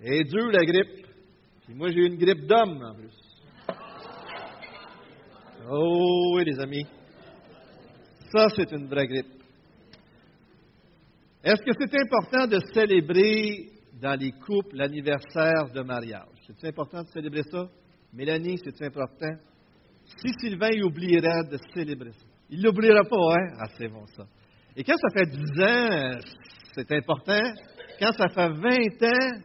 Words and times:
Et 0.00 0.24
dur 0.24 0.50
la 0.50 0.64
grippe. 0.64 1.06
Puis 1.64 1.74
moi, 1.74 1.90
j'ai 1.90 2.00
eu 2.00 2.06
une 2.06 2.16
grippe 2.16 2.46
d'homme 2.46 2.82
en 2.82 2.94
plus. 2.94 3.24
Oh 5.70 6.34
oui, 6.36 6.44
les 6.44 6.60
amis. 6.60 6.86
Ça, 8.30 8.48
c'est 8.54 8.70
une 8.72 8.86
vraie 8.86 9.06
grippe. 9.06 9.32
Est-ce 11.42 11.62
que 11.62 11.72
c'est 11.78 12.00
important 12.00 12.46
de 12.46 12.58
célébrer 12.72 13.70
dans 14.00 14.18
les 14.18 14.32
couples 14.32 14.76
l'anniversaire 14.76 15.70
de 15.74 15.82
mariage? 15.82 16.28
C'est 16.46 16.68
important 16.68 17.02
de 17.02 17.08
célébrer 17.08 17.42
ça? 17.50 17.68
Mélanie, 18.12 18.58
c'est 18.62 18.82
important? 18.84 19.34
Si 20.04 20.28
Sylvain 20.40 20.70
il 20.72 20.84
oublierait 20.84 21.44
de 21.50 21.58
célébrer 21.74 22.12
ça, 22.12 22.26
il 22.50 22.58
ne 22.58 22.64
l'oubliera 22.64 23.02
pas, 23.04 23.16
hein? 23.16 23.56
Ah, 23.58 23.68
c'est 23.78 23.88
bon 23.88 24.06
ça. 24.06 24.24
Et 24.76 24.84
quand 24.84 24.96
ça 24.96 25.08
fait 25.14 25.26
10 25.26 25.38
ans, 25.62 26.18
c'est 26.74 26.92
important. 26.92 27.40
Quand 27.98 28.12
ça 28.12 28.28
fait 28.28 28.48
20 28.48 29.02
ans, 29.02 29.40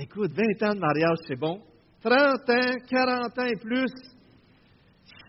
écoute, 0.00 0.32
20 0.32 0.68
ans 0.68 0.74
de 0.74 0.80
mariage, 0.80 1.18
c'est 1.26 1.38
bon. 1.38 1.60
30 2.02 2.16
ans, 2.50 2.76
40 2.88 3.38
ans 3.38 3.46
et 3.46 3.56
plus, 3.56 3.92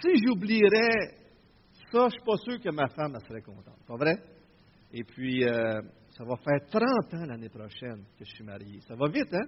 si 0.01 0.09
j'oublierais 0.25 1.23
ça, 1.91 1.99
je 1.99 2.05
ne 2.05 2.09
suis 2.09 2.25
pas 2.25 2.37
sûr 2.37 2.59
que 2.59 2.69
ma 2.73 2.87
femme 2.87 3.15
serait 3.27 3.41
contente. 3.41 3.77
Pas 3.87 3.95
vrai? 3.95 4.17
Et 4.91 5.03
puis, 5.03 5.45
euh, 5.45 5.79
ça 6.09 6.23
va 6.23 6.35
faire 6.37 6.65
30 6.69 7.13
ans 7.13 7.25
l'année 7.27 7.49
prochaine 7.49 8.03
que 8.17 8.25
je 8.25 8.31
suis 8.31 8.43
marié. 8.43 8.79
Ça 8.87 8.95
va 8.95 9.07
vite, 9.09 9.31
hein? 9.33 9.47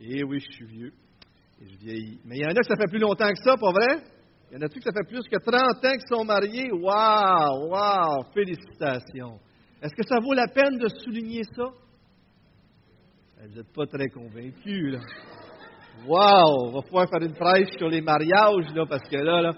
Et 0.00 0.18
eh 0.18 0.24
oui, 0.24 0.40
je 0.40 0.50
suis 0.52 0.66
vieux. 0.66 0.92
Et 1.60 1.68
je 1.68 1.76
vieillis. 1.78 2.20
Mais 2.24 2.36
il 2.36 2.42
y 2.42 2.46
en 2.46 2.50
a 2.50 2.54
que 2.54 2.66
ça 2.66 2.76
fait 2.76 2.88
plus 2.88 2.98
longtemps 2.98 3.28
que 3.28 3.42
ça, 3.42 3.56
pas 3.56 3.72
vrai? 3.72 4.02
Il 4.50 4.54
y 4.54 4.56
en 4.58 4.66
a-tu 4.66 4.78
que 4.78 4.84
ça 4.84 4.92
fait 4.92 5.08
plus 5.08 5.22
que 5.28 5.36
30 5.36 5.84
ans 5.84 5.92
qu'ils 5.92 6.16
sont 6.16 6.24
mariés? 6.24 6.70
Wow! 6.72 7.70
Wow! 7.70 8.24
Félicitations! 8.32 9.38
Est-ce 9.82 9.94
que 9.94 10.06
ça 10.06 10.20
vaut 10.20 10.32
la 10.32 10.48
peine 10.48 10.78
de 10.78 10.88
souligner 10.88 11.42
ça? 11.54 11.64
Vous 13.38 13.54
n'êtes 13.54 13.72
pas 13.72 13.86
très 13.86 14.08
convaincus, 14.08 14.92
là? 14.92 15.00
Wow! 16.06 16.68
On 16.68 16.72
va 16.72 16.82
pouvoir 16.82 17.08
faire 17.08 17.22
une 17.22 17.34
prêche 17.34 17.68
sur 17.76 17.88
les 17.88 18.00
mariages, 18.00 18.74
là, 18.74 18.86
parce 18.86 19.06
que 19.08 19.16
là, 19.16 19.42
là, 19.42 19.52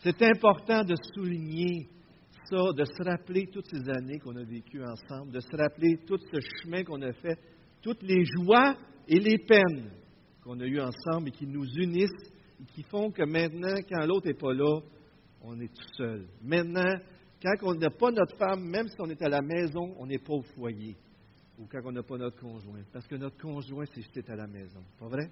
c'est 0.00 0.20
important 0.22 0.82
de 0.82 0.94
souligner 1.14 1.88
ça, 2.50 2.72
de 2.76 2.84
se 2.84 3.02
rappeler 3.02 3.46
toutes 3.52 3.66
ces 3.70 3.88
années 3.88 4.18
qu'on 4.18 4.36
a 4.36 4.42
vécues 4.42 4.82
ensemble, 4.82 5.32
de 5.32 5.40
se 5.40 5.56
rappeler 5.56 5.98
tout 6.06 6.18
ce 6.18 6.38
chemin 6.62 6.82
qu'on 6.82 7.02
a 7.02 7.12
fait, 7.12 7.38
toutes 7.82 8.02
les 8.02 8.24
joies 8.24 8.76
et 9.08 9.20
les 9.20 9.38
peines 9.38 9.90
qu'on 10.42 10.58
a 10.60 10.64
eues 10.64 10.80
ensemble 10.80 11.28
et 11.28 11.32
qui 11.32 11.46
nous 11.46 11.66
unissent 11.76 12.32
et 12.60 12.64
qui 12.74 12.82
font 12.82 13.10
que 13.10 13.22
maintenant, 13.22 13.76
quand 13.88 14.06
l'autre 14.06 14.26
n'est 14.26 14.34
pas 14.34 14.52
là, 14.52 14.80
on 15.42 15.60
est 15.60 15.72
tout 15.72 15.94
seul. 15.96 16.26
Maintenant, 16.42 16.94
quand 17.42 17.54
on 17.62 17.74
n'a 17.74 17.90
pas 17.90 18.10
notre 18.10 18.36
femme, 18.36 18.64
même 18.64 18.88
si 18.88 18.96
on 19.00 19.10
est 19.10 19.22
à 19.22 19.28
la 19.28 19.42
maison, 19.42 19.94
on 19.98 20.06
n'est 20.06 20.18
pas 20.18 20.34
au 20.34 20.42
foyer. 20.42 20.96
Ou 21.58 21.66
quand 21.70 21.80
on 21.84 21.92
n'a 21.92 22.02
pas 22.02 22.18
notre 22.18 22.38
conjoint. 22.38 22.82
Parce 22.92 23.06
que 23.06 23.16
notre 23.16 23.38
conjoint, 23.38 23.84
c'est 23.86 24.02
juste 24.02 24.28
à 24.28 24.36
la 24.36 24.46
maison. 24.46 24.80
Pas 24.98 25.08
vrai? 25.08 25.30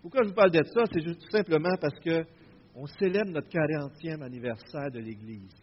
Pourquoi 0.00 0.22
je 0.22 0.28
vous 0.28 0.34
parle 0.34 0.50
de 0.50 0.62
ça? 0.62 0.84
C'est 0.92 1.02
juste 1.02 1.20
tout 1.20 1.30
simplement 1.30 1.76
parce 1.80 1.98
que 2.00 2.24
on 2.74 2.86
célèbre 2.86 3.30
notre 3.30 3.48
40e 3.48 4.22
anniversaire 4.22 4.90
de 4.92 5.00
l'Église. 5.00 5.54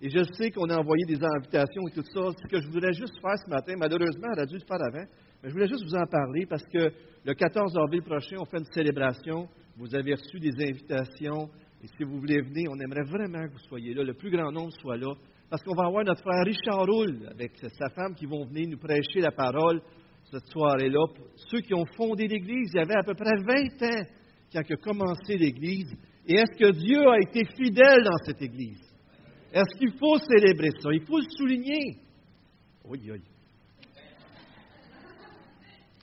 Et 0.00 0.10
je 0.10 0.22
sais 0.34 0.50
qu'on 0.50 0.68
a 0.68 0.76
envoyé 0.76 1.04
des 1.06 1.22
invitations 1.22 1.88
et 1.88 1.92
tout 1.92 2.02
ça. 2.02 2.30
Ce 2.36 2.48
que 2.48 2.60
je 2.60 2.68
voudrais 2.68 2.92
juste 2.92 3.14
faire 3.20 3.38
ce 3.38 3.48
matin, 3.48 3.74
malheureusement, 3.78 4.28
elle 4.32 4.40
a 4.40 4.46
dû 4.46 4.54
le 4.54 4.66
faire 4.66 4.82
avant, 4.82 5.06
mais 5.42 5.48
je 5.48 5.52
voulais 5.52 5.68
juste 5.68 5.84
vous 5.84 5.94
en 5.94 6.06
parler 6.06 6.44
parce 6.46 6.64
que 6.66 6.92
le 7.24 7.34
14 7.34 7.76
avril 7.78 8.02
prochain, 8.02 8.36
on 8.38 8.44
fait 8.44 8.58
une 8.58 8.72
célébration. 8.72 9.48
Vous 9.76 9.94
avez 9.94 10.14
reçu 10.14 10.38
des 10.38 10.52
invitations. 10.62 11.48
Et 11.82 11.86
si 11.86 12.04
vous 12.04 12.18
voulez 12.18 12.40
venir, 12.40 12.70
on 12.70 12.80
aimerait 12.80 13.04
vraiment 13.04 13.46
que 13.46 13.52
vous 13.52 13.68
soyez 13.68 13.94
là, 13.94 14.02
le 14.02 14.14
plus 14.14 14.30
grand 14.30 14.50
nombre 14.50 14.72
soit 14.80 14.96
là. 14.96 15.14
Parce 15.48 15.62
qu'on 15.62 15.74
va 15.74 15.86
avoir 15.86 16.04
notre 16.04 16.22
frère 16.22 16.44
Richard 16.44 16.86
Roule 16.86 17.28
avec 17.30 17.56
sa 17.56 17.88
femme 17.90 18.14
qui 18.14 18.26
vont 18.26 18.44
venir 18.46 18.68
nous 18.68 18.78
prêcher 18.78 19.20
la 19.20 19.30
parole 19.30 19.80
cette 20.30 20.46
soirée-là. 20.46 21.06
Ceux 21.50 21.60
qui 21.60 21.74
ont 21.74 21.86
fondé 21.96 22.26
l'Église, 22.26 22.70
il 22.74 22.78
y 22.78 22.80
avait 22.80 22.98
à 22.98 23.04
peu 23.04 23.14
près 23.14 23.36
20 23.36 23.82
ans 23.82 24.04
quand 24.52 24.70
a 24.70 24.76
commencé 24.76 25.36
l'Église. 25.36 25.92
Et 26.26 26.34
est-ce 26.34 26.58
que 26.58 26.72
Dieu 26.72 27.08
a 27.08 27.20
été 27.20 27.44
fidèle 27.54 28.02
dans 28.02 28.18
cette 28.24 28.42
Église? 28.42 28.82
Est-ce 29.52 29.78
qu'il 29.78 29.96
faut 29.98 30.18
célébrer 30.18 30.70
ça? 30.80 30.90
Il 30.92 31.06
faut 31.06 31.18
le 31.18 31.30
souligner. 31.36 31.98
Oui, 32.84 33.00
oui. 33.10 33.22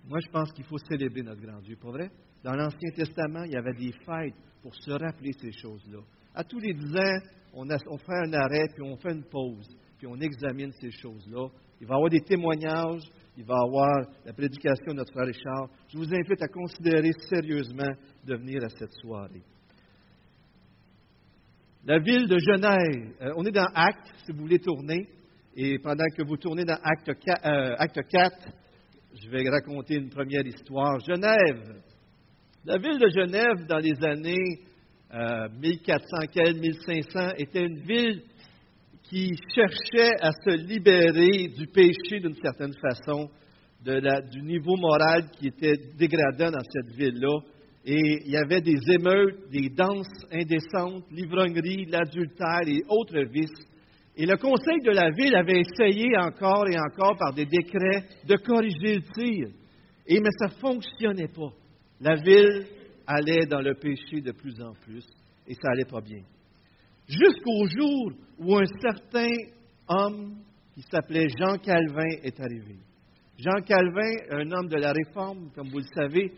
Moi, 0.08 0.20
je 0.20 0.30
pense 0.30 0.52
qu'il 0.54 0.66
faut 0.66 0.78
célébrer 0.78 1.22
notre 1.22 1.42
grand 1.42 1.62
Dieu, 1.62 1.76
pas 1.76 1.92
vrai? 1.92 2.10
Dans 2.44 2.56
l'Ancien 2.56 2.92
Testament, 2.96 3.44
il 3.44 3.52
y 3.52 3.58
avait 3.58 3.74
des 3.74 3.92
fêtes 4.06 4.36
pour 4.62 4.76
se 4.76 4.92
rappeler 4.92 5.32
ces 5.34 5.52
choses-là. 5.52 6.00
À 6.36 6.44
tous 6.44 6.60
les 6.60 6.74
dix 6.74 6.96
ans, 6.96 7.20
on, 7.54 7.68
on, 7.68 7.98
fait 7.98 8.28
un 8.28 8.34
arrêt, 8.34 8.68
puis 8.74 8.84
on 8.84 8.98
fait 8.98 9.12
une 9.12 9.24
pause, 9.24 9.68
puis 9.98 10.08
on 10.08 10.20
examine 10.20 10.72
ces 10.80 10.92
choses-là. 10.92 11.48
Il 11.80 11.88
va 11.88 11.96
y 11.96 11.98
avoir 11.98 12.10
des 12.10 12.22
témoignages, 12.22 13.04
il 13.38 13.46
va 13.46 13.56
y 13.56 13.68
avoir 13.68 14.08
la 14.26 14.34
prédication 14.34 14.92
de 14.92 14.98
notre 14.98 15.12
frère 15.12 15.28
Richard. 15.28 15.70
Je 15.90 15.98
vous 15.98 16.14
invite 16.14 16.42
à 16.42 16.48
considérer 16.48 17.12
sérieusement 17.30 17.92
de 18.26 18.36
venir 18.36 18.64
à 18.64 18.70
cette 18.70 18.94
soirée. 19.02 19.44
La 21.86 22.00
ville 22.00 22.28
de 22.28 22.38
Genève, 22.40 23.14
euh, 23.22 23.34
on 23.36 23.46
est 23.46 23.52
dans 23.52 23.70
Acte, 23.74 24.14
si 24.26 24.32
vous 24.32 24.42
voulez 24.42 24.60
tourner, 24.60 25.10
et 25.56 25.78
pendant 25.80 26.06
que 26.16 26.24
vous 26.24 26.38
tournez 26.38 26.66
dans 26.66 26.80
Acte 26.82 27.12
4, 27.26 27.46
acte 27.78 28.00
4 28.10 28.54
je 29.22 29.30
vais 29.30 29.48
raconter 29.48 29.96
une 29.96 30.10
première 30.10 30.46
histoire. 30.46 31.00
Genève. 31.02 31.82
La 32.66 32.78
ville 32.78 32.98
de 32.98 33.10
Genève, 33.10 33.68
dans 33.68 33.78
les 33.78 34.04
années 34.04 34.60
1400, 35.14 36.60
1500, 36.60 37.34
était 37.38 37.66
une 37.66 37.82
ville 37.82 38.24
qui 39.04 39.30
cherchait 39.54 40.16
à 40.22 40.32
se 40.32 40.56
libérer 40.56 41.50
du 41.50 41.68
péché 41.68 42.20
d'une 42.20 42.36
certaine 42.42 42.74
façon, 42.82 43.30
du 43.86 44.42
niveau 44.42 44.76
moral 44.78 45.30
qui 45.38 45.48
était 45.48 45.78
dégradant 45.98 46.50
dans 46.52 46.64
cette 46.68 46.96
ville-là. 46.96 47.40
Et 47.86 48.24
il 48.26 48.32
y 48.32 48.38
avait 48.38 48.62
des 48.62 48.80
émeutes, 48.90 49.50
des 49.52 49.70
danses 49.70 50.08
indécentes, 50.32 51.04
l'ivrognerie, 51.12 51.86
l'adultère 51.86 52.66
et 52.66 52.82
autres 52.88 53.22
vices. 53.30 53.68
Et 54.16 54.26
le 54.26 54.38
conseil 54.38 54.80
de 54.84 54.92
la 54.92 55.10
ville 55.12 55.36
avait 55.36 55.60
essayé 55.60 56.08
encore 56.18 56.66
et 56.70 56.80
encore 56.80 57.18
par 57.18 57.34
des 57.34 57.46
décrets 57.46 58.06
de 58.26 58.36
corriger 58.38 58.96
le 58.96 59.02
tir. 59.02 59.48
Et, 60.08 60.20
mais 60.20 60.30
ça 60.40 60.48
ne 60.48 60.60
fonctionnait 60.60 61.28
pas. 61.28 61.52
La 62.00 62.16
ville 62.16 62.66
allait 63.08 63.46
dans 63.46 63.62
le 63.62 63.74
péché 63.76 64.22
de 64.22 64.32
plus 64.32 64.62
en 64.62 64.74
plus 64.74 65.06
et 65.48 65.54
ça 65.54 65.70
n'allait 65.70 65.90
pas 65.90 66.02
bien. 66.02 66.24
Jusqu'au 67.08 67.68
jour 67.68 68.12
où 68.40 68.58
un 68.58 68.66
certain 68.82 69.32
homme 69.88 70.36
qui 70.74 70.82
s'appelait 70.84 71.28
Jean 71.38 71.58
Calvin 71.58 72.18
est 72.24 72.40
arrivé. 72.40 72.78
Jean 73.38 73.62
Calvin, 73.66 74.14
un 74.32 74.52
homme 74.52 74.68
de 74.68 74.78
la 74.78 74.94
Réforme, 74.94 75.50
comme 75.56 75.70
vous 75.70 75.80
le 75.80 75.96
savez, 75.96 76.32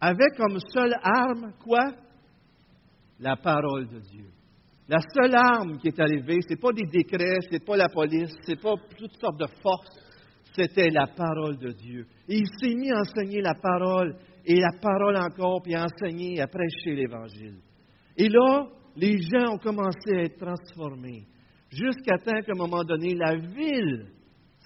avait 0.00 0.36
comme 0.36 0.58
seule 0.72 0.94
arme 1.02 1.52
quoi? 1.62 1.84
La 3.20 3.36
parole 3.36 3.86
de 3.88 4.00
Dieu. 4.00 4.26
La 4.88 4.98
seule 5.14 5.34
arme 5.34 5.78
qui 5.78 5.88
est 5.88 6.00
arrivée, 6.00 6.38
ce 6.42 6.50
n'est 6.50 6.60
pas 6.60 6.72
des 6.72 6.86
décrets, 6.90 7.36
ce 7.42 7.52
n'est 7.52 7.64
pas 7.64 7.76
la 7.76 7.88
police, 7.88 8.34
ce 8.44 8.50
n'est 8.50 8.56
pas 8.56 8.74
toutes 8.98 9.20
sortes 9.20 9.38
de 9.38 9.46
forces, 9.62 10.00
c'était 10.54 10.90
la 10.90 11.06
parole 11.06 11.58
de 11.58 11.70
Dieu. 11.70 12.06
Et 12.28 12.38
il 12.38 12.46
s'est 12.58 12.74
mis 12.74 12.90
à 12.90 13.00
enseigner 13.00 13.40
la 13.40 13.54
parole, 13.54 14.16
et 14.44 14.60
la 14.60 14.72
parole 14.80 15.16
encore, 15.16 15.62
puis 15.62 15.74
à 15.74 15.84
enseigner, 15.84 16.40
à 16.40 16.46
prêcher 16.46 16.94
l'Évangile. 16.94 17.58
Et 18.16 18.28
là, 18.28 18.68
les 18.96 19.18
gens 19.18 19.54
ont 19.54 19.58
commencé 19.58 20.14
à 20.14 20.22
être 20.22 20.38
transformés, 20.38 21.24
jusqu'à 21.70 22.18
temps 22.18 22.40
qu'à 22.42 22.52
un 22.52 22.58
moment 22.58 22.84
donné, 22.84 23.14
la 23.14 23.36
ville 23.36 24.06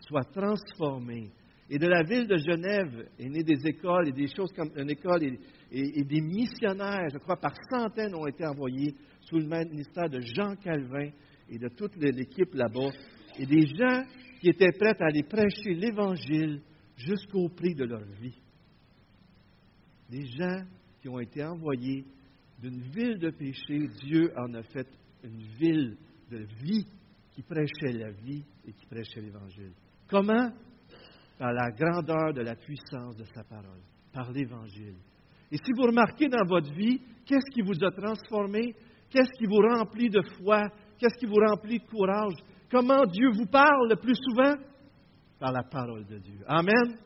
soit 0.07 0.25
transformée. 0.33 1.31
Et 1.71 1.79
de 1.79 1.87
la 1.87 2.03
ville 2.03 2.27
de 2.27 2.37
Genève 2.37 3.09
est 3.19 3.29
né 3.29 3.43
des 3.43 3.67
écoles 3.67 4.09
et 4.09 4.13
des 4.13 4.29
choses 4.29 4.53
comme 4.53 4.71
une 4.77 4.91
école 4.91 5.25
et, 5.25 5.39
et 5.71 6.05
des 6.05 6.21
missionnaires, 6.21 7.09
je 7.13 7.19
crois, 7.19 7.37
par 7.37 7.55
centaines 7.71 8.15
ont 8.15 8.27
été 8.27 8.47
envoyés 8.47 8.95
sous 9.23 9.39
le 9.39 9.47
ministère 9.47 10.09
de 10.11 10.21
Jean 10.21 10.55
Calvin 10.57 11.09
et 11.49 11.59
de 11.59 11.69
toute 11.69 11.97
l'équipe 11.97 12.55
là-bas, 12.55 12.91
et 13.39 13.47
des 13.47 13.67
gens 13.67 14.03
qui 14.41 14.49
étaient 14.49 14.73
prêts 14.73 14.97
à 15.01 15.07
aller 15.07 15.23
prêcher 15.23 15.75
l'Évangile 15.75 16.61
jusqu'au 16.97 17.49
prix 17.49 17.75
de 17.75 17.85
leur 17.85 18.05
vie. 18.21 18.44
Des 20.11 20.27
gens 20.27 20.65
qui 21.01 21.09
ont 21.09 21.19
été 21.19 21.45
envoyés 21.45 22.05
d'une 22.61 22.81
ville 22.81 23.19
de 23.19 23.31
péché, 23.31 23.87
Dieu 24.03 24.33
en 24.37 24.55
a 24.55 24.63
fait 24.63 24.89
une 25.23 25.43
ville 25.59 25.97
de 26.31 26.47
vie 26.63 26.87
qui 27.33 27.43
prêchait 27.43 27.93
la 27.93 28.11
vie 28.11 28.45
et 28.67 28.73
qui 28.73 28.87
prêchait 28.87 29.21
l'Évangile. 29.21 29.73
Comment? 30.09 30.51
Par 31.39 31.53
la 31.53 31.71
grandeur 31.73 32.33
de 32.33 32.43
la 32.43 32.55
puissance 32.55 33.17
de 33.17 33.25
sa 33.25 33.43
parole, 33.45 33.81
par 34.13 34.31
l'Évangile. 34.31 34.97
Et 35.51 35.57
si 35.57 35.73
vous 35.77 35.85
remarquez 35.85 36.29
dans 36.29 36.45
votre 36.47 36.73
vie, 36.73 37.01
qu'est-ce 37.27 37.51
qui 37.53 37.63
vous 37.63 37.85
a 37.85 37.91
transformé? 37.91 38.75
Qu'est-ce 39.11 39.31
qui 39.39 39.47
vous 39.47 39.61
remplit 39.61 40.09
de 40.09 40.23
foi? 40.39 40.63
Qu'est-ce 40.99 41.19
qui 41.19 41.27
vous 41.27 41.41
remplit 41.49 41.79
de 41.79 41.85
courage? 41.85 42.35
Comment 42.71 43.05
Dieu 43.07 43.31
vous 43.33 43.47
parle 43.47 43.89
le 43.89 43.97
plus 43.97 44.17
souvent? 44.17 44.55
Par 45.39 45.53
la 45.53 45.63
parole 45.65 46.07
de 46.07 46.19
Dieu. 46.19 46.41
Amen. 46.47 46.97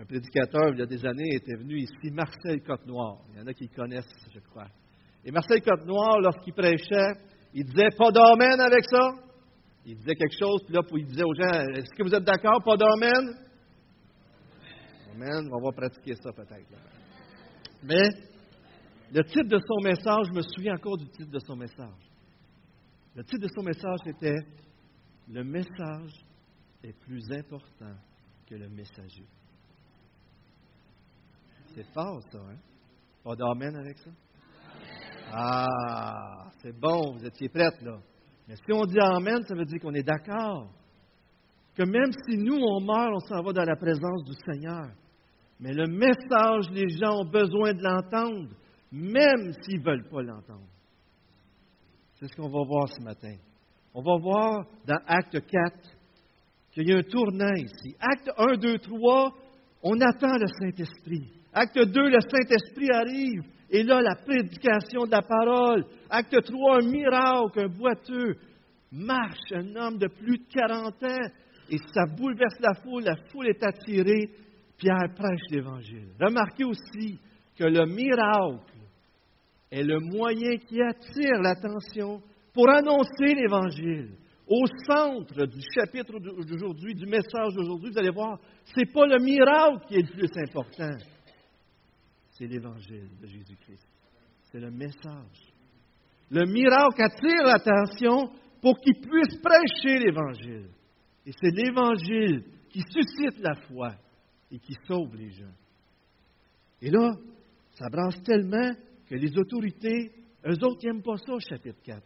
Un 0.00 0.06
prédicateur, 0.06 0.70
il 0.72 0.78
y 0.78 0.82
a 0.82 0.86
des 0.86 1.04
années, 1.04 1.34
était 1.34 1.56
venu 1.56 1.76
ici, 1.76 2.10
Marcel 2.10 2.62
Côte-Noir. 2.62 3.18
Il 3.28 3.38
y 3.38 3.42
en 3.42 3.46
a 3.46 3.52
qui 3.52 3.64
le 3.64 3.76
connaissent, 3.76 4.10
je 4.34 4.40
crois. 4.40 4.68
Et 5.22 5.30
Marcel 5.30 5.60
Côte-Noir, 5.60 6.20
lorsqu'il 6.20 6.54
prêchait, 6.54 7.12
il 7.52 7.66
disait 7.66 7.90
pas 7.98 8.10
d'amen 8.10 8.58
avec 8.60 8.82
ça. 8.90 9.10
Il 9.84 9.98
disait 9.98 10.14
quelque 10.14 10.38
chose, 10.38 10.62
puis 10.64 10.74
là, 10.74 10.80
il 10.96 11.04
disait 11.04 11.22
aux 11.22 11.34
gens 11.34 11.66
Est-ce 11.74 11.90
que 11.90 12.02
vous 12.02 12.14
êtes 12.14 12.24
d'accord, 12.24 12.62
pas 12.64 12.78
d'amen? 12.78 13.36
Amen. 15.12 15.50
On 15.52 15.62
va 15.62 15.70
pratiquer 15.70 16.14
ça 16.14 16.32
peut-être. 16.32 16.64
Mais 17.82 18.08
le 19.12 19.22
titre 19.24 19.48
de 19.48 19.58
son 19.58 19.84
message, 19.84 20.28
je 20.28 20.32
me 20.32 20.40
souviens 20.40 20.76
encore 20.76 20.96
du 20.96 21.10
titre 21.10 21.30
de 21.30 21.40
son 21.40 21.56
message. 21.56 22.08
Le 23.14 23.22
titre 23.22 23.42
de 23.42 23.52
son 23.54 23.62
message 23.62 23.98
était 24.06 24.46
Le 25.28 25.44
message 25.44 26.24
est 26.82 26.98
plus 27.00 27.30
important 27.32 27.96
que 28.48 28.54
le 28.54 28.70
messager. 28.70 29.26
C'est 31.74 31.86
fort, 31.92 32.20
ça, 32.32 32.38
hein? 32.38 32.56
Pas 33.22 33.36
d'amen 33.36 33.76
avec 33.76 33.98
ça? 33.98 34.10
Ah, 35.32 36.48
c'est 36.60 36.78
bon, 36.78 37.12
vous 37.12 37.24
étiez 37.24 37.48
prête, 37.48 37.80
là. 37.82 37.98
Mais 38.48 38.56
si 38.56 38.72
on 38.72 38.84
dit 38.84 38.98
Amen, 38.98 39.42
ça 39.46 39.54
veut 39.54 39.64
dire 39.64 39.80
qu'on 39.80 39.94
est 39.94 40.02
d'accord. 40.02 40.68
Que 41.76 41.84
même 41.84 42.10
si 42.26 42.36
nous, 42.36 42.58
on 42.58 42.80
meurt, 42.80 43.12
on 43.14 43.20
s'en 43.20 43.42
va 43.42 43.52
dans 43.52 43.64
la 43.64 43.76
présence 43.76 44.24
du 44.24 44.32
Seigneur. 44.44 44.90
Mais 45.60 45.72
le 45.72 45.86
message, 45.86 46.70
les 46.72 46.88
gens 46.88 47.20
ont 47.20 47.30
besoin 47.30 47.74
de 47.74 47.82
l'entendre, 47.82 48.48
même 48.90 49.52
s'ils 49.62 49.78
ne 49.78 49.84
veulent 49.84 50.08
pas 50.08 50.22
l'entendre. 50.22 50.66
C'est 52.16 52.26
ce 52.26 52.36
qu'on 52.36 52.48
va 52.48 52.64
voir 52.64 52.88
ce 52.88 53.02
matin. 53.02 53.36
On 53.94 54.02
va 54.02 54.16
voir 54.18 54.66
dans 54.86 55.00
Acte 55.06 55.38
4 55.46 55.76
qu'il 56.72 56.88
y 56.88 56.92
a 56.92 56.98
un 56.98 57.02
tournant 57.02 57.54
ici. 57.54 57.94
Acte 58.00 58.30
1, 58.36 58.56
2, 58.56 58.78
3, 58.78 59.32
on 59.82 60.00
attend 60.00 60.36
le 60.36 60.46
Saint-Esprit. 60.46 61.39
Acte 61.52 61.78
2, 61.78 62.08
le 62.08 62.20
Saint-Esprit 62.20 62.90
arrive. 62.92 63.42
Et 63.70 63.82
là, 63.82 64.00
la 64.00 64.16
prédication 64.16 65.04
de 65.04 65.10
la 65.10 65.22
parole. 65.22 65.84
Acte 66.08 66.42
3, 66.42 66.82
un 66.82 66.90
miracle, 66.90 67.60
un 67.60 67.68
boiteux 67.68 68.36
marche, 68.92 69.52
un 69.52 69.76
homme 69.76 69.98
de 69.98 70.08
plus 70.08 70.38
de 70.38 70.44
40 70.52 71.02
ans, 71.04 71.28
et 71.70 71.78
ça 71.94 72.04
bouleverse 72.06 72.58
la 72.60 72.74
foule, 72.82 73.04
la 73.04 73.16
foule 73.30 73.48
est 73.48 73.62
attirée. 73.62 74.30
Pierre 74.76 75.14
prêche 75.14 75.40
l'Évangile. 75.50 76.08
Remarquez 76.20 76.64
aussi 76.64 77.18
que 77.56 77.64
le 77.64 77.86
miracle 77.86 78.64
est 79.70 79.82
le 79.82 80.00
moyen 80.00 80.56
qui 80.56 80.80
attire 80.80 81.40
l'attention 81.42 82.20
pour 82.52 82.68
annoncer 82.68 83.34
l'Évangile. 83.34 84.10
Au 84.48 84.64
centre 84.84 85.46
du 85.46 85.60
chapitre 85.74 86.18
d'aujourd'hui, 86.18 86.94
du 86.94 87.06
message 87.06 87.54
d'aujourd'hui, 87.54 87.90
vous 87.92 87.98
allez 87.98 88.10
voir, 88.10 88.40
ce 88.64 88.80
n'est 88.80 88.92
pas 88.92 89.06
le 89.06 89.22
miracle 89.22 89.86
qui 89.86 89.94
est 89.94 90.02
le 90.02 90.08
plus 90.08 90.30
important, 90.42 90.96
c'est 92.40 92.46
l'Évangile 92.46 93.10
de 93.20 93.26
Jésus-Christ. 93.26 93.86
C'est 94.50 94.60
le 94.60 94.70
message. 94.70 95.52
Le 96.30 96.46
miracle 96.46 97.02
attire 97.02 97.44
l'attention 97.44 98.32
pour 98.62 98.80
qu'il 98.80 98.98
puisse 98.98 99.38
prêcher 99.42 99.98
l'Évangile. 99.98 100.70
Et 101.26 101.32
c'est 101.38 101.50
l'Évangile 101.50 102.44
qui 102.70 102.80
suscite 102.80 103.40
la 103.40 103.54
foi 103.66 103.92
et 104.50 104.58
qui 104.58 104.72
sauve 104.88 105.14
les 105.16 105.30
gens. 105.30 105.52
Et 106.80 106.90
là, 106.90 107.12
ça 107.72 107.88
brasse 107.90 108.22
tellement 108.22 108.72
que 109.06 109.16
les 109.16 109.36
autorités, 109.36 110.10
eux 110.46 110.64
autres, 110.64 110.80
n'aiment 110.82 111.02
pas 111.02 111.18
ça 111.18 111.34
au 111.34 111.40
chapitre 111.40 111.82
4. 111.84 112.02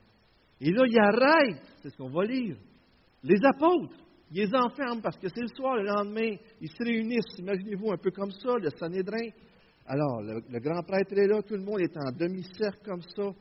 Et 0.63 0.73
là, 0.73 0.83
ils 0.89 0.99
arrêtent, 0.99 1.63
c'est 1.81 1.91
ce 1.91 1.97
qu'on 1.97 2.11
va 2.11 2.25
lire, 2.25 2.57
les 3.23 3.39
apôtres. 3.45 3.95
Ils 4.33 4.47
les 4.47 4.55
enferment 4.57 5.01
parce 5.01 5.17
que 5.17 5.29
c'est 5.29 5.43
le 5.43 5.55
soir, 5.57 5.77
le 5.77 5.85
lendemain, 5.85 6.35
ils 6.61 6.69
se 6.69 6.83
réunissent, 6.83 7.39
imaginez-vous, 7.39 7.93
un 7.93 7.99
peu 7.99 8.11
comme 8.11 8.33
ça, 8.33 8.57
le 8.59 8.71
Sanhédrin, 8.71 9.31
alors, 9.87 10.23
le, 10.23 10.61
grand 10.61 10.83
prêtre 10.83 11.13
est 11.13 11.27
là, 11.27 11.43
tout 11.43 11.55
le 11.55 11.63
monde 11.63 11.81
est 11.81 11.97
en 11.97 12.11
demi-cercle 12.11 12.83
comme 12.85 13.03
ça. 13.03 13.33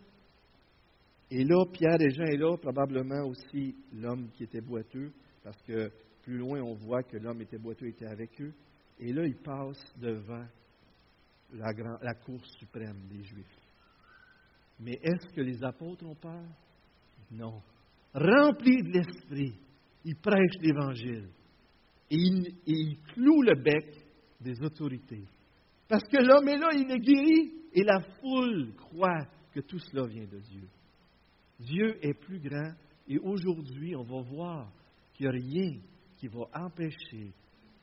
Et 1.32 1.44
là, 1.46 1.64
Pierre 1.72 2.02
et 2.02 2.10
Jean 2.10 2.26
est 2.26 2.38
là, 2.38 2.58
probablement 2.58 3.26
aussi 3.28 3.76
l'homme 3.94 4.30
qui 4.32 4.44
était 4.44 4.62
boiteux, 4.62 5.14
parce 5.44 5.62
que 5.64 5.90
plus 6.22 6.38
loin, 6.38 6.62
on 6.62 6.76
voit 6.76 7.04
que 7.04 7.18
l'homme 7.18 7.42
était 7.42 7.58
boiteux 7.58 7.88
était 7.88 8.08
avec 8.08 8.42
eux. 8.42 8.54
Et 9.00 9.14
là, 9.14 9.26
il 9.26 9.38
passe 9.38 9.82
devant 9.98 10.46
la, 11.54 12.14
cour 12.14 12.46
suprême 12.60 13.08
des 13.10 13.24
Juifs. 13.24 13.60
Mais 14.80 15.00
est-ce 15.02 15.34
que 15.34 15.42
les 15.42 15.64
apôtres 15.64 16.06
ont 16.06 16.16
peur? 16.16 16.44
Non. 17.32 17.62
Remplis 18.14 18.84
de 18.84 18.92
l'Esprit, 18.98 19.60
ils 20.04 20.18
prêchent 20.18 20.62
l'Évangile. 20.62 21.30
Et 22.12 22.18
ils, 22.18 22.56
il 22.66 22.98
clouent 23.14 23.44
le 23.44 23.56
bec 23.56 24.06
des 24.42 24.62
autorités. 24.62 25.24
Parce 25.94 26.10
que 26.10 26.18
l'homme 26.18 26.48
est 26.48 26.58
là, 26.58 26.70
il 26.74 26.90
est 26.90 27.00
guéri, 27.00 27.54
et 27.72 27.84
la 27.84 28.00
foule 28.20 28.74
croit 28.78 29.28
que 29.54 29.60
tout 29.60 29.78
cela 29.78 30.08
vient 30.08 30.26
de 30.26 30.40
Dieu. 30.40 30.68
Dieu 31.60 32.04
est 32.04 32.16
plus 32.16 32.40
grand, 32.40 32.74
et 33.08 33.20
aujourd'hui, 33.20 33.96
on 33.96 34.02
va 34.02 34.22
voir 34.24 34.72
qu'il 35.14 35.28
n'y 35.28 35.30
a 35.30 35.34
rien 35.34 35.80
qui 36.18 36.28
va 36.30 36.46
empêcher 36.56 37.32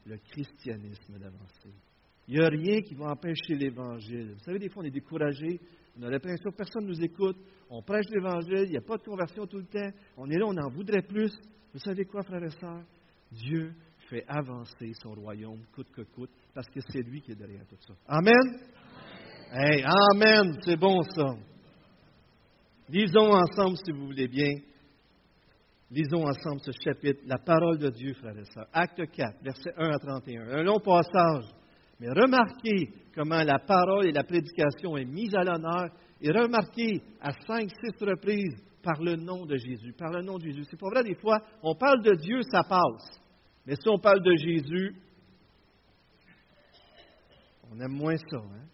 le 0.07 0.17
christianisme 0.17 1.21
d'avancer. 1.21 1.73
Il 2.27 2.35
n'y 2.35 2.45
a 2.45 2.49
rien 2.49 2.81
qui 2.81 2.97
va 2.97 3.13
empêcher 3.13 3.55
l'Évangile. 3.55 4.33
Vous 4.33 4.41
savez, 4.41 4.59
des 4.59 4.71
fois, 4.71 4.83
on 4.83 4.87
est 4.87 4.91
découragé, 4.91 5.61
on 5.97 6.03
a 6.03 6.11
l'impression 6.11 6.51
que 6.51 6.57
personne 6.57 6.87
ne 6.87 6.89
nous 6.89 7.05
écoute, 7.05 7.37
on 7.69 7.81
prêche 7.81 8.07
l'Évangile, 8.11 8.65
il 8.65 8.71
n'y 8.71 8.77
a 8.77 8.81
pas 8.81 8.97
de 8.97 9.05
conversion 9.05 9.47
tout 9.47 9.59
le 9.59 9.67
temps, 9.67 9.97
on 10.17 10.29
est 10.29 10.37
là, 10.37 10.47
on 10.49 10.57
en 10.57 10.69
voudrait 10.69 11.03
plus. 11.03 11.31
Vous 11.73 11.79
savez 11.79 12.07
quoi, 12.07 12.25
frères 12.25 12.43
et 12.43 12.51
sœurs? 12.59 12.83
Dieu 13.31 13.73
fait 14.11 14.25
avancer 14.27 14.93
son 15.01 15.15
royaume 15.15 15.61
coûte 15.73 15.91
que 15.93 16.03
coûte, 16.03 16.31
parce 16.53 16.69
que 16.69 16.81
c'est 16.91 17.03
lui 17.03 17.23
qui 17.23 17.33
est 17.33 17.37
derrière 17.37 17.65
tout 17.67 17.77
ça. 17.87 17.95
Amen? 18.09 18.61
Hey, 19.53 19.85
amen, 19.85 20.59
c'est 20.65 20.77
bon 20.77 21.01
ça. 21.03 21.37
Lisons 22.89 23.33
ensemble, 23.33 23.77
si 23.77 23.93
vous 23.93 24.07
voulez 24.07 24.27
bien. 24.27 24.53
Lisons 25.93 26.25
ensemble 26.25 26.61
ce 26.61 26.73
chapitre, 26.85 27.21
la 27.27 27.39
parole 27.39 27.79
de 27.79 27.91
Dieu, 27.91 28.15
frères 28.15 28.37
et 28.37 28.45
sœurs. 28.53 28.67
Acte 28.73 29.01
4, 29.11 29.43
versets 29.43 29.73
1 29.77 29.89
à 29.89 29.99
31. 29.99 30.59
Un 30.59 30.63
long 30.63 30.81
passage. 30.81 31.45
Mais 32.01 32.09
remarquez 32.09 32.93
comment 33.15 33.43
la 33.43 33.59
parole 33.59 34.09
et 34.09 34.13
la 34.13 34.25
prédication 34.25 34.97
est 34.97 35.05
mise 35.05 35.35
à 35.35 35.45
l'honneur 35.45 35.89
et 36.21 36.31
remarquez 36.31 37.03
à 37.21 37.33
cinq, 37.47 37.71
six 37.71 38.05
reprises 38.05 38.57
par 38.83 39.01
le 39.03 39.17
nom 39.17 39.47
de 39.47 39.57
Jésus. 39.57 39.93
Par 39.99 40.11
le 40.11 40.23
nom 40.23 40.39
de 40.39 40.45
Jésus. 40.45 40.65
C'est 40.71 40.79
pas 40.79 40.89
vrai, 40.91 41.05
des 41.05 41.17
fois, 41.17 41.41
on 41.63 41.75
parle 41.75 42.03
de 42.03 42.15
Dieu, 42.15 42.41
ça 42.51 42.63
passe. 42.63 43.21
Mais 43.67 43.75
si 43.75 43.89
on 43.89 43.99
parle 43.99 44.23
de 44.23 44.35
Jésus, 44.37 44.95
on 47.71 47.81
aime 47.81 47.93
moins 47.93 48.17
ça. 48.17 48.39
Hein? 48.39 48.67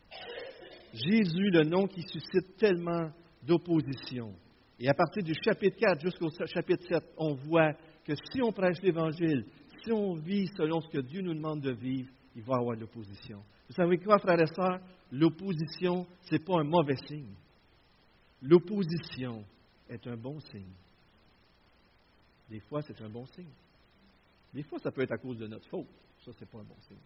Jésus, 0.92 1.50
le 1.50 1.64
nom 1.64 1.86
qui 1.86 2.02
suscite 2.02 2.56
tellement 2.56 3.10
d'opposition. 3.42 4.34
Et 4.78 4.88
à 4.88 4.94
partir 4.94 5.22
du 5.22 5.34
chapitre 5.44 5.76
4 5.78 6.00
jusqu'au 6.00 6.30
chapitre 6.46 6.84
7, 6.88 7.02
on 7.16 7.34
voit 7.34 7.72
que 8.04 8.14
si 8.32 8.42
on 8.42 8.52
prêche 8.52 8.80
l'Évangile, 8.82 9.46
si 9.82 9.92
on 9.92 10.14
vit 10.14 10.48
selon 10.56 10.80
ce 10.80 10.88
que 10.88 11.00
Dieu 11.00 11.22
nous 11.22 11.34
demande 11.34 11.60
de 11.60 11.72
vivre, 11.72 12.10
il 12.34 12.42
va 12.42 12.56
y 12.56 12.58
avoir 12.58 12.76
de 12.76 12.82
l'opposition. 12.82 13.42
Vous 13.68 13.74
savez 13.74 13.98
quoi, 13.98 14.18
frères 14.18 14.40
et 14.40 14.46
sœurs? 14.46 14.80
L'opposition, 15.10 16.06
ce 16.22 16.34
n'est 16.34 16.44
pas 16.44 16.60
un 16.60 16.64
mauvais 16.64 16.96
signe. 17.06 17.34
L'opposition 18.42 19.44
est 19.88 20.06
un 20.06 20.16
bon 20.16 20.38
signe. 20.40 20.74
Des 22.50 22.60
fois, 22.60 22.82
c'est 22.82 23.00
un 23.00 23.08
bon 23.08 23.26
signe. 23.26 23.52
Des 24.52 24.62
fois, 24.62 24.78
ça 24.78 24.90
peut 24.90 25.02
être 25.02 25.12
à 25.12 25.18
cause 25.18 25.38
de 25.38 25.46
notre 25.46 25.68
faute. 25.68 25.88
Ça, 26.24 26.32
ce 26.32 26.40
n'est 26.40 26.50
pas 26.50 26.58
un 26.58 26.64
bon 26.64 26.80
signe. 26.88 26.98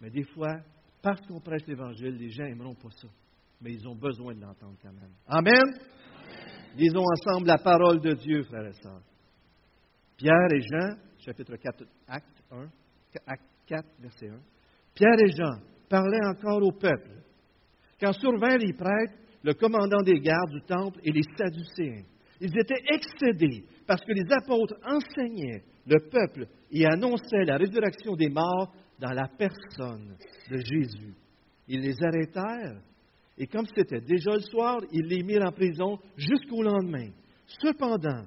Mais 0.00 0.10
des 0.10 0.24
fois, 0.24 0.60
parce 1.02 1.20
qu'on 1.26 1.40
prêche 1.40 1.66
l'Évangile, 1.66 2.16
les 2.16 2.30
gens 2.30 2.44
n'aimeront 2.44 2.74
pas 2.74 2.90
ça. 2.90 3.08
Mais 3.60 3.72
ils 3.72 3.88
ont 3.88 3.94
besoin 3.94 4.34
de 4.34 4.40
l'entendre 4.40 4.76
quand 4.82 4.92
même. 4.92 5.12
Amen. 5.26 5.64
Lisons 6.76 7.04
ensemble 7.12 7.46
la 7.46 7.58
parole 7.58 8.00
de 8.00 8.12
Dieu, 8.14 8.42
frères 8.44 8.66
et 8.66 8.82
sœurs. 8.82 9.02
Pierre 10.16 10.52
et 10.52 10.60
Jean, 10.60 10.96
chapitre 11.18 11.56
4, 11.56 11.84
acte 12.08 12.42
1, 12.50 12.68
acte 13.26 13.44
4, 13.66 13.86
verset 14.00 14.28
1. 14.28 14.38
Pierre 14.94 15.18
et 15.24 15.30
Jean 15.30 15.60
parlaient 15.88 16.26
encore 16.26 16.62
au 16.62 16.72
peuple. 16.72 17.22
Quand 18.00 18.12
survinrent 18.12 18.58
les 18.58 18.72
prêtres, 18.72 19.14
le 19.42 19.54
commandant 19.54 20.02
des 20.02 20.20
gardes 20.20 20.50
du 20.50 20.60
temple 20.62 21.00
et 21.04 21.12
les 21.12 21.22
Sadducéens, 21.36 22.04
ils 22.40 22.58
étaient 22.58 22.82
excédés 22.92 23.64
parce 23.86 24.02
que 24.02 24.12
les 24.12 24.32
apôtres 24.32 24.74
enseignaient 24.84 25.62
le 25.86 26.00
peuple 26.10 26.46
et 26.70 26.86
annonçaient 26.86 27.44
la 27.44 27.56
résurrection 27.56 28.14
des 28.14 28.28
morts 28.28 28.72
dans 28.98 29.12
la 29.12 29.28
personne 29.28 30.16
de 30.50 30.56
Jésus. 30.58 31.14
Ils 31.68 31.80
les 31.80 31.96
arrêtèrent 32.02 32.80
et 33.38 33.46
comme 33.46 33.66
c'était 33.74 34.00
déjà 34.00 34.32
le 34.32 34.40
soir, 34.40 34.78
ils 34.92 35.06
les 35.06 35.22
mirent 35.22 35.46
en 35.46 35.52
prison 35.52 35.98
jusqu'au 36.16 36.62
lendemain. 36.62 37.10
Cependant, 37.46 38.24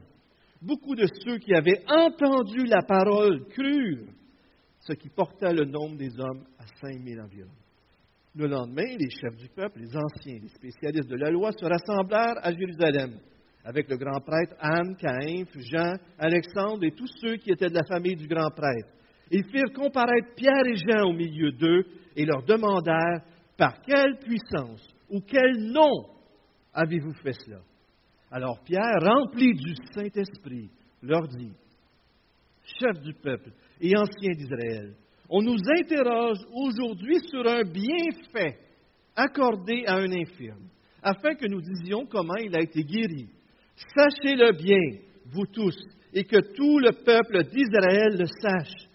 beaucoup 0.61 0.95
de 0.95 1.07
ceux 1.25 1.37
qui 1.39 1.53
avaient 1.53 1.83
entendu 1.87 2.65
la 2.65 2.83
parole 2.83 3.45
crurent, 3.49 4.07
ce 4.81 4.93
qui 4.93 5.09
porta 5.09 5.51
le 5.51 5.65
nombre 5.65 5.97
des 5.97 6.11
hommes 6.19 6.45
à 6.59 6.65
cinq 6.79 6.99
mille 7.01 7.19
environ. 7.19 7.51
Le 8.35 8.47
lendemain, 8.47 8.85
les 8.97 9.09
chefs 9.09 9.35
du 9.37 9.49
peuple, 9.49 9.79
les 9.79 9.97
anciens, 9.97 10.39
les 10.39 10.49
spécialistes 10.49 11.09
de 11.09 11.15
la 11.15 11.31
loi 11.31 11.51
se 11.51 11.65
rassemblèrent 11.65 12.37
à 12.43 12.53
Jérusalem 12.53 13.19
avec 13.63 13.89
le 13.89 13.97
grand 13.97 14.19
prêtre 14.21 14.55
Anne, 14.59 14.95
Caïn, 14.95 15.43
Jean, 15.55 15.95
Alexandre 16.17 16.83
et 16.83 16.91
tous 16.91 17.09
ceux 17.21 17.37
qui 17.37 17.51
étaient 17.51 17.69
de 17.69 17.75
la 17.75 17.83
famille 17.83 18.15
du 18.15 18.27
grand 18.27 18.49
prêtre. 18.51 18.89
Ils 19.31 19.45
firent 19.45 19.73
comparaître 19.73 20.33
Pierre 20.35 20.65
et 20.65 20.75
Jean 20.75 21.09
au 21.09 21.13
milieu 21.13 21.51
d'eux 21.51 21.85
et 22.15 22.25
leur 22.25 22.43
demandèrent 22.43 23.21
par 23.57 23.81
quelle 23.81 24.17
puissance 24.19 24.85
ou 25.09 25.19
quel 25.21 25.71
nom 25.71 26.05
avez-vous 26.73 27.13
fait 27.21 27.33
cela? 27.45 27.59
Alors 28.31 28.59
Pierre, 28.63 29.01
rempli 29.01 29.53
du 29.53 29.73
Saint-Esprit, 29.93 30.69
leur 31.01 31.27
dit 31.27 31.51
Chef 32.79 33.01
du 33.01 33.13
peuple 33.13 33.51
et 33.81 33.97
ancien 33.97 34.33
d'Israël, 34.33 34.93
On 35.29 35.41
nous 35.41 35.59
interroge 35.79 36.39
aujourd'hui 36.53 37.17
sur 37.29 37.45
un 37.47 37.63
bienfait 37.63 38.57
accordé 39.15 39.83
à 39.85 39.95
un 39.95 40.11
infirme, 40.11 40.69
afin 41.01 41.35
que 41.35 41.47
nous 41.47 41.61
disions 41.61 42.05
comment 42.05 42.37
il 42.37 42.55
a 42.55 42.61
été 42.61 42.83
guéri. 42.83 43.27
Sachez-le 43.95 44.51
bien, 44.53 44.99
vous 45.31 45.45
tous, 45.45 45.77
et 46.13 46.23
que 46.23 46.39
tout 46.55 46.79
le 46.79 46.91
peuple 46.91 47.43
d'Israël 47.45 48.17
le 48.17 48.25
sache. 48.25 48.89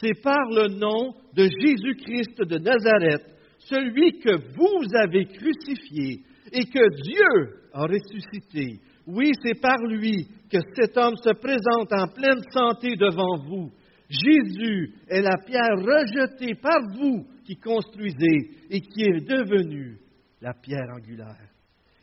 C'est 0.00 0.22
par 0.22 0.48
le 0.50 0.68
nom 0.78 1.14
de 1.34 1.42
Jésus-Christ 1.42 2.42
de 2.42 2.58
Nazareth, 2.58 3.26
celui 3.58 4.18
que 4.20 4.36
vous 4.54 4.84
avez 5.02 5.26
crucifié 5.26 6.22
et 6.52 6.64
que 6.64 7.02
Dieu 7.02 7.60
a 7.72 7.82
ressuscité. 7.82 8.80
Oui, 9.06 9.30
c'est 9.42 9.60
par 9.60 9.78
lui 9.86 10.28
que 10.50 10.58
cet 10.74 10.96
homme 10.96 11.16
se 11.16 11.32
présente 11.34 11.92
en 11.92 12.08
pleine 12.08 12.42
santé 12.52 12.96
devant 12.96 13.38
vous. 13.38 13.70
Jésus 14.08 14.94
est 15.08 15.22
la 15.22 15.36
pierre 15.38 15.76
rejetée 15.76 16.54
par 16.54 16.80
vous 16.96 17.26
qui 17.44 17.56
construisez 17.56 18.50
et 18.70 18.80
qui 18.80 19.02
est 19.02 19.28
devenue 19.28 19.98
la 20.40 20.54
pierre 20.54 20.88
angulaire. 20.96 21.50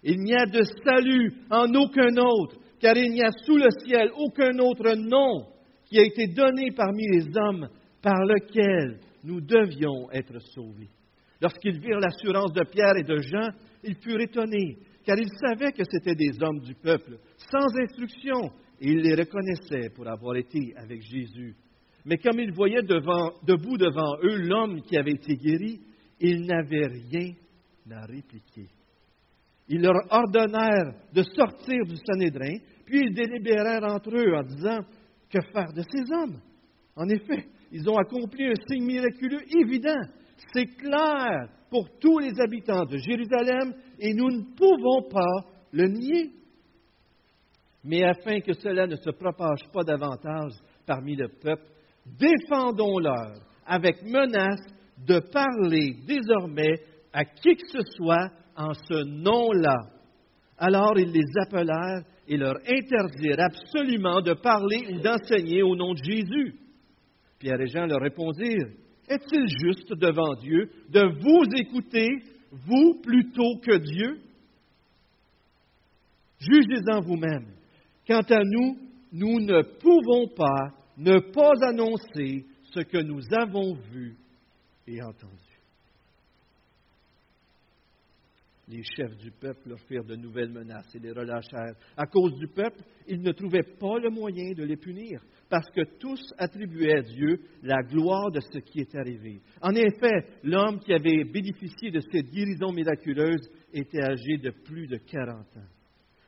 Il 0.03 0.19
n'y 0.19 0.35
a 0.35 0.45
de 0.45 0.61
salut 0.83 1.33
en 1.49 1.73
aucun 1.73 2.15
autre, 2.17 2.57
car 2.79 2.95
il 2.95 3.11
n'y 3.11 3.23
a 3.23 3.31
sous 3.45 3.57
le 3.57 3.69
ciel 3.85 4.11
aucun 4.15 4.57
autre 4.59 4.95
nom 4.95 5.47
qui 5.85 5.99
a 5.99 6.03
été 6.03 6.27
donné 6.27 6.71
parmi 6.75 7.03
les 7.11 7.25
hommes 7.37 7.67
par 8.01 8.19
lequel 8.25 8.99
nous 9.23 9.41
devions 9.41 10.09
être 10.11 10.39
sauvés. 10.53 10.89
Lorsqu'ils 11.41 11.79
virent 11.79 11.99
l'assurance 11.99 12.53
de 12.53 12.63
Pierre 12.63 12.97
et 12.97 13.03
de 13.03 13.17
Jean, 13.17 13.49
ils 13.83 13.95
furent 13.95 14.21
étonnés, 14.21 14.77
car 15.05 15.17
ils 15.17 15.29
savaient 15.39 15.71
que 15.71 15.83
c'étaient 15.89 16.15
des 16.15 16.41
hommes 16.41 16.59
du 16.59 16.73
peuple, 16.75 17.17
sans 17.51 17.67
instruction, 17.81 18.51
et 18.79 18.89
ils 18.89 19.01
les 19.01 19.15
reconnaissaient 19.15 19.89
pour 19.95 20.07
avoir 20.07 20.35
été 20.35 20.73
avec 20.77 21.01
Jésus. 21.01 21.55
Mais 22.05 22.17
comme 22.17 22.39
ils 22.39 22.53
voyaient 22.53 22.83
debout 22.83 23.77
devant 23.77 24.15
eux 24.23 24.37
l'homme 24.37 24.81
qui 24.81 24.97
avait 24.97 25.11
été 25.11 25.35
guéri, 25.35 25.81
ils 26.19 26.45
n'avaient 26.45 26.87
rien 26.87 27.33
à 27.91 28.05
répliquer. 28.05 28.67
Ils 29.69 29.81
leur 29.81 29.95
ordonnèrent 30.09 30.93
de 31.13 31.23
sortir 31.23 31.83
du 31.85 31.95
Sanhédrin, 32.05 32.57
puis 32.85 33.01
ils 33.05 33.13
délibérèrent 33.13 33.83
entre 33.83 34.15
eux 34.15 34.35
en 34.35 34.43
disant 34.43 34.79
Que 35.29 35.41
faire 35.53 35.73
de 35.73 35.81
ces 35.81 36.13
hommes? 36.13 36.39
En 36.95 37.07
effet, 37.09 37.47
ils 37.71 37.87
ont 37.89 37.97
accompli 37.97 38.45
un 38.45 38.53
signe 38.69 38.85
miraculeux 38.85 39.43
évident. 39.61 40.01
C'est 40.53 40.65
clair 40.65 41.49
pour 41.69 41.85
tous 41.99 42.19
les 42.19 42.39
habitants 42.39 42.85
de 42.85 42.97
Jérusalem 42.97 43.73
et 43.99 44.13
nous 44.13 44.29
ne 44.29 44.55
pouvons 44.55 45.09
pas 45.09 45.49
le 45.73 45.87
nier. 45.87 46.31
Mais 47.83 48.03
afin 48.03 48.39
que 48.39 48.53
cela 48.53 48.87
ne 48.87 48.95
se 48.95 49.09
propage 49.11 49.61
pas 49.73 49.83
davantage 49.83 50.53
parmi 50.85 51.15
le 51.15 51.27
peuple, 51.27 51.67
défendons-leur 52.05 53.33
avec 53.65 54.01
menace 54.03 54.65
de 55.05 55.19
parler 55.19 55.95
désormais 56.07 56.79
à 57.11 57.25
qui 57.25 57.55
que 57.55 57.67
ce 57.67 57.81
soit 57.97 58.29
en 58.57 58.73
ce 58.73 59.03
nom-là. 59.05 59.77
Alors 60.57 60.97
ils 60.97 61.11
les 61.11 61.41
appelèrent 61.45 62.03
et 62.27 62.37
leur 62.37 62.55
interdirent 62.67 63.39
absolument 63.39 64.21
de 64.21 64.33
parler 64.33 64.87
ou 64.91 64.99
d'enseigner 64.99 65.63
au 65.63 65.75
nom 65.75 65.93
de 65.93 66.03
Jésus. 66.03 66.55
Pierre 67.39 67.61
et 67.61 67.67
Jean 67.67 67.85
leur 67.85 68.01
répondirent, 68.01 68.67
Est-il 69.07 69.47
juste 69.47 69.93
devant 69.93 70.33
Dieu 70.41 70.69
de 70.89 71.01
vous 71.01 71.43
écouter, 71.55 72.09
vous 72.51 72.99
plutôt 73.01 73.57
que 73.65 73.77
Dieu? 73.77 74.19
Jugez-en 76.39 77.01
vous-même. 77.01 77.45
Quant 78.07 78.21
à 78.29 78.43
nous, 78.43 78.77
nous 79.13 79.39
ne 79.39 79.61
pouvons 79.61 80.27
pas 80.35 80.73
ne 80.97 81.19
pas 81.19 81.53
annoncer 81.67 82.45
ce 82.73 82.79
que 82.81 82.97
nous 82.97 83.21
avons 83.39 83.75
vu 83.91 84.17
et 84.87 85.01
entendu. 85.01 85.46
Les 88.69 88.83
chefs 88.83 89.15
du 89.17 89.31
peuple 89.31 89.69
leur 89.69 89.79
firent 89.87 90.03
de 90.03 90.17
nouvelles 90.17 90.51
menaces 90.51 90.93
et 90.93 90.99
les 90.99 91.11
relâchèrent. 91.11 91.75
À 91.95 92.05
cause 92.05 92.33
du 92.37 92.47
peuple, 92.47 92.81
ils 93.07 93.21
ne 93.21 93.31
trouvaient 93.31 93.63
pas 93.79 93.97
le 93.97 94.09
moyen 94.09 94.51
de 94.51 94.63
les 94.63 94.75
punir, 94.75 95.21
parce 95.49 95.69
que 95.69 95.81
tous 95.99 96.19
attribuaient 96.37 96.97
à 96.97 97.01
Dieu 97.01 97.39
la 97.63 97.81
gloire 97.83 98.29
de 98.29 98.41
ce 98.41 98.59
qui 98.59 98.81
est 98.81 98.95
arrivé. 98.95 99.41
En 99.61 99.71
effet, 99.71 100.27
l'homme 100.43 100.79
qui 100.79 100.91
avait 100.91 101.23
bénéficié 101.23 101.91
de 101.91 102.01
cette 102.01 102.29
guérison 102.29 102.73
miraculeuse 102.73 103.49
était 103.71 104.03
âgé 104.03 104.37
de 104.37 104.51
plus 104.65 104.87
de 104.87 104.97
40 104.97 105.37
ans. 105.37 105.69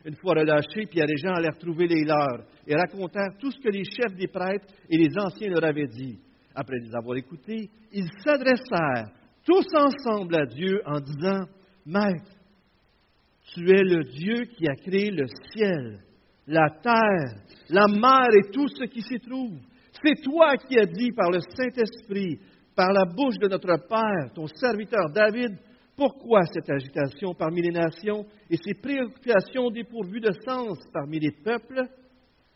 Une 0.06 0.16
fois 0.16 0.36
relâchés, 0.36 0.86
Pierre 0.90 1.10
et 1.10 1.18
Jean 1.18 1.34
allèrent 1.34 1.58
trouver 1.58 1.88
les 1.88 2.06
leurs 2.06 2.46
et 2.66 2.74
racontèrent 2.74 3.38
tout 3.38 3.52
ce 3.52 3.60
que 3.60 3.70
les 3.70 3.84
chefs 3.84 4.16
des 4.16 4.28
prêtres 4.28 4.68
et 4.90 4.98
les 4.98 5.10
anciens 5.18 5.50
leur 5.50 5.66
avaient 5.66 5.88
dit. 5.88 6.20
Après 6.56 6.80
les 6.80 6.96
avoir 6.96 7.18
écoutés, 7.18 7.70
ils 7.92 8.10
s'adressèrent 8.24 9.12
tous 9.46 9.68
ensemble 9.76 10.36
à 10.36 10.46
Dieu 10.46 10.82
en 10.86 11.02
disant, 11.02 11.46
Maître, 11.86 12.32
tu 13.54 13.70
es 13.70 13.84
le 13.84 14.04
Dieu 14.04 14.46
qui 14.56 14.68
a 14.68 14.76
créé 14.76 15.12
le 15.12 15.26
ciel, 15.52 16.00
la 16.48 16.70
terre, 16.82 17.42
la 17.70 17.88
mer 17.88 18.28
et 18.34 18.52
tout 18.52 18.68
ce 18.68 18.86
qui 18.86 19.02
s'y 19.02 19.20
trouve. 19.20 19.58
C'est 20.04 20.22
toi 20.24 20.56
qui 20.58 20.80
as 20.80 20.86
dit 20.86 21.12
par 21.12 21.32
le 21.32 21.40
Saint-Esprit, 21.40 22.40
par 22.76 22.92
la 22.94 23.06
bouche 23.06 23.38
de 23.40 23.48
notre 23.48 23.76
Père, 23.88 24.32
ton 24.34 24.48
serviteur 24.48 25.10
David, 25.14 25.58
pourquoi 25.96 26.44
cette 26.54 26.70
agitation 26.70 27.34
parmi 27.34 27.62
les 27.62 27.72
nations 27.72 28.26
et 28.50 28.56
ces 28.56 28.74
préoccupations 28.82 29.70
dépourvues 29.70 30.22
de 30.22 30.32
sens 30.46 30.78
parmi 30.94 31.20
les 31.20 31.32
peuples? 31.44 31.84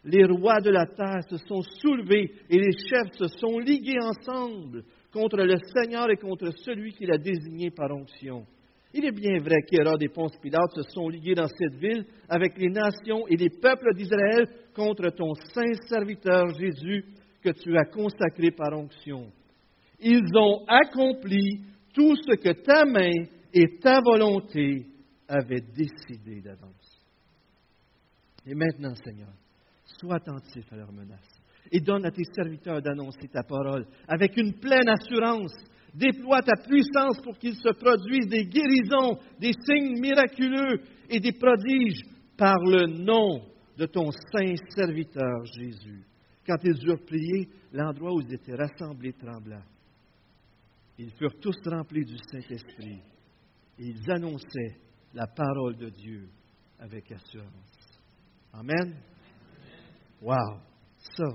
Les 0.06 0.24
rois 0.26 0.62
de 0.62 0.70
la 0.70 0.86
terre 0.86 1.24
se 1.30 1.38
sont 1.38 1.62
soulevés 1.62 2.32
et 2.50 2.58
les 2.58 2.72
chefs 2.72 3.14
se 3.18 3.28
sont 3.40 3.60
ligués 3.60 4.00
ensemble 4.02 4.84
contre 5.12 5.38
le 5.38 5.56
Seigneur 5.74 6.10
et 6.10 6.18
contre 6.18 6.52
celui 6.64 6.94
qu'il 6.94 7.12
a 7.12 7.18
désigné 7.18 7.70
par 7.72 7.92
onction. 7.92 8.46
Il 8.94 9.06
est 9.06 9.12
bien 9.12 9.40
vrai 9.40 9.62
qu'Hérode 9.68 10.04
et 10.04 10.10
Ponce 10.10 10.38
Pilate 10.40 10.72
se 10.76 10.84
sont 10.92 11.10
ligués 11.10 11.34
dans 11.34 11.48
cette 11.48 11.76
ville 11.76 12.06
avec 12.30 12.58
les 12.58 12.70
nations 12.70 13.28
et 13.28 13.36
les 13.36 13.50
peuples 13.50 13.96
d'Israël 13.96 14.48
contre 14.76 15.10
ton 15.10 15.34
saint 15.54 15.74
serviteur 15.88 16.50
Jésus 16.50 17.06
que 17.42 17.50
tu 17.50 17.76
as 17.76 17.86
consacré 17.86 18.52
par 18.52 18.78
onction. 18.78 19.32
Ils 20.00 20.38
ont 20.38 20.64
accompli 20.68 21.64
tout 21.94 22.16
ce 22.16 22.36
que 22.36 22.54
ta 22.62 22.86
main 22.86 23.26
et 23.54 23.80
ta 23.80 24.00
volonté 24.02 24.86
avaient 25.28 25.62
décidé 25.62 26.42
d'avance. 26.42 27.04
Et 28.46 28.54
maintenant, 28.54 28.94
Seigneur, 28.96 29.34
sois 30.00 30.16
attentif 30.16 30.72
à 30.72 30.76
leurs 30.76 30.92
menaces 30.92 31.42
et 31.72 31.80
donne 31.80 32.06
à 32.06 32.12
tes 32.12 32.26
serviteurs 32.36 32.82
d'annoncer 32.82 33.28
ta 33.32 33.44
parole 33.44 33.86
avec 34.08 34.38
une 34.38 34.54
pleine 34.54 34.90
assurance. 34.90 35.54
Déploie 35.94 36.42
ta 36.42 36.56
puissance 36.56 37.22
pour 37.22 37.38
qu'il 37.38 37.56
se 37.56 37.70
produisent 37.74 38.28
des 38.28 38.46
guérisons, 38.46 39.20
des 39.40 39.54
signes 39.66 40.00
miraculeux 40.00 40.82
et 41.10 41.20
des 41.20 41.34
prodiges 41.34 42.02
par 42.36 42.58
le 42.58 42.88
nom 42.88 43.46
de 43.78 43.86
ton 43.86 44.10
saint 44.12 44.56
serviteur 44.76 45.46
Jésus. 45.58 46.04
Quand 46.46 46.58
ils 46.64 46.88
eurent 46.88 47.06
prié, 47.06 47.48
l'endroit 47.72 48.14
où 48.14 48.22
ils 48.22 48.34
étaient 48.34 48.56
rassemblés 48.56 49.14
trembla. 49.14 49.62
Ils 50.98 51.12
furent 51.12 51.40
tous 51.40 51.56
remplis 51.66 52.06
du 52.06 52.18
Saint-Esprit 52.32 53.02
et 53.80 53.86
ils 53.86 54.12
annonçaient 54.12 54.78
la 55.14 55.28
parole 55.28 55.76
de 55.78 55.90
Dieu 55.90 56.28
avec 56.80 57.12
assurance. 57.12 58.02
Amen. 58.52 58.96
Wow, 60.22 60.60
ça, 61.00 61.26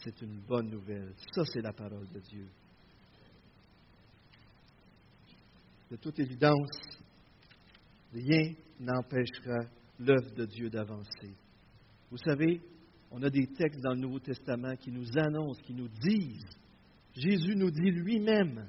c'est 0.00 0.20
une 0.22 0.40
bonne 0.40 0.70
nouvelle. 0.70 1.14
Ça, 1.32 1.42
c'est 1.44 1.62
la 1.62 1.72
parole 1.72 2.08
de 2.12 2.20
Dieu. 2.20 2.46
De 5.90 5.96
toute 5.96 6.18
évidence, 6.20 6.70
rien 8.12 8.52
n'empêchera 8.78 9.66
l'œuvre 9.98 10.34
de 10.36 10.46
Dieu 10.46 10.70
d'avancer. 10.70 11.34
Vous 12.10 12.18
savez, 12.18 12.60
on 13.10 13.22
a 13.22 13.30
des 13.30 13.46
textes 13.48 13.80
dans 13.80 13.94
le 13.94 14.00
Nouveau 14.00 14.20
Testament 14.20 14.76
qui 14.76 14.90
nous 14.92 15.06
annoncent, 15.16 15.62
qui 15.62 15.74
nous 15.74 15.88
disent 15.88 16.60
Jésus 17.14 17.56
nous 17.56 17.70
dit 17.70 17.90
lui-même 17.90 18.68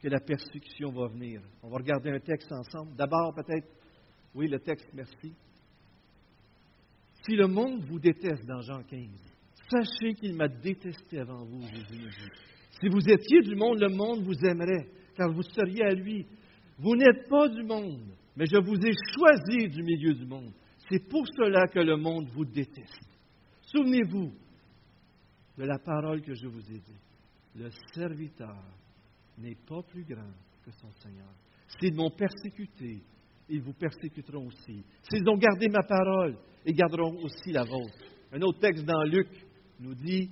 que 0.00 0.08
la 0.08 0.20
persécution 0.20 0.92
va 0.92 1.08
venir. 1.08 1.42
On 1.62 1.68
va 1.68 1.78
regarder 1.78 2.10
un 2.10 2.20
texte 2.20 2.52
ensemble. 2.52 2.94
D'abord, 2.94 3.34
peut-être, 3.34 3.66
oui, 4.34 4.48
le 4.48 4.60
texte, 4.60 4.88
merci. 4.94 5.34
Si 7.24 7.32
le 7.34 7.48
monde 7.48 7.84
vous 7.86 7.98
déteste 7.98 8.46
dans 8.46 8.60
Jean 8.60 8.82
15, 8.84 9.08
sachez 9.68 10.14
qu'il 10.14 10.36
m'a 10.36 10.48
détesté 10.48 11.18
avant 11.18 11.44
vous, 11.44 11.62
Jésus 11.62 12.00
nous. 12.00 12.10
Si 12.80 12.88
vous 12.88 13.08
étiez 13.08 13.40
du 13.40 13.56
monde, 13.56 13.80
le 13.80 13.88
monde 13.88 14.22
vous 14.22 14.46
aimerait, 14.46 14.86
car 15.16 15.32
vous 15.32 15.42
seriez 15.42 15.84
à 15.84 15.94
lui. 15.94 16.26
Vous 16.78 16.94
n'êtes 16.94 17.28
pas 17.28 17.48
du 17.48 17.62
monde, 17.62 18.10
mais 18.36 18.46
je 18.46 18.58
vous 18.58 18.76
ai 18.76 18.92
choisi 19.14 19.68
du 19.68 19.82
milieu 19.82 20.14
du 20.14 20.26
monde. 20.26 20.52
C'est 20.88 21.08
pour 21.08 21.26
cela 21.26 21.66
que 21.68 21.80
le 21.80 21.96
monde 21.96 22.28
vous 22.34 22.44
déteste. 22.44 23.08
Souvenez-vous 23.62 24.32
de 25.58 25.64
la 25.64 25.78
parole 25.78 26.22
que 26.22 26.34
je 26.34 26.46
vous 26.46 26.70
ai 26.70 26.78
dit 26.78 27.00
le 27.58 27.70
serviteur 27.94 28.62
n'est 29.38 29.56
pas 29.66 29.82
plus 29.82 30.04
grand 30.04 30.32
que 30.64 30.70
son 30.72 30.90
Seigneur. 31.02 31.32
S'ils 31.78 31.94
m'ont 31.94 32.10
persécuté, 32.10 33.02
ils 33.48 33.62
vous 33.62 33.72
persécuteront 33.72 34.46
aussi. 34.46 34.84
S'ils 35.08 35.28
ont 35.28 35.36
gardé 35.36 35.68
ma 35.68 35.82
parole, 35.82 36.36
ils 36.64 36.74
garderont 36.74 37.16
aussi 37.22 37.52
la 37.52 37.64
vôtre. 37.64 37.98
Un 38.32 38.42
autre 38.42 38.58
texte 38.58 38.84
dans 38.84 39.02
Luc 39.04 39.28
nous 39.80 39.94
dit 39.94 40.30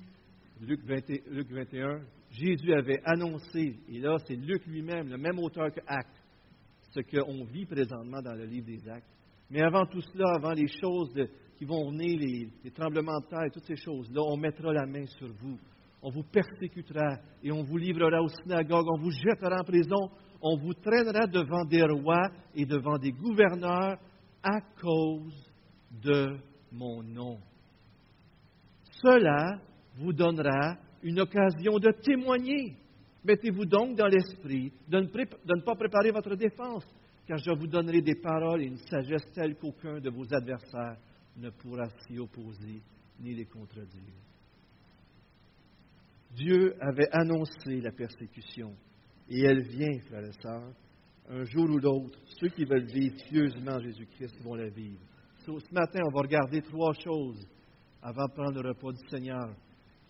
Luc, 0.60 0.80
21, 0.84 2.00
Jésus 2.36 2.72
avait 2.72 3.00
annoncé, 3.04 3.78
et 3.88 3.98
là 3.98 4.16
c'est 4.26 4.34
Luc 4.34 4.66
lui-même, 4.66 5.08
le 5.08 5.18
même 5.18 5.38
auteur 5.38 5.70
que 5.72 5.80
Actes, 5.86 6.22
ce 6.90 7.00
qu'on 7.00 7.44
vit 7.44 7.66
présentement 7.66 8.20
dans 8.22 8.34
le 8.34 8.44
livre 8.44 8.66
des 8.66 8.88
Actes. 8.88 9.06
Mais 9.50 9.62
avant 9.62 9.86
tout 9.86 10.00
cela, 10.00 10.34
avant 10.34 10.52
les 10.52 10.66
choses 10.66 11.14
qui 11.56 11.64
vont 11.64 11.90
venir, 11.90 12.18
les, 12.18 12.70
tremblements 12.72 13.20
de 13.20 13.26
terre, 13.26 13.50
toutes 13.52 13.66
ces 13.66 13.76
choses-là, 13.76 14.20
on 14.22 14.36
mettra 14.36 14.72
la 14.72 14.86
main 14.86 15.06
sur 15.06 15.28
vous. 15.28 15.58
On 16.02 16.10
vous 16.10 16.24
persécutera 16.24 17.18
et 17.42 17.52
on 17.52 17.62
vous 17.62 17.76
livrera 17.76 18.20
aux 18.20 18.28
synagogues, 18.28 18.88
on 18.90 19.00
vous 19.00 19.12
jettera 19.12 19.60
en 19.60 19.64
prison, 19.64 20.10
on 20.42 20.56
vous 20.56 20.74
traînera 20.74 21.26
devant 21.26 21.64
des 21.64 21.84
rois 21.84 22.30
et 22.54 22.66
devant 22.66 22.98
des 22.98 23.12
gouverneurs 23.12 23.96
à 24.42 24.60
cause 24.80 25.52
de 26.02 26.36
mon 26.72 27.02
nom. 27.02 27.38
Cela 29.02 29.60
vous 29.96 30.12
donnera 30.12 30.76
une 31.04 31.20
occasion 31.20 31.78
de 31.78 31.92
témoigner. 32.02 32.76
Mettez-vous 33.24 33.66
donc 33.66 33.96
dans 33.96 34.06
l'esprit 34.06 34.72
de, 34.88 34.98
ne 35.00 35.60
pas 35.60 35.74
préparer 35.76 36.10
votre 36.10 36.34
défense, 36.34 36.84
car 37.26 37.38
je 37.38 37.52
vous 37.52 37.66
donnerai 37.66 38.00
des 38.00 38.16
paroles 38.16 38.62
et 38.62 38.66
une 38.66 38.78
sagesse 38.78 39.30
telle 39.34 39.56
qu'aucun 39.56 40.00
de 40.00 40.10
vos 40.10 40.24
adversaires 40.34 40.96
ne 41.36 41.50
pourra 41.50 41.88
s'y 42.00 42.18
opposer 42.18 42.82
ni 43.20 43.34
les 43.34 43.44
contredire. 43.44 44.14
Dieu 46.34 46.74
avait 46.80 47.08
annoncé 47.12 47.80
la 47.80 47.92
persécution, 47.92 48.74
et 49.28 49.40
elle 49.40 49.62
vient, 49.62 50.00
frères 50.08 50.24
et 50.24 50.42
sœurs, 50.42 50.72
un 51.28 51.44
jour 51.44 51.70
ou 51.70 51.78
l'autre. 51.78 52.18
Ceux 52.40 52.48
qui 52.48 52.64
veulent 52.64 52.86
vivre 52.86 53.16
pieusement 53.28 53.78
Jésus-Christ 53.78 54.42
vont 54.42 54.54
la 54.54 54.68
vivre. 54.68 55.00
Ce 55.46 55.74
matin, 55.74 56.00
on 56.06 56.14
va 56.14 56.22
regarder 56.22 56.62
trois 56.62 56.92
choses 56.94 57.46
avant 58.02 58.26
de 58.26 58.32
prendre 58.32 58.62
le 58.62 58.70
repas 58.70 58.92
du 58.92 59.08
Seigneur 59.08 59.54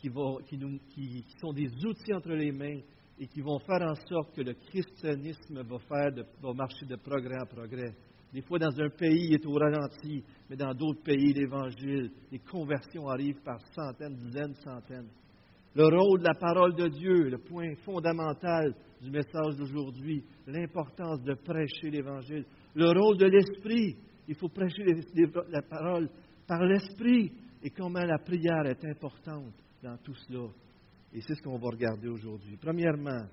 qui, 0.09 1.25
sont 1.41 1.53
des 1.53 1.69
outils 1.85 2.15
entre 2.15 2.33
les 2.33 2.53
mains 2.53 2.81
et 3.19 3.27
qui 3.27 3.41
vont 3.41 3.59
faire 3.61 3.83
en 3.83 3.95
sorte 3.95 4.35
que 4.35 4.43
le 4.43 4.55
christianisme 4.55 5.63
va, 5.63 5.79
faire 5.79 6.25
va 6.43 6.53
marcher 6.53 6.87
de 6.87 6.97
progrès 6.97 7.41
en 7.41 7.47
progrès. 7.47 7.95
Des 8.33 8.43
fois, 8.43 8.59
dans 8.59 8.81
un 8.81 8.91
pays, 8.91 9.29
il 9.29 9.35
est 9.35 9.47
au 9.47 9.53
ralenti, 9.53 10.25
mais 10.51 10.57
dans 10.57 10.75
d'autres 10.75 11.03
pays, 11.05 11.33
l'Évangile, 11.33 12.11
les 12.33 12.41
conversions 12.41 13.09
arrivent 13.09 13.43
par 13.45 13.61
centaines, 13.73 14.17
dizaines, 14.17 14.55
centaines. 14.57 15.09
Le 15.77 15.85
rôle 15.85 16.21
de 16.21 16.25
la 16.25 16.35
parole 16.35 16.75
de 16.75 16.89
Dieu, 16.89 17.31
le 17.31 17.39
point 17.39 17.75
fondamental 17.85 18.75
du 19.01 19.11
message 19.11 19.57
d'aujourd'hui, 19.57 20.25
l'importance 20.47 21.23
de 21.23 21.35
prêcher 21.35 21.91
l'Évangile. 21.91 22.45
Le 22.75 22.91
rôle 22.91 23.19
de 23.19 23.27
l'Esprit, 23.27 23.97
il 24.27 24.35
faut 24.35 24.49
prêcher 24.49 24.83
la 25.49 25.63
parole 25.63 26.09
par 26.47 26.65
l'Esprit 26.65 27.33
et 27.63 27.71
comment 27.71 28.05
la 28.05 28.19
prière 28.19 28.67
est 28.67 28.85
importante 28.85 29.64
dans 29.85 29.99
tout 29.99 30.15
cela. 30.27 30.49
Et 31.13 31.21
c'est 31.21 31.35
ce 31.35 31.43
qu'on 31.43 31.59
va 31.59 31.69
regarder 31.69 32.09
aujourd'hui. 32.09 32.57
Premièrement, 32.57 33.27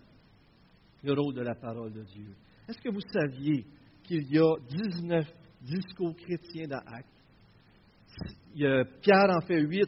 le 1.02 1.14
rôle 1.14 1.34
de 1.34 1.42
la 1.42 1.56
parole 1.56 1.94
de 1.94 2.04
Dieu. 2.04 2.36
Est-ce 2.68 2.80
que 2.80 2.90
vous 2.90 3.02
saviez 3.12 3.66
qu'il 4.04 4.28
y 4.30 4.38
a 4.38 4.56
19 4.68 5.26
discours 5.62 6.16
chrétiens 6.16 6.68
dans 6.68 6.84
Actes? 6.86 7.08
Pierre 8.54 9.30
en 9.30 9.42
fait 9.42 9.62
8, 9.62 9.82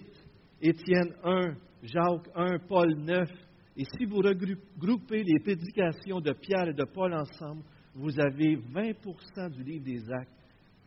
Étienne 0.62 1.14
1, 1.24 1.56
Jacques 1.84 2.30
1, 2.34 2.60
Paul 2.68 2.96
9. 2.96 3.30
Et 3.76 3.84
si 3.98 4.06
vous 4.06 4.20
regroupez 4.20 5.24
les 5.24 5.40
prédications 5.40 6.22
de 6.22 6.32
Pierre 6.32 6.70
et 6.70 6.74
de 6.74 6.86
Paul 6.86 7.14
ensemble, 7.14 7.64
vous 7.94 8.18
avez 8.20 8.56
20% 8.56 9.52
du 9.52 9.64
livre 9.64 9.84
des 9.84 10.12
Actes 10.12 10.32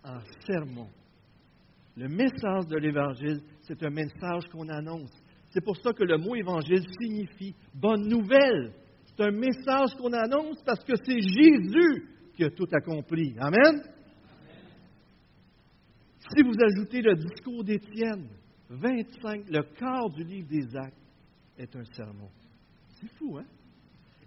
en 0.02 0.20
sermon. 0.46 0.88
Le 1.96 2.08
message 2.08 2.66
de 2.68 2.78
l'Évangile, 2.78 3.42
c'est 3.60 3.82
un 3.82 3.90
message 3.90 4.44
qu'on 4.50 4.68
annonce. 4.68 5.12
C'est 5.56 5.64
pour 5.64 5.78
ça 5.78 5.94
que 5.94 6.04
le 6.04 6.18
mot 6.18 6.34
évangile 6.34 6.82
signifie 7.00 7.54
bonne 7.72 8.06
nouvelle. 8.06 8.74
C'est 9.06 9.24
un 9.24 9.30
message 9.30 9.96
qu'on 9.98 10.12
annonce 10.12 10.62
parce 10.66 10.84
que 10.84 10.92
c'est 11.02 11.18
Jésus 11.18 12.10
qui 12.34 12.44
a 12.44 12.50
tout 12.50 12.68
accompli. 12.70 13.34
Amen? 13.38 13.80
Si 16.28 16.42
vous 16.42 16.52
ajoutez 16.62 17.00
le 17.00 17.14
discours 17.14 17.64
d'Étienne, 17.64 18.28
25, 18.68 19.44
le 19.48 19.62
quart 19.78 20.10
du 20.10 20.24
livre 20.24 20.48
des 20.50 20.76
actes 20.76 20.94
est 21.56 21.74
un 21.74 21.84
sermon. 21.84 22.28
C'est 23.00 23.10
fou, 23.14 23.38
hein? 23.38 23.46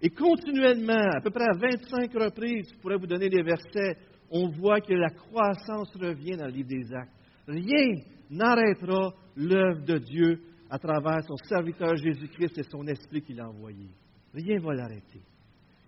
Et 0.02 0.10
continuellement, 0.10 1.12
à 1.16 1.20
peu 1.20 1.30
près 1.30 1.44
à 1.44 1.56
25 1.56 2.12
reprises, 2.12 2.72
je 2.74 2.80
pourrais 2.80 2.96
vous 2.96 3.06
donner 3.06 3.28
les 3.28 3.44
versets, 3.44 3.98
on 4.32 4.48
voit 4.48 4.80
que 4.80 4.94
la 4.94 5.10
croissance 5.10 5.94
revient 5.94 6.36
dans 6.36 6.46
le 6.46 6.52
livre 6.52 6.70
des 6.70 6.92
actes. 6.92 7.14
Rien 7.46 8.02
n'arrêtera 8.30 9.12
l'œuvre 9.36 9.84
de 9.84 9.98
Dieu 9.98 10.40
à 10.70 10.78
travers 10.78 11.24
son 11.24 11.36
serviteur 11.48 11.96
Jésus-Christ 11.96 12.58
et 12.58 12.62
son 12.70 12.86
esprit 12.86 13.22
qu'il 13.22 13.40
a 13.40 13.48
envoyé. 13.48 13.88
Rien 14.32 14.56
ne 14.56 14.64
va 14.64 14.74
l'arrêter. 14.74 15.20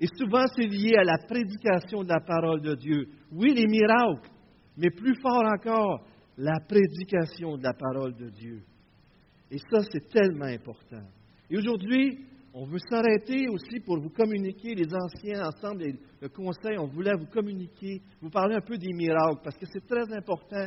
Et 0.01 0.07
souvent, 0.18 0.45
c'est 0.57 0.66
lié 0.66 0.97
à 0.99 1.05
la 1.05 1.18
prédication 1.18 2.03
de 2.03 2.09
la 2.09 2.21
parole 2.21 2.61
de 2.61 2.75
Dieu. 2.75 3.09
Oui, 3.31 3.55
les 3.55 3.66
miracles, 3.66 4.29
mais 4.77 4.90
plus 4.90 5.14
fort 5.21 5.45
encore, 5.45 6.05
la 6.37 6.59
prédication 6.66 7.57
de 7.57 7.62
la 7.62 7.73
parole 7.73 8.16
de 8.16 8.29
Dieu. 8.31 8.62
Et 9.51 9.59
ça, 9.59 9.81
c'est 9.92 10.09
tellement 10.09 10.47
important. 10.47 11.07
Et 11.49 11.57
aujourd'hui, 11.57 12.18
on 12.55 12.66
veut 12.66 12.81
s'arrêter 12.90 13.49
aussi 13.49 13.81
pour 13.85 14.01
vous 14.01 14.11
communiquer, 14.11 14.75
les 14.75 14.92
anciens 14.92 15.47
ensemble, 15.47 15.85
et 15.85 15.95
le 16.21 16.29
conseil, 16.29 16.79
on 16.79 16.88
voulait 16.88 17.14
vous 17.14 17.27
communiquer, 17.27 18.03
vous 18.21 18.31
parler 18.31 18.57
un 18.57 18.61
peu 18.61 18.77
des 18.77 18.92
miracles, 18.92 19.40
parce 19.45 19.57
que 19.57 19.66
c'est 19.73 19.87
très 19.87 20.12
important 20.12 20.66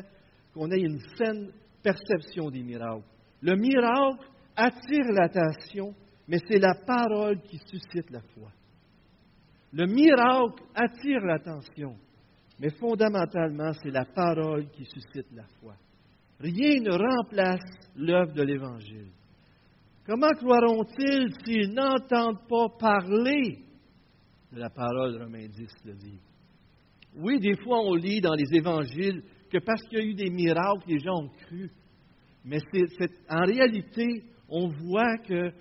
qu'on 0.54 0.72
ait 0.72 0.80
une 0.80 1.00
saine 1.18 1.52
perception 1.84 2.50
des 2.50 2.64
miracles. 2.64 3.04
Le 3.46 3.56
miracle 3.58 4.26
attire 4.56 5.06
l'attention, 5.12 5.94
mais 6.28 6.40
c'est 6.48 6.58
la 6.58 6.74
parole 6.84 7.40
qui 7.44 7.60
suscite 7.60 8.10
la 8.10 8.22
foi. 8.34 8.50
Le 9.72 9.86
miracle 9.86 10.64
attire 10.74 11.20
l'attention, 11.20 11.96
mais 12.60 12.72
fondamentalement, 12.72 13.72
c'est 13.84 13.92
la 13.92 14.06
parole 14.06 14.68
qui 14.72 14.84
suscite 14.86 15.32
la 15.32 15.46
foi. 15.60 15.76
Rien 16.40 16.82
ne 16.82 16.92
remplace 16.92 17.62
l'œuvre 17.96 18.34
de 18.34 18.42
l'Évangile. 18.42 19.12
Comment 20.08 20.34
croiront-ils 20.38 21.32
s'ils 21.46 21.72
n'entendent 21.72 22.48
pas 22.50 22.70
parler 22.80 23.60
de 24.52 24.60
la 24.60 24.72
parole, 24.72 25.22
Romains 25.22 25.50
10 25.50 25.68
le 25.86 25.94
dit? 25.94 26.20
Oui, 27.18 27.40
des 27.40 27.58
fois 27.58 27.82
on 27.84 27.94
lit 27.94 28.22
dans 28.22 28.34
les 28.34 28.58
évangiles 28.58 29.22
que 29.52 29.60
parce 29.60 29.84
qu'il 29.84 30.00
y 30.00 30.02
a 30.02 30.06
eu 30.06 30.16
des 30.16 30.32
miracles, 30.32 30.88
les 30.88 31.00
gens 31.00 31.26
ont 31.26 31.30
cru. 31.46 31.70
Mais 32.46 32.60
en 33.30 33.44
réalité, 33.44 34.24
on 34.50 34.68
voit 34.68 35.18
que 35.18 35.52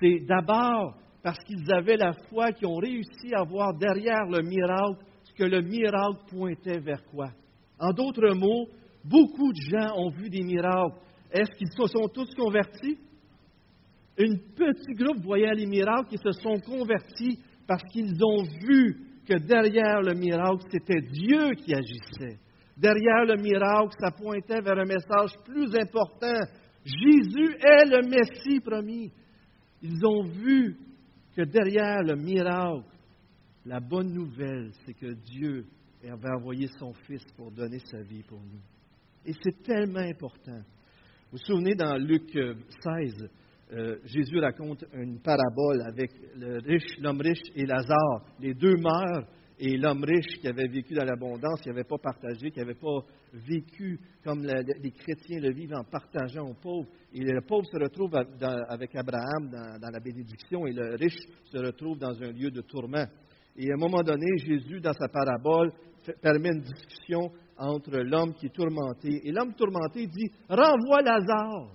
c'est 0.00 0.20
d'abord 0.26 0.96
parce 1.22 1.38
qu'ils 1.44 1.72
avaient 1.72 1.96
la 1.96 2.12
foi 2.28 2.50
qu'ils 2.52 2.66
ont 2.66 2.78
réussi 2.78 3.32
à 3.34 3.44
voir 3.44 3.74
derrière 3.74 4.24
le 4.28 4.42
miracle 4.42 5.04
ce 5.22 5.32
que 5.34 5.44
le 5.44 5.62
miracle 5.62 6.18
pointait 6.28 6.80
vers 6.80 7.02
quoi. 7.04 7.30
En 7.78 7.92
d'autres 7.92 8.34
mots, 8.34 8.66
beaucoup 9.04 9.52
de 9.52 9.60
gens 9.70 9.96
ont 9.96 10.10
vu 10.10 10.28
des 10.28 10.42
miracles. 10.42 10.96
Est-ce 11.30 11.56
qu'ils 11.56 11.70
se 11.70 11.86
sont 11.86 12.08
tous 12.08 12.34
convertis? 12.34 12.98
Un 14.18 14.36
petit 14.56 14.94
groupe 14.94 15.22
voyait 15.22 15.54
les 15.54 15.66
miracles 15.66 16.08
qui 16.08 16.18
se 16.18 16.32
sont 16.32 16.58
convertis 16.60 17.38
parce 17.66 17.82
qu'ils 17.84 18.22
ont 18.22 18.42
vu 18.42 19.12
que 19.26 19.38
derrière 19.38 20.02
le 20.02 20.14
miracle, 20.14 20.64
c'était 20.70 21.00
Dieu 21.00 21.52
qui 21.52 21.72
agissait. 21.72 22.38
Derrière 22.82 23.24
le 23.26 23.36
miracle, 23.40 23.94
ça 24.00 24.10
pointait 24.10 24.60
vers 24.60 24.76
un 24.76 24.84
message 24.84 25.30
plus 25.44 25.72
important. 25.76 26.40
Jésus 26.84 27.54
est 27.60 27.84
le 27.86 28.08
Messie 28.08 28.58
promis. 28.58 29.12
Ils 29.80 30.04
ont 30.04 30.24
vu 30.24 30.76
que 31.36 31.42
derrière 31.42 32.02
le 32.02 32.16
miracle, 32.16 32.82
la 33.64 33.78
bonne 33.78 34.12
nouvelle, 34.12 34.72
c'est 34.84 34.94
que 34.94 35.12
Dieu 35.12 35.64
avait 36.02 36.34
envoyé 36.36 36.66
son 36.80 36.92
Fils 37.06 37.22
pour 37.36 37.52
donner 37.52 37.78
sa 37.78 38.02
vie 38.02 38.24
pour 38.24 38.40
nous. 38.40 38.60
Et 39.24 39.32
c'est 39.40 39.62
tellement 39.62 40.00
important. 40.00 40.58
Vous 41.30 41.38
vous 41.38 41.44
souvenez 41.46 41.76
dans 41.76 41.96
Luc 41.96 42.32
16, 42.32 43.30
euh, 43.74 43.98
Jésus 44.06 44.40
raconte 44.40 44.84
une 44.92 45.20
parabole 45.20 45.82
avec 45.86 46.10
l'homme 46.98 47.20
riche 47.20 47.44
et 47.54 47.64
Lazare. 47.64 48.26
Les 48.40 48.54
deux 48.54 48.74
meurent 48.76 49.28
et 49.64 49.76
l'homme 49.76 50.02
riche 50.02 50.40
qui 50.40 50.48
avait 50.48 50.66
vécu 50.66 50.92
dans 50.92 51.04
l'abondance, 51.04 51.60
qui 51.60 51.68
n'avait 51.68 51.84
pas 51.84 51.98
partagé, 51.98 52.50
qui 52.50 52.58
n'avait 52.58 52.74
pas 52.74 52.98
vécu 53.32 53.96
comme 54.24 54.42
les 54.42 54.90
chrétiens 54.90 55.38
le 55.38 55.52
vivent 55.52 55.74
en 55.74 55.84
partageant 55.84 56.48
aux 56.48 56.54
pauvres. 56.54 56.88
Et 57.14 57.20
le 57.20 57.40
pauvre 57.42 57.64
se 57.66 57.78
retrouve 57.78 58.12
avec 58.68 58.96
Abraham 58.96 59.50
dans, 59.50 59.90
la 59.92 60.00
bénédiction 60.00 60.66
et 60.66 60.72
le 60.72 60.96
riche 60.96 61.20
se 61.44 61.58
retrouve 61.58 61.96
dans 61.96 62.20
un 62.20 62.32
lieu 62.32 62.50
de 62.50 62.60
tourment. 62.62 63.06
Et 63.56 63.70
à 63.70 63.74
un 63.74 63.78
moment 63.78 64.02
donné, 64.02 64.26
Jésus, 64.38 64.80
dans 64.80 64.94
sa 64.94 65.06
parabole, 65.06 65.72
permet 66.20 66.48
une 66.48 66.62
discussion 66.62 67.30
entre 67.56 67.98
l'homme 67.98 68.34
qui 68.34 68.46
est 68.46 68.54
tourmenté. 68.54 69.20
Et 69.28 69.30
l'homme 69.30 69.54
tourmenté 69.54 70.08
dit, 70.08 70.28
renvoie 70.48 71.02
Lazare. 71.02 71.70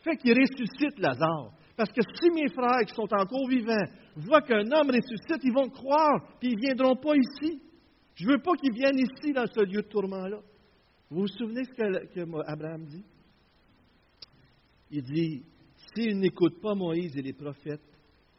Fait 0.00 0.16
qu'il 0.18 0.38
ressuscite 0.38 0.98
Lazare. 0.98 1.52
Parce 1.74 1.90
que 1.90 2.02
si 2.02 2.30
mes 2.30 2.50
frères 2.50 2.84
qui 2.86 2.94
sont 2.94 3.08
encore 3.14 3.48
vivants 3.48 3.86
voient 4.16 4.42
qu'un 4.42 4.70
homme 4.70 4.90
ressuscite, 4.90 5.42
ils 5.42 5.52
vont 5.52 5.68
croire, 5.68 6.36
puis 6.38 6.50
ils 6.50 6.56
ne 6.56 6.60
viendront 6.60 6.96
pas 6.96 7.14
ici. 7.16 7.60
Je 8.14 8.26
ne 8.26 8.32
veux 8.32 8.42
pas 8.42 8.52
qu'ils 8.54 8.72
viennent 8.72 8.98
ici, 8.98 9.32
dans 9.32 9.46
ce 9.46 9.60
lieu 9.60 9.82
de 9.82 9.88
tourment-là. 9.88 10.40
Vous 11.10 11.22
vous 11.22 11.28
souvenez 11.28 11.64
ce 11.64 11.72
que, 11.72 12.50
Abraham 12.50 12.84
dit? 12.86 13.04
Il 14.90 15.02
dit, 15.02 15.42
S'ils 15.94 16.18
n'écoutent 16.18 16.60
pas 16.60 16.74
Moïse 16.74 17.16
et 17.16 17.22
les 17.22 17.32
prophètes, 17.32 17.80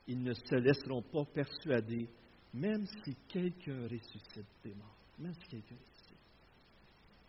ils 0.07 0.21
ne 0.21 0.33
se 0.33 0.55
laisseront 0.55 1.01
pas 1.01 1.23
persuader, 1.25 2.07
même 2.53 2.85
si 2.85 3.15
quelqu'un 3.27 3.83
ressuscite 3.83 4.45
des 4.63 4.73
morts. 4.73 4.97
Même 5.19 5.33
si 5.33 5.47
quelqu'un 5.47 5.75
ressuscite. 5.75 6.17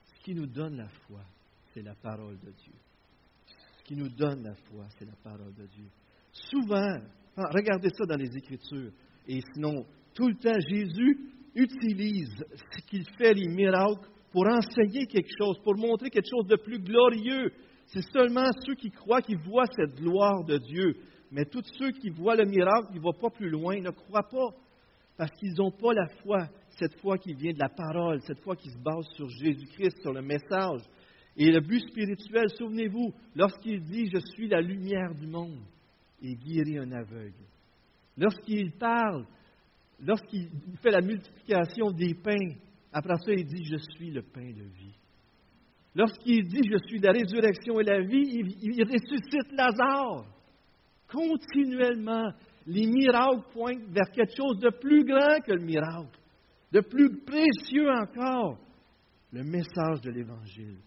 Ce 0.04 0.24
qui 0.24 0.34
nous 0.34 0.46
donne 0.46 0.76
la 0.76 0.88
foi, 0.88 1.20
c'est 1.72 1.82
la 1.82 1.94
parole 1.94 2.38
de 2.40 2.50
Dieu. 2.50 2.74
Ce 3.78 3.84
qui 3.84 3.94
nous 3.94 4.08
donne 4.08 4.42
la 4.42 4.54
foi, 4.54 4.86
c'est 4.98 5.04
la 5.04 5.16
parole 5.22 5.54
de 5.54 5.66
Dieu. 5.66 5.88
Souvent, 6.32 6.98
ah, 7.36 7.50
regardez 7.52 7.90
ça 7.90 8.04
dans 8.06 8.16
les 8.16 8.36
Écritures, 8.36 8.92
et 9.28 9.40
sinon, 9.54 9.84
tout 10.14 10.28
le 10.28 10.34
temps, 10.36 10.58
Jésus 10.68 11.18
utilise 11.54 12.44
ce 12.72 12.86
qu'il 12.86 13.04
fait, 13.18 13.34
les 13.34 13.48
miracles, 13.48 14.08
pour 14.32 14.46
enseigner 14.46 15.06
quelque 15.06 15.30
chose, 15.38 15.58
pour 15.64 15.76
montrer 15.76 16.10
quelque 16.10 16.28
chose 16.30 16.46
de 16.46 16.56
plus 16.56 16.78
glorieux. 16.78 17.52
C'est 17.86 18.04
seulement 18.12 18.50
ceux 18.66 18.74
qui 18.74 18.90
croient 18.90 19.22
qui 19.22 19.34
voient 19.34 19.66
cette 19.74 19.94
gloire 19.96 20.44
de 20.44 20.58
Dieu. 20.58 20.96
Mais 21.30 21.44
tous 21.44 21.64
ceux 21.78 21.92
qui 21.92 22.10
voient 22.10 22.36
le 22.36 22.44
miracle, 22.44 22.88
qui 22.92 22.98
ne 22.98 23.02
vont 23.02 23.18
pas 23.18 23.30
plus 23.30 23.48
loin, 23.48 23.80
ne 23.80 23.90
croient 23.90 24.28
pas. 24.28 24.50
Parce 25.16 25.30
qu'ils 25.32 25.54
n'ont 25.54 25.70
pas 25.70 25.94
la 25.94 26.06
foi, 26.22 26.48
cette 26.70 27.00
foi 27.00 27.16
qui 27.16 27.32
vient 27.32 27.52
de 27.52 27.58
la 27.58 27.70
parole, 27.70 28.20
cette 28.22 28.40
foi 28.40 28.56
qui 28.56 28.68
se 28.68 28.78
base 28.78 29.06
sur 29.14 29.28
Jésus-Christ, 29.28 30.02
sur 30.02 30.12
le 30.12 30.20
message. 30.20 30.82
Et 31.36 31.50
le 31.50 31.60
but 31.60 31.80
spirituel, 31.88 32.48
souvenez-vous, 32.58 33.12
lorsqu'il 33.34 33.82
dit 33.82 34.10
Je 34.12 34.20
suis 34.34 34.48
la 34.48 34.60
lumière 34.60 35.14
du 35.14 35.26
monde, 35.26 35.60
il 36.20 36.36
guérit 36.36 36.78
un 36.78 36.92
aveugle. 36.92 37.44
Lorsqu'il 38.16 38.72
parle, 38.72 39.26
lorsqu'il 40.00 40.48
fait 40.82 40.90
la 40.90 41.00
multiplication 41.00 41.90
des 41.90 42.14
pains, 42.14 42.54
après 42.92 43.16
ça, 43.16 43.32
il 43.32 43.44
dit 43.44 43.64
Je 43.64 43.76
suis 43.94 44.10
le 44.10 44.22
pain 44.22 44.50
de 44.50 44.62
vie. 44.62 44.94
Lorsqu'il 45.94 46.46
dit 46.48 46.62
Je 46.70 46.78
suis 46.86 46.98
la 46.98 47.12
résurrection 47.12 47.80
et 47.80 47.84
la 47.84 48.00
vie, 48.00 48.44
il, 48.62 48.82
ressuscite 48.84 49.52
Lazare. 49.52 50.26
Continuellement, 51.08 52.30
les 52.66 52.86
miracles 52.86 53.42
pointent 53.52 53.88
vers 53.90 54.10
quelque 54.12 54.36
chose 54.36 54.58
de 54.58 54.70
plus 54.70 55.04
grand 55.04 55.40
que 55.44 55.52
le 55.52 55.64
miracle, 55.64 56.18
de 56.72 56.80
plus 56.80 57.20
précieux 57.24 57.88
encore, 57.90 58.58
le 59.32 59.44
message 59.44 60.00
de 60.02 60.10
l'Évangile. 60.10 60.78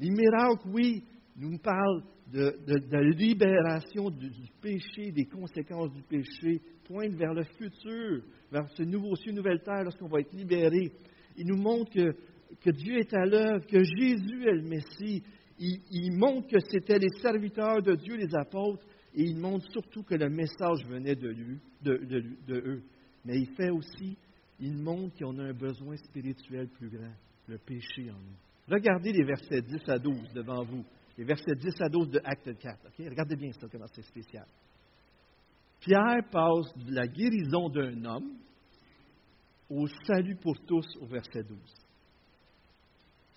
Les 0.00 0.10
miracles, 0.10 0.68
oui, 0.72 1.04
nous 1.36 1.58
parlent 1.58 2.02
de, 2.32 2.56
de, 2.66 2.98
libération 2.98 4.10
du, 4.10 4.30
péché, 4.60 5.12
des 5.12 5.26
conséquences 5.26 5.92
du 5.92 6.02
péché, 6.02 6.62
pointent 6.84 7.14
vers 7.14 7.34
le 7.34 7.44
futur, 7.44 8.22
vers 8.50 8.68
ce 8.70 8.82
nouveau 8.82 9.14
ciel, 9.16 9.34
nouvelle 9.34 9.60
terre, 9.60 9.84
lorsqu'on 9.84 10.08
va 10.08 10.20
être 10.20 10.32
libéré. 10.32 10.92
Il 11.36 11.46
nous 11.46 11.60
montre 11.60 11.92
que, 11.92 12.14
que 12.62 12.70
Dieu 12.70 12.98
est 12.98 13.12
à 13.12 13.26
l'œuvre, 13.26 13.66
que 13.66 13.82
Jésus 13.82 14.46
est 14.46 14.54
le 14.54 14.62
Messie. 14.62 15.22
Il, 15.58 16.16
montre 16.16 16.48
que 16.48 16.60
c'était 16.70 16.98
les 16.98 17.20
serviteurs 17.20 17.82
de 17.82 17.94
Dieu, 17.96 18.16
les 18.16 18.34
apôtres, 18.34 18.84
et 19.14 19.22
il 19.22 19.36
montre 19.36 19.70
surtout 19.70 20.02
que 20.02 20.14
le 20.14 20.30
message 20.30 20.86
venait 20.88 21.14
de, 21.14 21.28
lui, 21.28 21.58
de, 21.82 22.00
de, 22.46 22.54
eux. 22.54 22.82
Mais 23.26 23.38
il 23.38 23.54
fait 23.54 23.70
aussi, 23.70 24.16
il 24.58 24.78
montre 24.78 25.16
qu'on 25.18 25.38
a 25.38 25.44
un 25.44 25.52
besoin 25.52 25.96
spirituel 25.96 26.68
plus 26.68 26.88
grand, 26.88 27.12
le 27.46 27.58
péché 27.58 28.10
en 28.10 28.18
nous. 28.18 28.74
Regardez 28.74 29.12
les 29.12 29.24
versets 29.24 29.60
10 29.60 29.88
à 29.88 29.98
12 29.98 30.32
devant 30.34 30.64
vous. 30.64 30.84
Les 31.18 31.24
versets 31.24 31.54
10 31.54 31.80
à 31.80 31.88
12 31.88 32.10
de 32.10 32.20
Acte 32.24 32.58
4. 32.58 32.88
Regardez 32.98 33.36
bien 33.36 33.52
ça, 33.52 33.66
comment 33.70 33.86
c'est 33.92 34.02
spécial. 34.02 34.46
Pierre 35.80 36.22
passe 36.30 36.72
de 36.76 36.94
la 36.94 37.06
guérison 37.06 37.68
d'un 37.68 38.04
homme 38.04 38.36
au 39.68 39.86
salut 40.06 40.36
pour 40.36 40.58
tous 40.64 40.86
au 41.00 41.06
verset 41.06 41.42
12. 41.42 41.58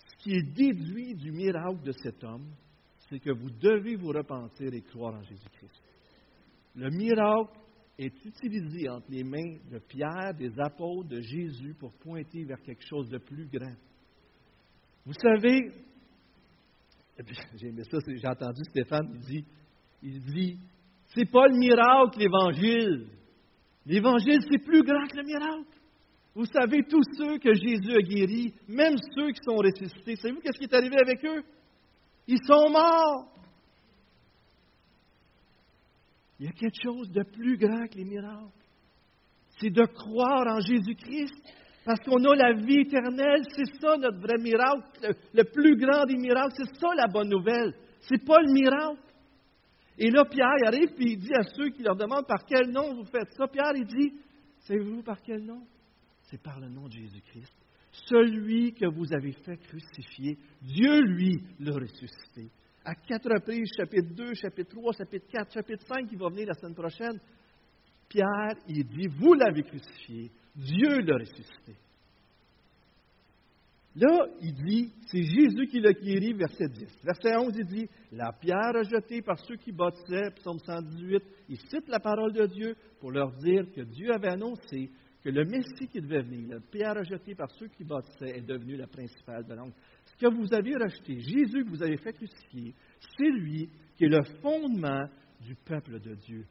Ce 0.06 0.24
qui 0.24 0.36
est 0.36 0.54
déduit 0.54 1.16
du 1.16 1.32
miracle 1.32 1.82
de 1.84 1.92
cet 1.92 2.24
homme, 2.24 2.52
c'est 3.10 3.20
que 3.20 3.32
vous 3.32 3.50
devez 3.50 3.96
vous 3.96 4.10
repentir 4.10 4.74
et 4.74 4.82
croire 4.82 5.16
en 5.16 5.24
Jésus-Christ. 5.24 5.82
Le 6.76 6.90
miracle 6.90 7.58
est 7.98 8.26
utilisé 8.26 8.90
entre 8.90 9.10
les 9.10 9.24
mains 9.24 9.58
de 9.72 9.80
Pierre, 9.80 10.34
des 10.38 10.52
apôtres, 10.60 11.10
de 11.10 11.22
Jésus 11.22 11.74
pour 11.80 11.94
pointer 11.94 12.44
vers 12.44 12.62
quelque 12.62 12.86
chose 12.86 13.10
de 13.10 13.18
plus 13.18 13.48
grand. 13.48 13.76
Vous 15.06 15.14
savez, 15.14 15.72
j'ai 17.56 17.68
aimé 17.68 17.84
ça, 17.90 17.98
j'ai 18.06 18.28
entendu 18.28 18.62
Stéphane, 18.70 19.10
il 19.14 19.20
dit, 19.20 19.46
il 20.04 20.22
dit, 20.22 20.60
c'est 21.14 21.30
pas 21.30 21.48
le 21.48 21.58
miracle, 21.58 22.20
l'évangile. 22.20 23.08
L'évangile, 23.86 24.42
c'est 24.50 24.64
plus 24.64 24.84
grand 24.84 25.08
que 25.08 25.18
le 25.18 25.24
miracle. 25.24 25.80
Vous 26.34 26.46
savez, 26.46 26.84
tous 26.90 27.04
ceux 27.18 27.38
que 27.38 27.54
Jésus 27.54 27.96
a 27.96 28.02
guéris, 28.02 28.54
même 28.68 28.96
ceux 29.16 29.32
qui 29.32 29.42
sont 29.44 29.56
ressuscités, 29.56 30.16
savez-vous 30.18 30.42
qu'est-ce 30.42 30.58
qui 30.58 30.66
est 30.66 30.74
arrivé 30.74 30.98
avec 30.98 31.24
eux? 31.24 31.44
Ils 32.28 32.44
sont 32.46 32.70
morts. 32.70 33.32
Il 36.40 36.48
y 36.48 36.50
a 36.50 36.52
quelque 36.52 36.82
chose 36.84 37.10
de 37.12 37.24
plus 37.24 37.58
grand 37.58 37.88
que 37.88 37.96
les 37.96 38.04
miracles. 38.04 38.52
C'est 39.62 39.70
de 39.70 39.86
croire 39.86 40.46
en 40.48 40.60
Jésus-Christ 40.60 41.42
parce 41.86 42.00
qu'on 42.00 42.24
a 42.26 42.36
la 42.36 42.54
vie 42.54 42.82
éternelle. 42.82 43.44
C'est 43.56 43.80
ça 43.80 43.96
notre 43.98 44.20
vrai 44.20 44.38
miracle. 44.42 45.16
Le, 45.34 45.44
plus 45.44 45.78
grand 45.78 46.06
des 46.06 46.18
miracles, 46.18 46.56
c'est 46.58 46.80
ça 46.80 46.88
la 46.96 47.08
bonne 47.08 47.30
nouvelle. 47.30 47.74
C'est 48.02 48.26
pas 48.26 48.42
le 48.42 48.52
miracle. 48.52 49.00
Et 49.98 50.10
là, 50.10 50.26
Pierre 50.26 50.48
arrive 50.66 50.90
et 51.00 51.12
il 51.12 51.18
dit 51.18 51.34
à 51.34 51.44
ceux 51.44 51.70
qui 51.70 51.84
leur 51.84 51.96
demandent 51.96 52.28
par 52.28 52.44
quel 52.46 52.70
nom 52.70 52.96
vous 52.96 53.06
faites 53.06 53.32
ça? 53.38 53.48
Pierre, 53.48 53.72
il 53.76 53.86
dit 53.86 54.14
Savez-vous 54.62 55.04
par 55.04 55.22
quel 55.22 55.46
nom? 55.46 55.62
C'est 56.24 56.42
par 56.42 56.60
le 56.60 56.68
nom 56.68 56.88
de 56.88 56.94
Jésus-Christ 56.94 57.54
celui 58.10 58.74
que 58.74 58.86
vous 58.86 59.14
avez 59.14 59.32
fait 59.32 59.58
crucifier, 59.58 60.38
Dieu, 60.62 61.02
lui, 61.02 61.42
l'a 61.60 61.74
ressuscité. 61.74 62.50
À 62.84 62.94
quatre 62.96 63.30
reprises, 63.30 63.70
chapitre 63.76 64.14
2, 64.14 64.34
chapitre 64.36 64.76
3, 64.76 64.94
chapitre 64.94 65.26
4, 65.32 65.54
chapitre 65.54 65.86
5, 65.88 66.08
qui 66.08 66.16
va 66.16 66.30
venir 66.30 66.48
la 66.48 66.54
semaine 66.54 66.76
prochaine, 66.76 67.20
Pierre, 68.08 68.56
il 68.68 68.86
dit, 68.86 69.08
vous 69.08 69.34
l'avez 69.34 69.64
crucifié, 69.64 70.30
Dieu 70.56 71.00
l'a 71.02 71.18
ressuscité. 71.18 71.76
Là, 73.98 74.28
il 74.42 74.54
dit, 74.54 74.92
c'est 75.08 75.24
Jésus 75.24 75.68
qui 75.68 75.80
l'a 75.80 75.94
guéri, 75.94 76.34
verset 76.34 76.68
10. 76.68 76.86
Verset 77.06 77.38
11, 77.38 77.54
il 77.58 77.66
dit, 77.66 77.90
la 78.12 78.34
pierre 78.34 78.74
rejetée 78.74 79.22
par 79.22 79.40
ceux 79.40 79.56
qui 79.56 79.72
bâtissaient, 79.72 80.32
psaume 80.36 80.60
118, 80.60 81.24
il 81.48 81.58
cite 81.58 81.88
la 81.88 82.00
parole 82.00 82.34
de 82.34 82.46
Dieu 82.46 82.76
pour 83.00 83.12
leur 83.12 83.32
dire 83.38 83.64
que 83.74 83.82
Dieu 83.82 84.12
avait 84.12 84.32
annoncé 84.32 84.90
que 85.24 85.30
le 85.30 85.46
Messie 85.46 85.88
qui 85.88 86.02
devait 86.02 86.24
venir, 86.24 86.56
la 86.56 86.60
pierre 86.60 86.96
rejetée 86.96 87.36
par 87.36 87.50
ceux 87.52 87.68
qui 87.70 87.86
bâtissaient, 87.86 88.38
est 88.38 88.46
devenu 88.46 88.76
la 88.76 88.88
principale 88.88 89.46
de 89.46 89.54
l'angle. 89.54 89.74
Ce 90.06 90.18
que 90.18 90.34
vous 90.34 90.54
avez 90.54 90.76
rejeté, 90.76 91.18
Jésus 91.20 91.64
que 91.64 91.70
vous 91.70 91.82
avez 91.82 91.98
fait 91.98 92.14
crucifier, 92.14 92.76
c'est 93.18 93.30
lui 93.30 93.70
qui 93.96 94.06
est 94.06 94.10
le 94.10 94.24
fondement 94.42 95.08
du 95.40 95.56
peuple 95.56 96.02
de 96.02 96.16
Dieu. 96.16 96.46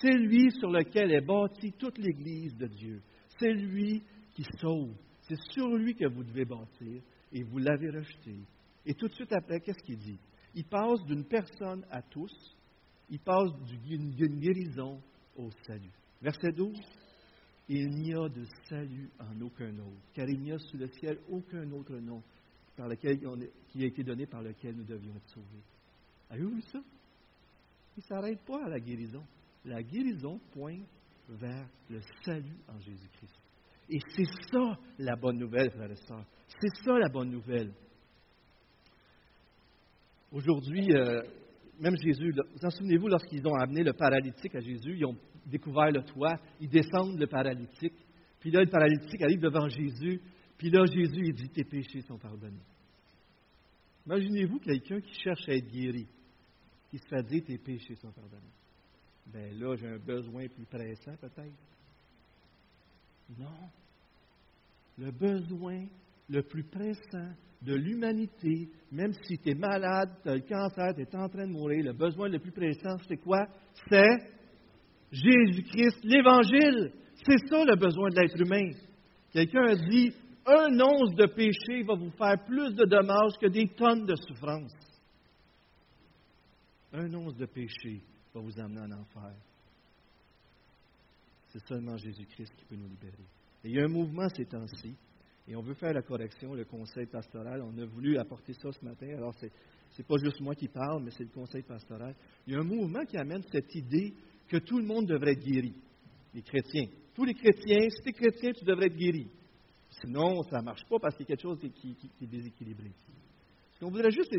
C'est 0.00 0.16
lui 0.16 0.50
sur 0.58 0.70
lequel 0.70 1.12
est 1.12 1.20
bâtie 1.20 1.72
toute 1.78 1.98
l'Église 1.98 2.56
de 2.56 2.66
Dieu. 2.66 3.00
C'est 3.38 3.52
lui 3.52 4.02
qui 4.34 4.44
sauve. 4.60 4.94
C'est 5.22 5.40
sur 5.52 5.68
lui 5.76 5.94
que 5.94 6.06
vous 6.06 6.24
devez 6.24 6.44
bâtir 6.44 7.02
et 7.32 7.42
vous 7.42 7.58
l'avez 7.58 7.90
rejeté. 7.90 8.36
Et 8.84 8.94
tout 8.94 9.08
de 9.08 9.14
suite 9.14 9.32
après, 9.32 9.60
qu'est-ce 9.60 9.82
qu'il 9.82 9.98
dit? 9.98 10.18
Il 10.54 10.64
passe 10.64 11.04
d'une 11.06 11.24
personne 11.24 11.84
à 11.90 12.00
tous, 12.02 12.32
il 13.10 13.18
passe 13.18 13.50
d'une 13.84 14.38
guérison 14.38 15.00
au 15.36 15.50
salut. 15.66 15.92
Verset 16.22 16.52
12 16.52 16.78
il 17.68 17.90
n'y 17.90 18.14
a 18.14 18.28
de 18.28 18.44
salut 18.68 19.10
en 19.18 19.40
aucun 19.40 19.76
autre, 19.78 20.00
car 20.14 20.28
il 20.28 20.40
n'y 20.40 20.52
a 20.52 20.58
sous 20.58 20.76
le 20.76 20.86
ciel 20.86 21.18
aucun 21.28 21.68
autre 21.72 21.96
nom 21.96 22.22
par 22.76 22.86
lequel 22.86 23.18
qui 23.68 23.82
a 23.82 23.86
été 23.86 24.04
donné 24.04 24.26
par 24.26 24.42
lequel 24.42 24.76
nous 24.76 24.84
devions 24.84 25.16
être 25.16 25.28
sauvés. 25.30 25.62
Avez-vous 26.30 26.54
vu 26.54 26.62
ça? 26.62 26.78
Il 27.96 28.00
ne 28.00 28.02
s'arrête 28.02 28.40
pas 28.44 28.64
à 28.64 28.68
la 28.68 28.78
guérison. 28.78 29.24
La 29.64 29.82
guérison 29.82 30.38
pointe 30.52 30.86
vers 31.28 31.66
le 31.90 32.00
salut 32.24 32.56
en 32.68 32.78
Jésus-Christ. 32.80 33.34
Et 33.88 33.98
c'est 34.14 34.50
ça 34.50 34.78
la 34.98 35.16
bonne 35.16 35.38
nouvelle, 35.38 35.70
frères 35.70 35.90
et 35.90 35.96
sœurs. 35.96 36.24
C'est 36.60 36.84
ça 36.84 36.98
la 36.98 37.08
bonne 37.08 37.30
nouvelle. 37.30 37.72
Aujourd'hui, 40.32 40.92
euh, 40.92 41.22
même 41.78 41.96
Jésus, 41.96 42.32
vous 42.32 42.66
en 42.66 42.70
souvenez-vous, 42.70 43.08
lorsqu'ils 43.08 43.46
ont 43.46 43.54
amené 43.54 43.82
le 43.82 43.92
paralytique 43.92 44.54
à 44.54 44.60
Jésus, 44.60 44.96
ils 44.96 45.04
ont 45.04 45.16
découvert 45.46 45.90
le 45.90 46.02
toit, 46.02 46.34
ils 46.60 46.68
descendent 46.68 47.18
le 47.18 47.26
paralytique, 47.26 47.94
puis 48.40 48.50
là, 48.50 48.62
le 48.62 48.70
paralytique 48.70 49.22
arrive 49.22 49.40
devant 49.40 49.68
Jésus, 49.68 50.20
puis 50.58 50.70
là, 50.70 50.84
Jésus, 50.86 51.22
il 51.26 51.34
dit, 51.34 51.48
tes 51.48 51.64
péchés 51.64 52.00
sont 52.02 52.18
pardonnés. 52.18 52.64
Imaginez-vous 54.06 54.58
quelqu'un 54.60 55.00
qui 55.00 55.14
cherche 55.14 55.48
à 55.48 55.54
être 55.54 55.68
guéri, 55.68 56.06
qui 56.90 56.98
se 56.98 57.08
fait 57.08 57.22
dire, 57.22 57.44
tes 57.44 57.58
péchés 57.58 57.94
sont 57.96 58.12
pardonnés. 58.12 58.52
Ben 59.32 59.58
là, 59.58 59.76
j'ai 59.76 59.88
un 59.88 59.98
besoin 59.98 60.46
plus 60.48 60.66
pressant, 60.66 61.16
peut-être. 61.20 61.54
Non. 63.38 63.70
Le 64.98 65.10
besoin 65.10 65.86
le 66.28 66.42
plus 66.42 66.64
pressant 66.64 67.32
de 67.62 67.74
l'humanité, 67.74 68.68
même 68.92 69.12
si 69.24 69.38
tu 69.38 69.50
es 69.50 69.54
malade, 69.54 70.10
tu 70.22 70.28
as 70.28 70.34
le 70.34 70.40
cancer, 70.40 70.94
tu 70.94 71.02
es 71.02 71.16
en 71.16 71.28
train 71.28 71.46
de 71.46 71.52
mourir, 71.52 71.84
le 71.84 71.92
besoin 71.92 72.28
le 72.28 72.38
plus 72.38 72.52
pressant, 72.52 72.96
c'est 73.08 73.16
quoi? 73.16 73.46
C'est 73.88 74.18
Jésus-Christ, 75.10 76.00
l'Évangile. 76.04 76.92
C'est 77.24 77.48
ça 77.48 77.64
le 77.64 77.76
besoin 77.76 78.10
de 78.10 78.20
l'être 78.20 78.40
humain. 78.40 78.70
Quelqu'un 79.32 79.64
a 79.64 79.74
dit, 79.74 80.12
un 80.46 80.78
once 80.80 81.14
de 81.14 81.26
péché 81.26 81.82
va 81.82 81.94
vous 81.94 82.10
faire 82.10 82.44
plus 82.44 82.74
de 82.74 82.84
dommages 82.84 83.36
que 83.40 83.48
des 83.48 83.68
tonnes 83.68 84.06
de 84.06 84.14
souffrance. 84.14 84.72
Un 86.92 87.12
once 87.14 87.36
de 87.36 87.46
péché 87.46 88.02
va 88.36 88.40
vous 88.40 88.60
amener 88.60 88.80
en 88.80 88.92
enfer. 88.92 89.34
C'est 91.48 91.66
seulement 91.66 91.96
Jésus-Christ 91.96 92.52
qui 92.56 92.64
peut 92.66 92.76
nous 92.76 92.88
libérer. 92.88 93.24
Et 93.64 93.70
il 93.70 93.76
y 93.76 93.80
a 93.80 93.84
un 93.84 93.88
mouvement 93.88 94.28
ces 94.28 94.44
temps-ci, 94.44 94.94
et 95.48 95.56
on 95.56 95.62
veut 95.62 95.74
faire 95.74 95.92
la 95.92 96.02
correction, 96.02 96.54
le 96.54 96.64
conseil 96.64 97.06
pastoral. 97.06 97.62
On 97.62 97.78
a 97.78 97.86
voulu 97.86 98.18
apporter 98.18 98.52
ça 98.54 98.70
ce 98.72 98.84
matin. 98.84 99.06
Alors, 99.16 99.34
c'est 99.38 99.52
n'est 99.98 100.04
pas 100.04 100.16
juste 100.22 100.40
moi 100.40 100.54
qui 100.54 100.68
parle, 100.68 101.04
mais 101.04 101.10
c'est 101.12 101.22
le 101.22 101.30
conseil 101.30 101.62
pastoral. 101.62 102.14
Il 102.46 102.52
y 102.52 102.56
a 102.56 102.60
un 102.60 102.64
mouvement 102.64 103.04
qui 103.06 103.16
amène 103.16 103.42
cette 103.50 103.74
idée 103.74 104.12
que 104.48 104.58
tout 104.58 104.78
le 104.78 104.84
monde 104.84 105.06
devrait 105.06 105.32
être 105.32 105.44
guéri. 105.44 105.72
Les 106.34 106.42
chrétiens. 106.42 106.88
Tous 107.14 107.24
les 107.24 107.32
chrétiens, 107.32 107.88
si 107.88 108.02
tu 108.02 108.08
es 108.10 108.12
chrétien, 108.12 108.52
tu 108.52 108.64
devrais 108.64 108.86
être 108.86 108.96
guéri. 108.96 109.30
Sinon, 110.02 110.42
ça 110.50 110.58
ne 110.58 110.64
marche 110.64 110.84
pas 110.86 110.98
parce 110.98 111.16
qu'il 111.16 111.24
y 111.26 111.32
a 111.32 111.36
quelque 111.36 111.42
chose 111.42 111.58
qui, 111.74 111.96
est 112.20 112.26
déséquilibré. 112.26 112.90
Ce 113.72 113.80
qu'on 113.80 113.90
voudrait 113.90 114.10
juste, 114.10 114.36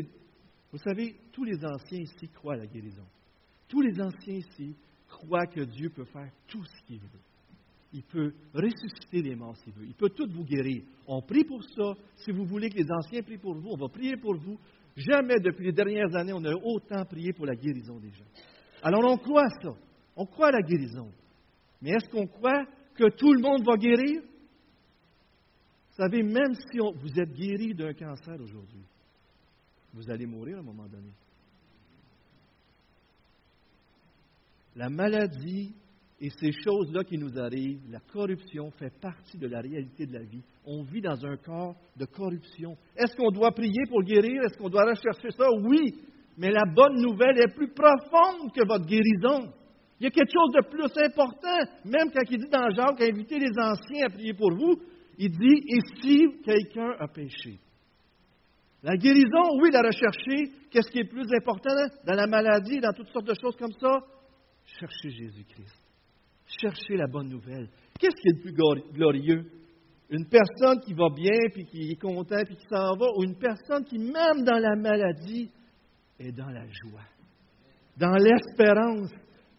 vous 0.70 0.78
savez, 0.78 1.16
tous 1.32 1.42
les 1.42 1.56
anciens 1.64 2.00
ici 2.00 2.28
croient 2.28 2.54
à 2.54 2.58
la 2.58 2.66
guérison. 2.66 3.04
Tous 3.68 3.80
les 3.80 4.00
anciens 4.00 4.34
ici 4.34 4.74
croient 5.08 5.46
que 5.46 5.60
Dieu 5.60 5.90
peut 5.90 6.04
faire 6.04 6.30
tout 6.46 6.64
ce 6.64 6.86
qu'il 6.86 6.98
veut. 6.98 7.20
Il 7.92 8.02
peut 8.02 8.32
ressusciter 8.54 9.22
les 9.22 9.34
morts 9.34 9.56
s'il 9.56 9.72
veut. 9.72 9.86
Il 9.86 9.94
peut 9.94 10.10
tout 10.10 10.28
vous 10.30 10.44
guérir. 10.44 10.82
On 11.06 11.22
prie 11.22 11.44
pour 11.44 11.62
ça. 11.62 11.94
Si 12.16 12.32
vous 12.32 12.44
voulez 12.44 12.68
que 12.68 12.76
les 12.76 12.90
anciens 12.90 13.22
prient 13.22 13.38
pour 13.38 13.54
vous, 13.54 13.70
on 13.70 13.76
va 13.76 13.88
prier 13.88 14.16
pour 14.16 14.36
vous. 14.36 14.58
Jamais 14.96 15.38
depuis 15.40 15.66
les 15.66 15.72
dernières 15.72 16.14
années, 16.14 16.32
on 16.34 16.44
a 16.44 16.54
autant 16.54 17.04
prié 17.04 17.32
pour 17.32 17.46
la 17.46 17.54
guérison 17.54 17.98
des 17.98 18.10
gens. 18.10 18.26
Alors 18.82 19.02
on 19.04 19.16
croit 19.16 19.44
à 19.44 19.62
ça. 19.62 19.70
On 20.16 20.26
croit 20.26 20.48
à 20.48 20.52
la 20.52 20.62
guérison. 20.62 21.10
Mais 21.80 21.90
est-ce 21.90 22.10
qu'on 22.10 22.26
croit 22.26 22.66
que 22.94 23.08
tout 23.10 23.32
le 23.32 23.40
monde 23.40 23.64
va 23.64 23.76
guérir? 23.76 24.20
Vous 24.22 26.04
savez, 26.04 26.22
même 26.22 26.54
si 26.54 26.78
vous 26.78 27.20
êtes 27.20 27.32
guéri 27.32 27.74
d'un 27.74 27.92
cancer 27.92 28.34
aujourd'hui, 28.40 28.82
vous 29.94 30.10
allez 30.10 30.26
mourir 30.26 30.58
à 30.58 30.60
un 30.60 30.64
moment 30.64 30.86
donné. 30.86 31.10
La 34.78 34.88
maladie 34.88 35.74
et 36.20 36.30
ces 36.30 36.52
choses-là 36.52 37.02
qui 37.02 37.18
nous 37.18 37.36
arrivent, 37.36 37.82
la 37.90 37.98
corruption 37.98 38.70
fait 38.78 38.92
partie 39.00 39.36
de 39.36 39.48
la 39.48 39.60
réalité 39.60 40.06
de 40.06 40.12
la 40.12 40.22
vie. 40.22 40.44
On 40.64 40.84
vit 40.84 41.00
dans 41.00 41.26
un 41.26 41.36
corps 41.36 41.74
de 41.96 42.04
corruption. 42.04 42.76
Est-ce 42.96 43.16
qu'on 43.16 43.32
doit 43.32 43.50
prier 43.50 43.82
pour 43.88 44.04
guérir? 44.04 44.40
Est-ce 44.44 44.56
qu'on 44.56 44.68
doit 44.68 44.84
rechercher 44.84 45.32
ça? 45.36 45.46
Oui. 45.64 45.94
Mais 46.36 46.52
la 46.52 46.62
bonne 46.72 47.02
nouvelle 47.02 47.40
est 47.40 47.52
plus 47.56 47.72
profonde 47.72 48.52
que 48.54 48.64
votre 48.68 48.86
guérison. 48.86 49.52
Il 49.98 50.04
y 50.04 50.06
a 50.06 50.10
quelque 50.10 50.32
chose 50.32 50.52
de 50.54 50.68
plus 50.70 51.04
important. 51.04 51.58
Même 51.84 52.12
quand 52.14 52.30
il 52.30 52.38
dit 52.38 52.48
dans 52.48 52.70
Jacques, 52.70 53.00
invitez 53.00 53.40
les 53.40 53.58
anciens 53.60 54.06
à 54.06 54.10
prier 54.10 54.34
pour 54.34 54.52
vous, 54.54 54.80
il 55.18 55.30
dit, 55.30 55.60
et 55.66 56.00
si 56.00 56.24
quelqu'un 56.44 56.94
a 57.00 57.08
péché? 57.08 57.58
La 58.84 58.96
guérison, 58.96 59.58
oui, 59.60 59.70
la 59.72 59.82
rechercher. 59.82 60.52
Qu'est-ce 60.70 60.88
qui 60.88 61.00
est 61.00 61.10
plus 61.10 61.26
important? 61.36 61.74
Dans 62.06 62.14
la 62.14 62.28
maladie, 62.28 62.78
dans 62.78 62.92
toutes 62.92 63.08
sortes 63.08 63.26
de 63.26 63.34
choses 63.42 63.56
comme 63.56 63.72
ça? 63.80 63.98
Chercher 64.78 65.10
Jésus-Christ. 65.10 65.82
Chercher 66.60 66.96
la 66.96 67.06
bonne 67.06 67.28
nouvelle. 67.28 67.68
Qu'est-ce 67.98 68.14
qui 68.14 68.28
est 68.28 68.36
le 68.36 68.40
plus 68.40 68.92
glorieux? 68.92 69.44
Une 70.10 70.26
personne 70.28 70.80
qui 70.80 70.94
va 70.94 71.08
bien, 71.14 71.38
puis 71.52 71.66
qui 71.66 71.90
est 71.90 72.00
content, 72.00 72.42
puis 72.46 72.56
qui 72.56 72.66
s'en 72.70 72.96
va, 72.96 73.06
ou 73.16 73.24
une 73.24 73.36
personne 73.36 73.84
qui, 73.84 73.98
même 73.98 74.44
dans 74.44 74.58
la 74.58 74.76
maladie, 74.76 75.50
est 76.18 76.32
dans 76.32 76.48
la 76.48 76.64
joie, 76.66 77.04
dans 77.96 78.16
l'espérance, 78.16 79.10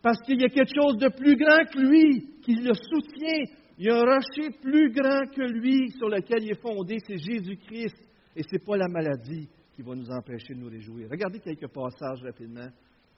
parce 0.01 0.19
qu'il 0.21 0.41
y 0.41 0.45
a 0.45 0.49
quelque 0.49 0.73
chose 0.73 0.97
de 0.97 1.09
plus 1.09 1.35
grand 1.35 1.65
que 1.71 1.79
lui 1.79 2.41
qui 2.41 2.55
le 2.55 2.73
soutient. 2.73 3.55
Il 3.77 3.85
y 3.85 3.89
a 3.89 3.97
un 3.97 4.03
rocher 4.03 4.49
plus 4.61 4.91
grand 4.91 5.25
que 5.33 5.41
lui 5.41 5.91
sur 5.91 6.09
lequel 6.09 6.43
il 6.43 6.51
est 6.51 6.61
fondé, 6.61 6.97
c'est 7.05 7.17
Jésus-Christ. 7.17 7.95
Et 8.35 8.43
ce 8.43 8.49
n'est 8.53 8.65
pas 8.65 8.77
la 8.77 8.87
maladie 8.87 9.47
qui 9.75 9.81
va 9.81 9.95
nous 9.95 10.09
empêcher 10.09 10.53
de 10.53 10.59
nous 10.59 10.69
réjouir. 10.69 11.07
Regardez 11.09 11.39
quelques 11.39 11.67
passages 11.67 12.23
rapidement 12.23 12.67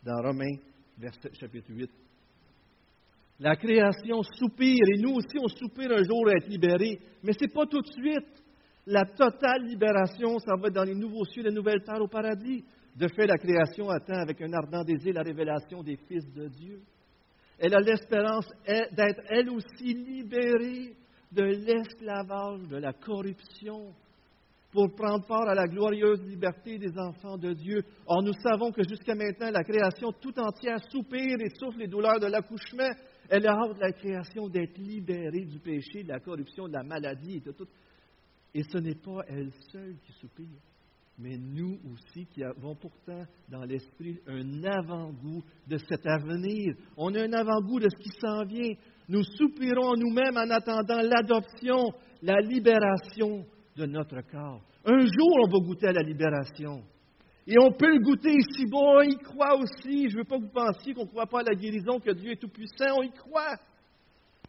dans 0.04 0.22
Romains, 0.22 0.58
verset, 1.02 1.32
chapitre 1.34 1.72
8. 1.72 1.90
La 3.40 3.56
création 3.56 4.22
soupire, 4.38 4.86
et 4.94 5.02
nous 5.02 5.16
aussi 5.16 5.38
on 5.40 5.48
soupire 5.48 5.92
un 5.92 6.04
jour 6.04 6.28
à 6.28 6.38
être 6.38 6.48
libérés, 6.48 7.00
mais 7.24 7.34
ce 7.34 7.42
n'est 7.42 7.52
pas 7.52 7.66
tout 7.66 7.82
de 7.82 7.92
suite. 7.92 8.44
La 8.86 9.06
totale 9.06 9.66
libération, 9.66 10.38
ça 10.40 10.56
va 10.56 10.68
être 10.68 10.76
dans 10.76 10.84
les 10.84 10.96
nouveaux 10.96 11.26
cieux, 11.26 11.44
les 11.44 11.52
nouvelles 11.52 11.84
terres 11.84 12.02
au 12.02 12.08
paradis. 12.08 12.64
De 12.96 13.08
fait, 13.08 13.26
la 13.26 13.38
création 13.38 13.90
attend 13.90 14.20
avec 14.20 14.42
un 14.42 14.54
ardent 14.54 14.84
désir 14.84 15.14
la 15.14 15.24
révélation 15.24 15.82
des 15.82 15.98
fils 16.08 16.26
de 16.34 16.48
Dieu. 16.48 16.82
Elle 17.58 17.74
a 17.76 17.80
l'espérance 17.80 18.48
d'être 18.68 19.22
elle 19.30 19.50
aussi 19.50 19.94
libérée 19.94 20.96
de 21.32 21.44
l'esclavage, 21.44 22.68
de 22.68 22.78
la 22.78 22.94
corruption, 22.94 23.94
pour 24.72 24.94
prendre 24.96 25.26
part 25.26 25.48
à 25.48 25.54
la 25.56 25.68
glorieuse 25.68 26.22
liberté 26.24 26.78
des 26.78 26.98
enfants 26.98 27.38
de 27.38 27.54
Dieu. 27.54 27.84
Or, 28.06 28.24
nous 28.24 28.34
savons 28.42 28.72
que 28.72 28.84
jusqu'à 28.88 29.16
maintenant, 29.16 29.52
la 29.52 29.64
création 29.64 30.12
tout 30.22 30.38
entière 30.40 30.80
soupire 30.90 31.38
et 31.40 31.50
souffre 31.60 31.78
les 31.78 31.88
douleurs 31.88 32.20
de 32.20 32.28
l'accouchement. 32.28 32.90
Elle 33.30 33.48
a 33.48 33.54
hâte, 33.54 33.78
la 33.80 33.92
création, 33.92 34.48
d'être 34.48 34.78
libérée 34.78 35.46
du 35.46 35.60
péché, 35.60 36.04
de 36.04 36.10
la 36.10 36.20
corruption, 36.20 36.68
de 36.68 36.74
la 36.74 36.84
maladie 36.84 37.38
et 37.38 37.42
de 37.42 37.52
tout. 37.52 37.68
Et 38.54 38.64
ce 38.64 38.78
n'est 38.78 38.96
pas 38.96 39.24
elle 39.28 39.52
seule 39.72 39.96
qui 40.06 40.14
soupire 40.14 40.60
mais 41.22 41.38
nous 41.38 41.78
aussi 41.94 42.26
qui 42.26 42.44
avons 42.44 42.76
pourtant 42.76 43.24
dans 43.50 43.64
l'esprit 43.64 44.20
un 44.28 44.64
avant-goût 44.64 45.44
de 45.68 45.78
cet 45.78 46.06
avenir. 46.08 46.74
On 46.98 47.14
a 47.14 47.22
un 47.22 47.34
avant-goût 47.34 47.80
de 47.80 47.90
ce 47.90 48.04
qui 48.04 48.10
s'en 48.20 48.44
vient. 48.44 48.74
Nous 49.08 49.24
soupirons 49.24 49.96
nous-mêmes 49.98 50.38
en 50.38 50.50
attendant 50.50 51.02
l'adoption, 51.02 51.94
la 52.24 52.40
libération 52.42 53.46
de 53.76 53.86
notre 53.86 54.22
corps. 54.30 54.62
Un 54.86 55.00
jour, 55.00 55.38
on 55.44 55.50
va 55.50 55.66
goûter 55.66 55.88
à 55.88 55.94
la 55.94 56.02
libération. 56.02 56.84
Et 57.48 57.56
on 57.60 57.72
peut 57.72 57.92
le 57.92 58.00
goûter 58.00 58.34
ici. 58.34 58.66
Bon, 58.70 58.98
on 58.98 59.02
y 59.02 59.18
croit 59.18 59.58
aussi. 59.58 60.10
Je 60.10 60.16
ne 60.16 60.18
veux 60.20 60.24
pas 60.24 60.38
que 60.38 60.44
vous 60.44 60.50
pensiez 60.50 60.94
qu'on 60.94 61.04
ne 61.04 61.10
croit 61.10 61.26
pas 61.26 61.40
à 61.40 61.44
la 61.44 61.56
guérison, 61.56 62.00
que 62.00 62.12
Dieu 62.12 62.32
est 62.32 62.40
tout-puissant. 62.40 62.98
On 62.98 63.04
y 63.04 63.12
croit. 63.12 63.58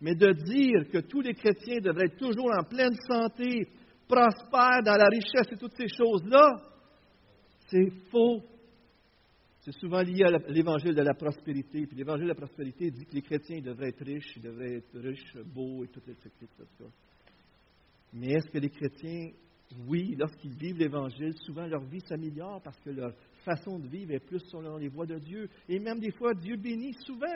Mais 0.00 0.14
de 0.14 0.32
dire 0.32 0.90
que 0.90 0.98
tous 0.98 1.20
les 1.20 1.34
chrétiens 1.34 1.80
devraient 1.80 2.06
être 2.06 2.18
toujours 2.18 2.50
en 2.52 2.64
pleine 2.64 2.94
santé, 3.08 3.68
prospère 4.08 4.82
dans 4.84 4.96
la 4.96 5.08
richesse 5.08 5.52
et 5.52 5.56
toutes 5.56 5.76
ces 5.76 5.88
choses-là, 5.88 6.60
c'est 7.68 7.90
faux. 8.10 8.42
C'est 9.60 9.72
souvent 9.78 10.02
lié 10.02 10.24
à 10.24 10.50
l'évangile 10.50 10.94
de 10.94 11.02
la 11.02 11.14
prospérité. 11.14 11.86
Puis 11.86 11.96
l'évangile 11.96 12.24
de 12.24 12.30
la 12.30 12.34
prospérité 12.34 12.90
dit 12.90 13.06
que 13.06 13.14
les 13.14 13.22
chrétiens 13.22 13.60
devraient 13.60 13.90
être 13.90 14.04
riches, 14.04 14.36
ils 14.36 14.42
devraient 14.42 14.78
être 14.78 14.98
riches, 14.98 15.36
beaux 15.44 15.84
et 15.84 15.88
tout, 15.88 16.02
etc. 16.08 16.46
Mais 18.12 18.32
est-ce 18.32 18.50
que 18.50 18.58
les 18.58 18.70
chrétiens, 18.70 19.30
oui, 19.88 20.14
lorsqu'ils 20.18 20.54
vivent 20.56 20.78
l'évangile, 20.78 21.32
souvent 21.44 21.66
leur 21.66 21.82
vie 21.84 22.00
s'améliore 22.06 22.60
parce 22.62 22.78
que 22.80 22.90
leur 22.90 23.12
façon 23.44 23.78
de 23.78 23.88
vivre 23.88 24.12
est 24.12 24.24
plus 24.24 24.40
selon 24.50 24.76
les 24.76 24.88
voies 24.88 25.06
de 25.06 25.18
Dieu? 25.18 25.48
Et 25.68 25.78
même 25.78 25.98
des 25.98 26.12
fois, 26.12 26.34
Dieu 26.34 26.56
bénit 26.56 26.94
souvent. 27.06 27.26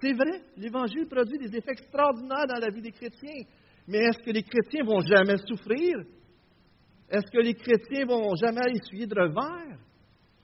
C'est 0.00 0.14
vrai, 0.14 0.42
l'évangile 0.56 1.06
produit 1.06 1.38
des 1.38 1.56
effets 1.56 1.72
extraordinaires 1.72 2.46
dans 2.48 2.60
la 2.60 2.70
vie 2.70 2.82
des 2.82 2.92
chrétiens. 2.92 3.44
Mais 3.86 3.98
est-ce 3.98 4.22
que 4.24 4.30
les 4.30 4.42
chrétiens 4.42 4.84
vont 4.84 5.00
jamais 5.00 5.36
souffrir? 5.46 5.98
Est-ce 7.10 7.30
que 7.30 7.42
les 7.42 7.54
chrétiens 7.54 8.06
vont 8.06 8.34
jamais 8.36 8.62
essuyer 8.70 9.06
de 9.06 9.14
revers? 9.14 9.78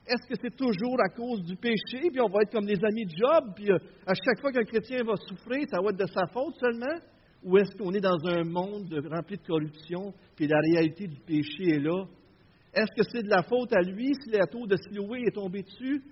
Est-ce 0.07 0.27
que 0.27 0.40
c'est 0.40 0.57
toujours 0.57 0.96
à 1.05 1.09
cause 1.11 1.42
du 1.44 1.57
péché, 1.57 2.11
puis 2.11 2.20
on 2.20 2.29
va 2.29 2.40
être 2.42 2.53
comme 2.53 2.66
les 2.66 2.83
amis 2.83 3.05
de 3.05 3.14
Job, 3.14 3.53
puis 3.55 3.70
euh, 3.70 3.79
à 4.07 4.14
chaque 4.14 4.40
fois 4.40 4.53
qu'un 4.53 4.64
chrétien 4.64 5.03
va 5.05 5.14
souffrir, 5.16 5.66
ça 5.70 5.83
va 5.83 5.90
être 5.90 5.98
de 5.98 6.07
sa 6.07 6.27
faute 6.33 6.55
seulement? 6.59 6.98
Ou 7.44 7.57
est-ce 7.59 7.77
qu'on 7.77 7.92
est 7.92 8.01
dans 8.01 8.18
un 8.27 8.44
monde 8.44 8.92
rempli 9.11 9.37
de 9.37 9.46
corruption, 9.46 10.12
puis 10.35 10.48
la 10.48 10.59
réalité 10.59 11.07
du 11.07 11.20
péché 11.20 11.77
est 11.77 11.81
là? 11.81 12.05
Est-ce 12.74 12.92
que 12.94 13.09
c'est 13.11 13.22
de 13.22 13.29
la 13.29 13.42
faute 13.42 13.72
à 13.72 13.83
lui 13.83 14.12
si 14.14 14.31
la 14.31 14.46
tour 14.46 14.66
de 14.66 14.77
Siloé 14.77 15.22
est 15.27 15.35
tombée 15.35 15.62
dessus? 15.62 16.03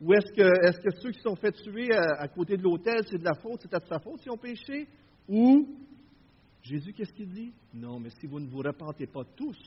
Ou 0.00 0.12
est-ce 0.12 0.30
que, 0.32 0.90
ceux 1.02 1.10
qui 1.10 1.20
sont 1.20 1.34
fait 1.34 1.52
tuer 1.52 1.92
à, 1.92 2.28
côté 2.28 2.56
de 2.56 2.62
l'autel, 2.62 3.00
c'est 3.10 3.18
de 3.18 3.24
la 3.24 3.34
faute, 3.34 3.60
c'est 3.62 3.72
de 3.72 3.86
sa 3.86 3.98
faute 3.98 4.20
s'ils 4.20 4.30
ont 4.30 4.36
péché? 4.36 4.86
Ou 5.28 5.66
Jésus, 6.62 6.92
qu'est-ce 6.92 7.12
qu'il 7.12 7.32
dit? 7.32 7.52
Non, 7.74 7.98
mais 7.98 8.10
si 8.10 8.26
vous 8.26 8.38
ne 8.38 8.48
vous 8.48 8.58
repentez 8.58 9.06
pas 9.06 9.24
tous, 9.36 9.58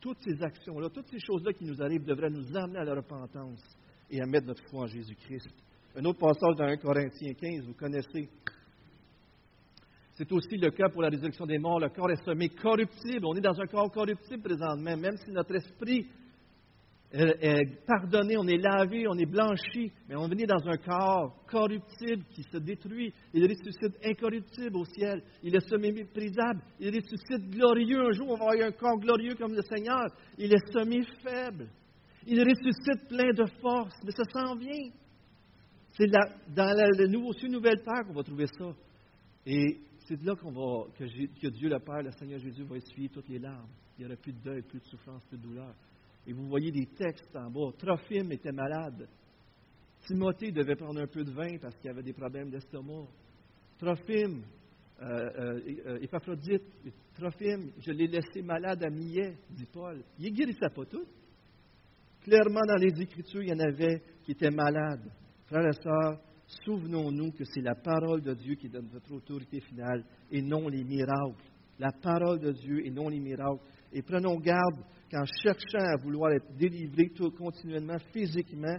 toutes 0.00 0.18
ces 0.22 0.42
actions-là, 0.42 0.88
toutes 0.90 1.08
ces 1.08 1.20
choses-là 1.20 1.52
qui 1.52 1.64
nous 1.64 1.80
arrivent 1.80 2.04
devraient 2.04 2.30
nous 2.30 2.56
amener 2.56 2.78
à 2.78 2.84
la 2.84 2.94
repentance 2.94 3.62
et 4.10 4.20
à 4.20 4.26
mettre 4.26 4.46
notre 4.46 4.64
foi 4.68 4.82
en 4.82 4.86
Jésus-Christ. 4.86 5.48
Un 5.96 6.04
autre 6.06 6.18
passage 6.18 6.56
dans 6.56 6.64
1 6.64 6.76
Corinthiens 6.78 7.34
15, 7.34 7.66
vous 7.66 7.74
connaissez. 7.74 8.28
C'est 10.14 10.30
aussi 10.30 10.56
le 10.56 10.70
cas 10.70 10.88
pour 10.88 11.02
la 11.02 11.08
résurrection 11.08 11.44
des 11.44 11.58
morts. 11.58 11.80
Le 11.80 11.88
corps 11.88 12.10
est 12.10 12.24
semé 12.24 12.48
corruptible. 12.48 13.26
On 13.26 13.34
est 13.34 13.40
dans 13.40 13.60
un 13.60 13.66
corps 13.66 13.90
corruptible 13.90 14.42
présentement, 14.42 14.96
même 14.96 15.16
si 15.16 15.30
notre 15.32 15.56
esprit 15.56 16.06
est 17.16 17.84
pardonné, 17.86 18.36
on 18.36 18.46
est 18.46 18.56
lavé, 18.56 19.06
on 19.08 19.16
est 19.16 19.26
blanchi, 19.26 19.92
mais 20.08 20.16
on 20.16 20.26
venait 20.26 20.46
dans 20.46 20.66
un 20.66 20.76
corps 20.76 21.32
corruptible 21.48 22.24
qui 22.34 22.42
se 22.42 22.58
détruit. 22.58 23.12
Il 23.32 23.42
ressuscite 23.44 23.96
incorruptible 24.04 24.76
au 24.76 24.84
ciel. 24.84 25.22
Il 25.42 25.54
est 25.54 25.68
semi-méprisable. 25.68 26.60
Il 26.80 26.88
ressuscite 26.88 27.50
glorieux. 27.50 28.08
Un 28.08 28.12
jour, 28.12 28.30
on 28.30 28.36
va 28.36 28.52
avoir 28.52 28.68
un 28.68 28.72
corps 28.72 28.98
glorieux 28.98 29.34
comme 29.34 29.54
le 29.54 29.62
Seigneur. 29.62 30.04
Il 30.38 30.52
est 30.52 30.72
semi-faible. 30.72 31.68
Il 32.26 32.40
ressuscite 32.40 33.08
plein 33.08 33.32
de 33.32 33.44
force, 33.60 33.94
mais 34.04 34.12
ça 34.12 34.24
s'en 34.32 34.56
vient. 34.56 34.90
C'est 35.96 36.08
dans 36.08 36.76
le 36.98 37.06
nouveau 37.06 37.32
ciel, 37.34 37.52
nouvelle 37.52 37.82
terre 37.82 38.04
qu'on 38.06 38.14
va 38.14 38.24
trouver 38.24 38.46
ça. 38.46 38.72
Et 39.46 39.78
c'est 40.04 40.22
là 40.22 40.34
va, 40.34 40.84
que, 40.96 41.04
que 41.04 41.48
Dieu 41.48 41.68
le 41.68 41.78
Père, 41.78 42.02
le 42.02 42.10
Seigneur 42.12 42.38
Jésus, 42.38 42.64
va 42.64 42.76
essuyer 42.76 43.08
toutes 43.08 43.28
les 43.28 43.38
larmes. 43.38 43.68
Il 43.98 44.04
n'y 44.04 44.06
aura 44.06 44.20
plus 44.20 44.32
de 44.32 44.40
deuil, 44.40 44.62
plus 44.62 44.80
de 44.80 44.84
souffrance, 44.84 45.24
plus 45.26 45.38
de 45.38 45.42
douleur. 45.42 45.74
Et 46.26 46.32
vous 46.32 46.46
voyez 46.48 46.70
des 46.70 46.86
textes 46.86 47.34
en 47.36 47.50
bas. 47.50 47.72
Trophime 47.78 48.32
était 48.32 48.52
malade. 48.52 49.08
Timothée 50.06 50.52
devait 50.52 50.76
prendre 50.76 51.00
un 51.00 51.06
peu 51.06 51.24
de 51.24 51.30
vin 51.30 51.58
parce 51.58 51.76
qu'il 51.76 51.90
avait 51.90 52.02
des 52.02 52.12
problèmes 52.12 52.50
d'estomac. 52.50 53.06
Trophime, 53.78 54.44
euh, 55.02 55.06
euh, 55.06 55.60
euh, 55.86 55.98
Épaphrodite, 56.00 56.62
Trophime, 57.14 57.72
je 57.78 57.92
l'ai 57.92 58.06
laissé 58.06 58.42
malade 58.42 58.82
à 58.84 58.90
Millet, 58.90 59.36
dit 59.50 59.66
Paul. 59.72 60.02
Il 60.18 60.30
ne 60.32 60.36
guérissait 60.36 60.70
pas 60.74 60.84
tout. 60.84 61.06
Clairement, 62.22 62.60
dans 62.66 62.76
les 62.76 63.00
Écritures, 63.02 63.42
il 63.42 63.48
y 63.48 63.52
en 63.52 63.58
avait 63.58 64.02
qui 64.22 64.32
étaient 64.32 64.50
malades. 64.50 65.10
Frères 65.46 65.66
et 65.66 65.82
sœurs, 65.82 66.20
souvenons-nous 66.64 67.32
que 67.32 67.44
c'est 67.44 67.60
la 67.60 67.74
parole 67.74 68.22
de 68.22 68.34
Dieu 68.34 68.54
qui 68.54 68.68
donne 68.68 68.88
notre 68.92 69.12
autorité 69.12 69.60
finale 69.60 70.04
et 70.30 70.42
non 70.42 70.68
les 70.68 70.84
miracles. 70.84 71.42
La 71.78 71.90
parole 71.90 72.38
de 72.38 72.52
Dieu 72.52 72.86
et 72.86 72.90
non 72.90 73.08
les 73.08 73.20
miracles. 73.20 73.62
Et 73.92 74.02
prenons 74.02 74.38
garde 74.38 74.84
qu'en 75.10 75.24
cherchant 75.42 75.78
à 75.78 75.96
vouloir 75.96 76.32
être 76.32 76.56
délivrés 76.56 77.10
tout 77.14 77.30
continuellement 77.30 77.98
physiquement, 78.12 78.76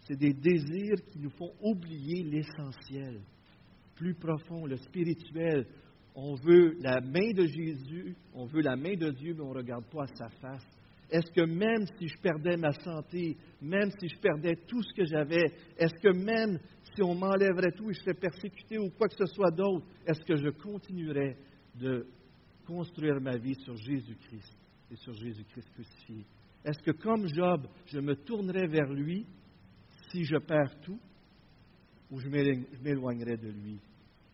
c'est 0.00 0.16
des 0.16 0.32
désirs 0.32 1.02
qui 1.12 1.18
nous 1.18 1.30
font 1.30 1.52
oublier 1.62 2.22
l'essentiel, 2.22 3.20
plus 3.94 4.14
profond, 4.14 4.66
le 4.66 4.76
spirituel. 4.76 5.66
On 6.14 6.34
veut 6.34 6.76
la 6.80 7.00
main 7.00 7.32
de 7.32 7.46
Jésus, 7.46 8.16
on 8.34 8.46
veut 8.46 8.62
la 8.62 8.76
main 8.76 8.94
de 8.94 9.10
Dieu, 9.10 9.34
mais 9.34 9.42
on 9.42 9.52
ne 9.52 9.58
regarde 9.58 9.84
pas 9.84 10.04
à 10.04 10.14
sa 10.14 10.28
face. 10.40 10.77
Est-ce 11.10 11.30
que 11.32 11.40
même 11.40 11.86
si 11.98 12.08
je 12.08 12.18
perdais 12.18 12.56
ma 12.56 12.72
santé, 12.72 13.36
même 13.62 13.90
si 13.98 14.08
je 14.08 14.18
perdais 14.18 14.56
tout 14.66 14.82
ce 14.82 14.94
que 14.94 15.06
j'avais, 15.06 15.46
est-ce 15.78 15.94
que 16.02 16.12
même 16.12 16.58
si 16.94 17.02
on 17.02 17.14
m'enlèverait 17.14 17.72
tout 17.72 17.90
et 17.90 17.94
je 17.94 18.00
serais 18.00 18.14
persécuté 18.14 18.78
ou 18.78 18.90
quoi 18.90 19.08
que 19.08 19.16
ce 19.16 19.26
soit 19.26 19.50
d'autre, 19.50 19.86
est-ce 20.06 20.20
que 20.20 20.36
je 20.36 20.50
continuerais 20.50 21.36
de 21.76 22.06
construire 22.66 23.20
ma 23.20 23.38
vie 23.38 23.54
sur 23.64 23.74
Jésus-Christ 23.76 24.54
et 24.90 24.96
sur 24.96 25.14
Jésus-Christ 25.14 25.70
crucifié? 25.72 26.26
Est-ce 26.64 26.82
que 26.82 26.90
comme 26.90 27.26
Job, 27.28 27.66
je 27.86 28.00
me 28.00 28.14
tournerais 28.14 28.66
vers 28.66 28.92
lui 28.92 29.24
si 30.10 30.24
je 30.24 30.36
perds 30.36 30.78
tout 30.82 31.00
ou 32.10 32.18
je 32.18 32.28
m'éloignerai 32.28 33.36
de 33.38 33.48
lui? 33.48 33.80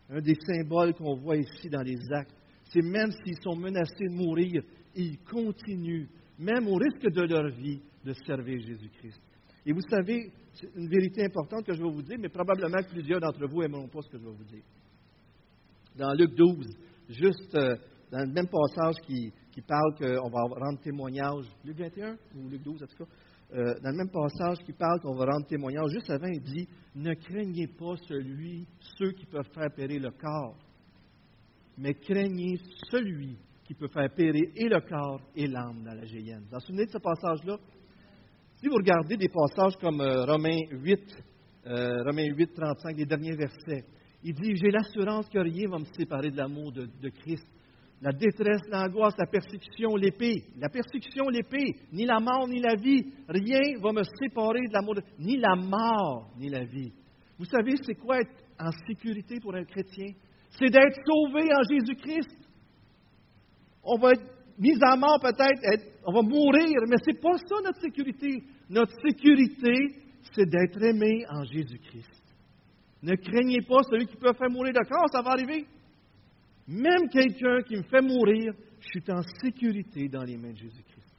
Un 0.09 0.19
des 0.19 0.35
symboles 0.35 0.93
qu'on 0.93 1.15
voit 1.15 1.37
ici 1.37 1.69
dans 1.69 1.81
les 1.81 1.99
actes, 2.11 2.35
c'est 2.65 2.81
même 2.81 3.11
s'ils 3.11 3.41
sont 3.41 3.55
menacés 3.55 4.07
de 4.09 4.13
mourir, 4.13 4.61
ils 4.95 5.19
continuent, 5.19 6.07
même 6.39 6.67
au 6.67 6.75
risque 6.75 7.09
de 7.09 7.21
leur 7.21 7.49
vie, 7.49 7.81
de 8.03 8.13
servir 8.25 8.59
Jésus-Christ. 8.59 9.21
Et 9.65 9.73
vous 9.73 9.81
savez, 9.89 10.31
c'est 10.53 10.69
une 10.75 10.87
vérité 10.87 11.25
importante 11.25 11.65
que 11.65 11.73
je 11.73 11.81
vais 11.81 11.89
vous 11.89 12.01
dire, 12.01 12.17
mais 12.19 12.29
probablement 12.29 12.81
plusieurs 12.89 13.19
d'entre 13.19 13.47
vous 13.47 13.61
n'aimeront 13.61 13.87
pas 13.87 14.01
ce 14.01 14.09
que 14.09 14.17
je 14.17 14.23
vais 14.23 14.35
vous 14.35 14.43
dire. 14.43 14.63
Dans 15.97 16.13
Luc 16.13 16.35
12, 16.35 16.67
juste 17.09 17.55
euh, 17.55 17.75
dans 18.11 18.19
le 18.19 18.31
même 18.31 18.47
passage 18.47 18.95
qui, 19.05 19.31
qui 19.51 19.61
parle 19.61 19.95
qu'on 19.97 20.29
va 20.29 20.41
rendre 20.41 20.79
témoignage, 20.81 21.45
Luc 21.63 21.77
21 21.77 22.17
ou 22.35 22.49
Luc 22.49 22.61
12 22.61 22.83
en 22.83 22.87
tout 22.87 23.03
cas, 23.03 23.11
euh, 23.53 23.79
dans 23.81 23.91
le 23.91 23.97
même 23.97 24.09
passage 24.09 24.57
qui 24.65 24.73
parle 24.73 24.99
qu'on 25.01 25.15
va 25.15 25.25
rendre 25.25 25.45
témoignage, 25.47 25.89
juste 25.91 26.09
avant, 26.09 26.27
il 26.27 26.41
dit 26.41 26.67
Ne 26.95 27.13
craignez 27.13 27.67
pas 27.67 27.95
celui, 28.07 28.67
ceux 28.97 29.11
qui 29.11 29.25
peuvent 29.25 29.49
faire 29.53 29.71
périr 29.75 30.01
le 30.01 30.11
corps, 30.11 30.57
mais 31.77 31.93
craignez 31.93 32.57
celui 32.91 33.37
qui 33.65 33.73
peut 33.73 33.87
faire 33.87 34.09
périr 34.13 34.49
et 34.55 34.69
le 34.69 34.79
corps 34.81 35.21
et 35.35 35.47
l'âme 35.47 35.83
dans 35.83 35.93
la 35.93 36.05
géhenne. 36.05 36.43
Vous 36.49 36.57
vous 36.57 36.59
souvenez 36.59 36.85
de 36.85 36.91
ce 36.91 36.99
passage-là 36.99 37.57
Si 38.55 38.67
vous 38.67 38.75
regardez 38.75 39.17
des 39.17 39.29
passages 39.29 39.75
comme 39.77 40.01
euh, 40.01 40.25
Romains 40.25 40.61
8, 40.71 40.99
euh, 41.67 42.03
Romains 42.05 42.27
8, 42.35 42.53
35, 42.53 42.97
les 42.97 43.05
derniers 43.05 43.35
versets, 43.35 43.85
il 44.23 44.33
dit 44.33 44.55
J'ai 44.55 44.71
l'assurance 44.71 45.27
que 45.29 45.39
rien 45.39 45.65
ne 45.65 45.71
va 45.71 45.79
me 45.79 45.85
séparer 45.97 46.31
de 46.31 46.37
l'amour 46.37 46.71
de 46.71 47.09
Christ 47.09 47.45
la 48.01 48.11
détresse, 48.11 48.61
l'angoisse, 48.69 49.15
la 49.17 49.25
persécution, 49.25 49.95
l'épée. 49.95 50.43
La 50.57 50.69
persécution, 50.69 51.29
l'épée, 51.29 51.75
ni 51.91 52.05
la 52.05 52.19
mort, 52.19 52.47
ni 52.47 52.59
la 52.59 52.75
vie. 52.75 53.03
Rien 53.27 53.79
va 53.81 53.93
me 53.93 54.03
séparer 54.03 54.61
de 54.67 54.73
l'amour, 54.73 54.95
de... 54.95 55.03
ni 55.17 55.37
la 55.37 55.55
mort, 55.55 56.29
ni 56.37 56.49
la 56.49 56.65
vie. 56.65 56.91
Vous 57.39 57.45
savez, 57.45 57.73
c'est 57.83 57.95
quoi 57.95 58.19
être 58.19 58.31
en 58.59 58.71
sécurité 58.87 59.39
pour 59.41 59.55
un 59.55 59.63
chrétien? 59.63 60.13
C'est 60.51 60.69
d'être 60.69 60.99
sauvé 61.05 61.49
en 61.53 61.63
Jésus-Christ. 61.63 62.44
On 63.85 63.97
va 63.97 64.11
être 64.13 64.23
mis 64.57 64.77
à 64.81 64.95
mort 64.95 65.19
peut-être, 65.21 65.83
on 66.05 66.13
va 66.13 66.21
mourir, 66.21 66.81
mais 66.87 66.97
ce 66.97 67.11
n'est 67.11 67.19
pas 67.19 67.37
ça 67.37 67.55
notre 67.63 67.79
sécurité. 67.81 68.43
Notre 68.69 68.93
sécurité, 69.01 69.95
c'est 70.33 70.49
d'être 70.49 70.81
aimé 70.81 71.25
en 71.29 71.43
Jésus-Christ. 71.43 72.23
Ne 73.03 73.15
craignez 73.15 73.61
pas 73.67 73.83
celui 73.83 74.07
qui 74.07 74.15
peut 74.15 74.33
faire 74.33 74.49
mourir 74.49 74.73
de 74.73 74.89
corps, 74.89 75.09
ça 75.11 75.21
va 75.21 75.31
arriver. 75.31 75.65
Même 76.67 77.09
quelqu'un 77.11 77.61
qui 77.61 77.75
me 77.75 77.83
fait 77.83 78.01
mourir, 78.01 78.53
je 78.79 78.99
suis 78.99 79.11
en 79.11 79.21
sécurité 79.43 80.07
dans 80.07 80.23
les 80.23 80.37
mains 80.37 80.51
de 80.51 80.57
Jésus-Christ. 80.57 81.13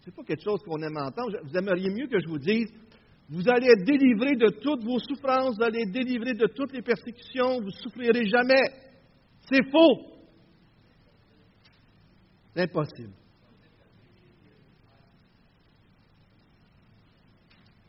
Ce 0.00 0.10
n'est 0.10 0.16
pas 0.16 0.24
quelque 0.24 0.42
chose 0.42 0.60
qu'on 0.62 0.80
aime 0.82 0.96
entendre. 0.96 1.38
Vous 1.44 1.56
aimeriez 1.56 1.90
mieux 1.90 2.08
que 2.08 2.18
je 2.18 2.26
vous 2.26 2.38
dise, 2.38 2.72
vous 3.28 3.48
allez 3.48 3.68
être 3.68 3.84
délivré 3.84 4.34
de 4.36 4.48
toutes 4.60 4.84
vos 4.84 4.98
souffrances, 4.98 5.56
vous 5.56 5.62
allez 5.62 5.82
être 5.82 5.92
délivré 5.92 6.34
de 6.34 6.46
toutes 6.46 6.72
les 6.72 6.82
persécutions, 6.82 7.60
vous 7.60 7.66
ne 7.66 7.82
souffrirez 7.82 8.26
jamais. 8.26 8.62
C'est 9.50 9.70
faux. 9.70 10.11
Impossible. 12.54 13.14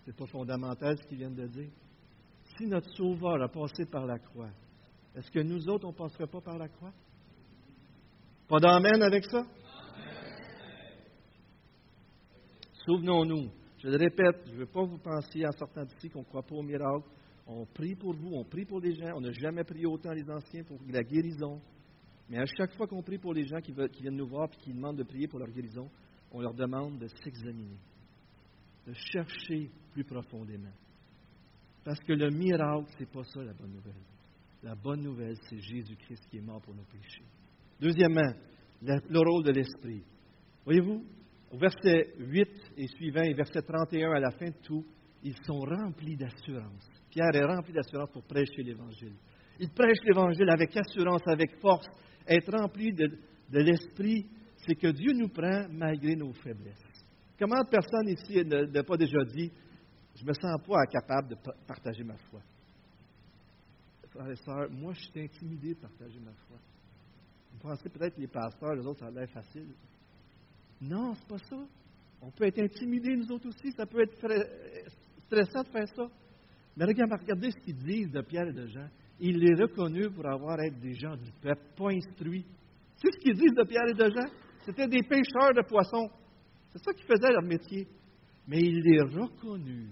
C'est 0.05 0.15
pas 0.15 0.25
fondamental 0.27 0.97
ce 0.97 1.03
qu'ils 1.07 1.17
viennent 1.17 1.35
de 1.35 1.47
dire. 1.47 1.69
Si 2.57 2.65
notre 2.65 2.89
Sauveur 2.95 3.41
a 3.41 3.47
passé 3.47 3.85
par 3.85 4.05
la 4.05 4.19
croix, 4.19 4.49
est-ce 5.15 5.29
que 5.31 5.39
nous 5.39 5.67
autres, 5.69 5.85
on 5.85 5.91
ne 5.91 5.97
passerait 5.97 6.27
pas 6.27 6.41
par 6.41 6.57
la 6.57 6.67
croix? 6.67 6.93
Pas 8.47 8.59
d'amène 8.59 9.01
avec 9.01 9.25
ça? 9.25 9.43
Souvenons-nous, 12.85 13.49
je 13.79 13.87
le 13.87 13.97
répète, 13.97 14.43
je 14.47 14.51
ne 14.51 14.57
veux 14.57 14.65
pas 14.65 14.83
vous 14.83 14.97
penser 14.97 15.45
en 15.45 15.51
sortant 15.51 15.85
d'ici 15.85 16.09
qu'on 16.09 16.19
ne 16.19 16.25
croit 16.25 16.43
pas 16.43 16.55
au 16.55 16.63
miracle. 16.63 17.07
On 17.47 17.65
prie 17.65 17.95
pour 17.95 18.13
vous, 18.13 18.31
on 18.33 18.43
prie 18.43 18.65
pour 18.65 18.79
les 18.79 18.93
gens. 18.95 19.11
On 19.15 19.21
n'a 19.21 19.31
jamais 19.31 19.63
prié 19.63 19.85
autant 19.85 20.11
les 20.11 20.29
anciens 20.29 20.63
pour 20.63 20.79
la 20.87 21.03
guérison. 21.03 21.61
Mais 22.29 22.39
à 22.39 22.45
chaque 22.45 22.73
fois 22.75 22.87
qu'on 22.87 23.01
prie 23.01 23.17
pour 23.17 23.33
les 23.33 23.45
gens 23.45 23.59
qui, 23.59 23.73
viennent 23.73 24.15
nous 24.15 24.27
voir 24.27 24.49
et 24.51 24.57
qui 24.57 24.73
demandent 24.73 24.97
de 24.97 25.03
prier 25.03 25.27
pour 25.27 25.39
leur 25.39 25.49
guérison, 25.49 25.89
on 26.31 26.41
leur 26.41 26.53
demande 26.53 26.99
de 26.99 27.07
s'examiner, 27.23 27.77
de 28.87 28.93
chercher 28.93 29.69
plus 29.91 30.03
profondément. 30.03 30.71
Parce 31.83 31.99
que 31.99 32.13
le 32.13 32.29
miracle, 32.29 32.89
ce 32.93 32.99
n'est 32.99 33.09
pas 33.09 33.23
ça 33.23 33.43
la 33.43 33.53
bonne 33.53 33.73
nouvelle. 33.73 34.01
La 34.63 34.75
bonne 34.75 35.01
nouvelle, 35.01 35.35
c'est 35.49 35.59
Jésus-Christ 35.59 36.25
qui 36.29 36.37
est 36.37 36.41
mort 36.41 36.61
pour 36.61 36.73
nos 36.73 36.83
péchés. 36.83 37.25
Deuxièmement, 37.79 38.33
le, 38.81 39.19
rôle 39.19 39.43
de 39.43 39.51
l'Esprit. 39.51 40.01
Voyez-vous, 40.63 41.03
au 41.51 41.57
verset 41.57 42.13
8 42.17 42.47
et 42.77 42.87
suivant, 42.87 43.23
et 43.23 43.33
verset 43.33 43.61
31 43.61 44.11
à 44.11 44.19
la 44.19 44.31
fin 44.31 44.47
de 44.47 44.57
tout, 44.63 44.85
ils 45.23 45.35
sont 45.45 45.59
remplis 45.59 46.15
d'assurance. 46.15 46.87
Pierre 47.09 47.35
est 47.35 47.45
rempli 47.45 47.73
d'assurance 47.73 48.09
pour 48.11 48.23
prêcher 48.23 48.63
l'Évangile. 48.63 49.15
Il 49.59 49.69
prêche 49.69 49.99
l'Évangile 50.03 50.49
avec 50.49 50.75
assurance, 50.75 51.21
avec 51.27 51.59
force. 51.59 51.87
Être 52.27 52.57
rempli 52.57 52.93
de, 52.93 53.09
l'Esprit, 53.51 54.25
c'est 54.57 54.75
que 54.75 54.87
Dieu 54.87 55.13
nous 55.13 55.29
prend 55.29 55.67
malgré 55.69 56.15
nos 56.15 56.33
faiblesses. 56.33 56.81
Comment 57.37 57.63
de 57.63 57.69
personnes 57.69 58.07
ici 58.07 58.43
n'ont 58.45 58.83
pas 58.83 58.97
déjà 58.97 59.23
dit 59.25 59.51
Je 60.15 60.23
ne 60.23 60.29
me 60.29 60.33
sens 60.33 60.61
pas 60.65 60.85
capable 60.85 61.29
de 61.29 61.35
partager 61.67 62.03
ma 62.03 62.17
foi 62.29 62.41
frères 64.13 64.29
et 64.29 64.35
sœurs, 64.35 64.69
moi, 64.69 64.93
je 64.93 65.01
suis 65.01 65.21
intimidé 65.21 65.73
de 65.73 65.79
partager 65.79 66.19
ma 66.19 66.33
foi. 66.47 66.57
Vous 67.51 67.59
pensez 67.59 67.89
peut-être 67.89 68.15
que 68.15 68.21
les 68.21 68.27
pasteurs, 68.27 68.75
les 68.75 68.85
autres, 68.85 68.99
ça 68.99 69.07
a 69.07 69.11
l'air 69.11 69.29
facile. 69.29 69.73
Non, 70.81 71.13
c'est 71.15 71.27
pas 71.27 71.37
ça. 71.37 71.65
On 72.21 72.31
peut 72.31 72.45
être 72.45 72.59
intimidé, 72.59 73.15
nous 73.15 73.31
autres 73.31 73.47
aussi. 73.47 73.71
Ça 73.71 73.85
peut 73.85 74.01
être 74.01 74.15
stressant 75.25 75.63
de 75.63 75.69
faire 75.69 75.87
ça. 75.87 76.07
Mais 76.75 76.85
regardez 76.85 77.51
ce 77.51 77.57
qu'ils 77.57 77.77
disent 77.77 78.11
de 78.11 78.21
Pierre 78.21 78.47
et 78.47 78.53
de 78.53 78.67
Jean. 78.67 78.87
Il 79.25 79.37
les 79.37 79.55
reconnu 79.55 80.09
pour 80.09 80.25
avoir 80.25 80.59
été 80.59 80.75
des 80.81 80.95
gens 80.95 81.15
du 81.15 81.31
peuple, 81.41 81.61
pas 81.77 81.91
instruits. 81.91 82.45
C'est 82.97 83.09
ce 83.09 83.17
qu'ils 83.19 83.35
disent 83.35 83.55
de 83.55 83.63
Pierre 83.63 83.87
et 83.87 83.93
de 83.93 84.13
Jean. 84.13 84.29
C'était 84.65 84.89
des 84.89 85.01
pêcheurs 85.01 85.53
de 85.55 85.65
poissons. 85.65 86.09
C'est 86.73 86.83
ça 86.83 86.91
qu'ils 86.91 87.05
faisaient 87.05 87.31
leur 87.31 87.41
métier. 87.41 87.87
Mais 88.49 88.57
il 88.59 88.81
les 88.81 89.01
reconnut 89.01 89.91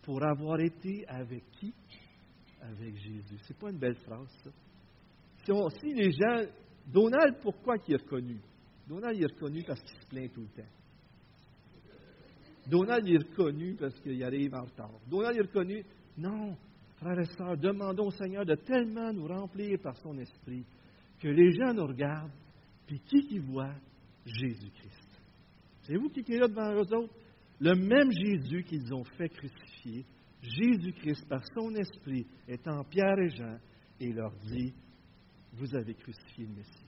pour 0.00 0.24
avoir 0.24 0.58
été 0.60 1.06
avec 1.08 1.44
qui? 1.58 1.74
Avec 2.62 2.96
Jésus. 2.96 3.36
C'est 3.42 3.58
pas 3.58 3.68
une 3.68 3.78
belle 3.78 3.96
phrase, 3.96 4.28
ça. 4.42 4.50
Si, 5.78 5.92
les 5.92 6.10
gens. 6.10 6.50
Donald, 6.86 7.36
pourquoi 7.42 7.76
il 7.86 7.94
est 7.94 8.02
reconnu? 8.02 8.40
Donald, 8.88 9.14
il 9.14 9.24
est 9.24 9.32
reconnu 9.34 9.62
parce 9.62 9.82
qu'il 9.82 10.00
se 10.00 10.06
plaint 10.06 10.32
tout 10.32 10.40
le 10.40 10.62
temps. 10.62 10.68
Donald, 12.66 13.06
il 13.06 13.16
est 13.16 13.28
reconnu 13.28 13.76
parce 13.78 14.00
qu'il 14.00 14.24
arrive 14.24 14.54
en 14.54 14.62
retard. 14.62 14.90
Donald, 15.06 15.36
il 15.36 15.40
est 15.40 15.48
reconnu. 15.48 15.84
Non, 16.16 16.56
frères 17.00 17.18
et 17.18 17.24
sœurs, 17.36 17.56
demandons 17.56 18.08
au 18.08 18.10
Seigneur 18.10 18.44
de 18.44 18.54
tellement 18.54 19.12
nous 19.12 19.26
remplir 19.26 19.78
par 19.80 19.96
son 19.96 20.16
esprit 20.18 20.64
que 21.20 21.28
les 21.28 21.52
gens 21.52 21.72
nous 21.74 21.86
regardent, 21.86 22.30
puis 22.86 23.00
qui 23.00 23.26
qui 23.26 23.38
voit? 23.38 23.74
Jésus-Christ. 24.24 25.20
C'est 25.82 25.96
vous 25.96 26.10
qui 26.10 26.20
êtes 26.20 26.28
là 26.28 26.46
devant 26.46 26.74
eux 26.74 26.94
autres? 26.94 27.14
Le 27.58 27.74
même 27.74 28.10
Jésus 28.12 28.62
qu'ils 28.64 28.92
ont 28.94 29.04
fait 29.04 29.28
crucifier, 29.28 30.04
Jésus-Christ, 30.42 31.26
par 31.28 31.42
son 31.54 31.74
esprit, 31.74 32.26
est 32.46 32.66
en 32.68 32.84
Pierre 32.84 33.18
et 33.18 33.30
Jean 33.30 33.58
et 33.98 34.12
leur 34.12 34.32
dit, 34.46 34.72
vous 35.54 35.74
avez 35.74 35.94
crucifié 35.94 36.46
le 36.46 36.54
Messie. 36.54 36.86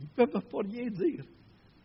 Ils 0.00 0.06
ne 0.06 0.26
peuvent 0.26 0.32
pas 0.32 0.58
rien 0.62 0.88
dire. 0.88 1.24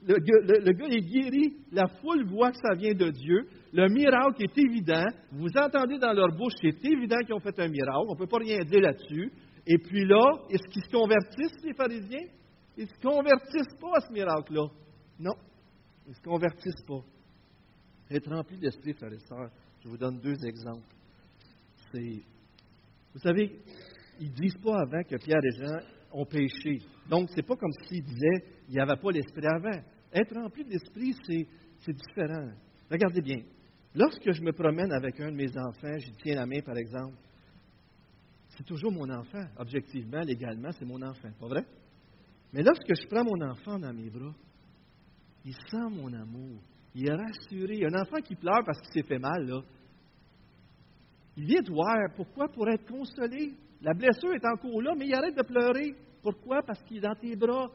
Le 0.02 0.72
gars, 0.72 0.88
est 0.88 1.02
guéri, 1.02 1.58
la 1.72 1.88
foule 1.88 2.26
voit 2.26 2.52
que 2.52 2.58
ça 2.58 2.74
vient 2.76 2.94
de 2.94 3.10
Dieu. 3.10 3.48
Le 3.72 3.88
miracle 3.90 4.44
est 4.44 4.58
évident. 4.58 5.06
Vous 5.32 5.50
entendez 5.56 6.00
dans 6.00 6.14
leur 6.14 6.30
bouche, 6.36 6.54
c'est 6.62 6.86
évident 6.86 7.18
qu'ils 7.20 7.36
ont 7.36 7.40
fait 7.40 7.60
un 7.60 7.68
miracle. 7.68 8.06
On 8.08 8.14
ne 8.14 8.18
peut 8.18 8.28
pas 8.28 8.40
rien 8.40 8.60
dire 8.60 8.82
là-dessus. 8.82 9.32
Et 9.68 9.78
puis 9.78 10.06
là, 10.06 10.34
est-ce 10.50 10.68
qu'ils 10.70 10.84
se 10.84 10.90
convertissent, 10.90 11.64
les 11.64 11.74
pharisiens? 11.74 12.28
Ils 12.78 12.86
ne 12.86 12.90
se 12.90 13.00
convertissent 13.02 13.80
pas 13.80 13.98
à 13.98 14.02
ce 14.02 14.12
miracle-là. 14.12 14.68
Non, 15.20 15.36
ils 16.06 16.10
ne 16.10 16.16
se 16.16 16.22
convertissent 16.22 16.86
pas. 16.88 17.02
Être 18.10 18.34
rempli 18.34 18.58
d'esprit, 18.58 18.94
frères 18.94 19.14
et 19.14 19.20
sœurs, 19.20 19.52
je 19.84 19.90
vous 19.90 19.98
donne 19.98 20.20
deux 20.20 20.38
exemples. 20.46 20.96
C'est, 21.92 22.24
vous 23.14 23.20
savez, 23.20 23.52
ils 24.20 24.30
ne 24.30 24.36
disent 24.36 24.58
pas 24.64 24.80
avant 24.80 25.04
que 25.04 25.18
Pierre 25.18 25.44
et 25.44 25.62
Jean 25.62 25.80
ont 26.12 26.26
péché. 26.26 26.80
Donc, 27.08 27.30
ce 27.30 27.36
n'est 27.36 27.44
pas 27.44 27.56
comme 27.56 27.72
s'ils 27.84 28.04
disaient 28.04 28.42
qu'il 28.66 28.76
n'y 28.76 28.82
avait 28.82 29.00
pas 29.00 29.12
l'esprit 29.12 29.46
avant. 29.46 29.80
Être 30.12 30.36
rempli 30.36 30.64
d'esprit, 30.64 31.14
c'est 31.24 31.94
différent. 31.94 32.50
Regardez 32.90 33.22
bien. 33.22 33.44
Lorsque 33.96 34.32
je 34.32 34.42
me 34.42 34.52
promène 34.52 34.92
avec 34.92 35.20
un 35.20 35.32
de 35.32 35.36
mes 35.36 35.58
enfants, 35.58 35.98
je 35.98 36.12
tiens 36.22 36.36
la 36.36 36.46
main, 36.46 36.62
par 36.62 36.78
exemple, 36.78 37.16
c'est 38.50 38.64
toujours 38.64 38.92
mon 38.92 39.10
enfant. 39.10 39.44
Objectivement, 39.58 40.20
légalement, 40.20 40.72
c'est 40.72 40.86
mon 40.86 41.02
enfant, 41.02 41.30
pas 41.40 41.48
vrai? 41.48 41.66
Mais 42.54 42.62
lorsque 42.62 42.94
je 42.94 43.08
prends 43.08 43.24
mon 43.24 43.42
enfant 43.42 43.80
dans 43.80 43.94
mes 43.94 44.10
bras, 44.10 44.34
il 45.46 45.54
sent 45.54 45.90
mon 45.92 46.12
amour. 46.14 46.62
Il 46.94 47.08
est 47.08 47.14
rassuré. 47.14 47.86
Un 47.86 48.02
enfant 48.02 48.18
qui 48.22 48.36
pleure 48.36 48.64
parce 48.66 48.80
qu'il 48.82 49.02
s'est 49.02 49.08
fait 49.08 49.20
mal, 49.20 49.46
là, 49.46 49.62
il 51.38 51.46
vient 51.46 51.62
te 51.62 51.72
voir. 51.72 51.96
Pourquoi? 52.16 52.48
Pour 52.50 52.68
être 52.70 52.86
consolé. 52.86 53.54
La 53.82 53.94
blessure 53.94 54.34
est 54.34 54.46
encore 54.46 54.82
là, 54.82 54.94
mais 54.98 55.06
il 55.08 55.14
arrête 55.14 55.38
de 55.38 55.44
pleurer. 55.44 55.96
Pourquoi? 56.22 56.62
Parce 56.64 56.84
qu'il 56.84 56.98
est 56.98 57.02
dans 57.02 57.16
tes 57.16 57.36
bras. 57.36 57.70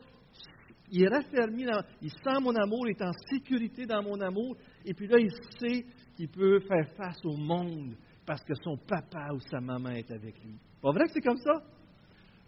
Il 0.91 1.03
est 1.03 1.09
raffermi, 1.09 1.65
il 2.03 2.11
sent 2.11 2.41
mon 2.43 2.55
amour, 2.55 2.87
il 2.87 2.91
est 2.91 3.03
en 3.03 3.13
sécurité 3.31 3.87
dans 3.87 4.03
mon 4.03 4.21
amour, 4.21 4.55
et 4.85 4.93
puis 4.93 5.07
là, 5.07 5.17
il 5.19 5.31
sait 5.59 5.87
qu'il 6.17 6.29
peut 6.29 6.61
faire 6.61 6.89
face 6.97 7.25
au 7.25 7.37
monde 7.37 7.95
parce 8.27 8.43
que 8.45 8.55
son 8.63 8.77
papa 8.77 9.29
ou 9.35 9.41
sa 9.41 9.61
maman 9.61 9.91
est 9.91 10.11
avec 10.11 10.43
lui. 10.43 10.59
Pas 10.81 10.93
vrai 10.93 11.05
que 11.05 11.13
c'est 11.13 11.21
comme 11.21 11.39
ça? 11.39 11.63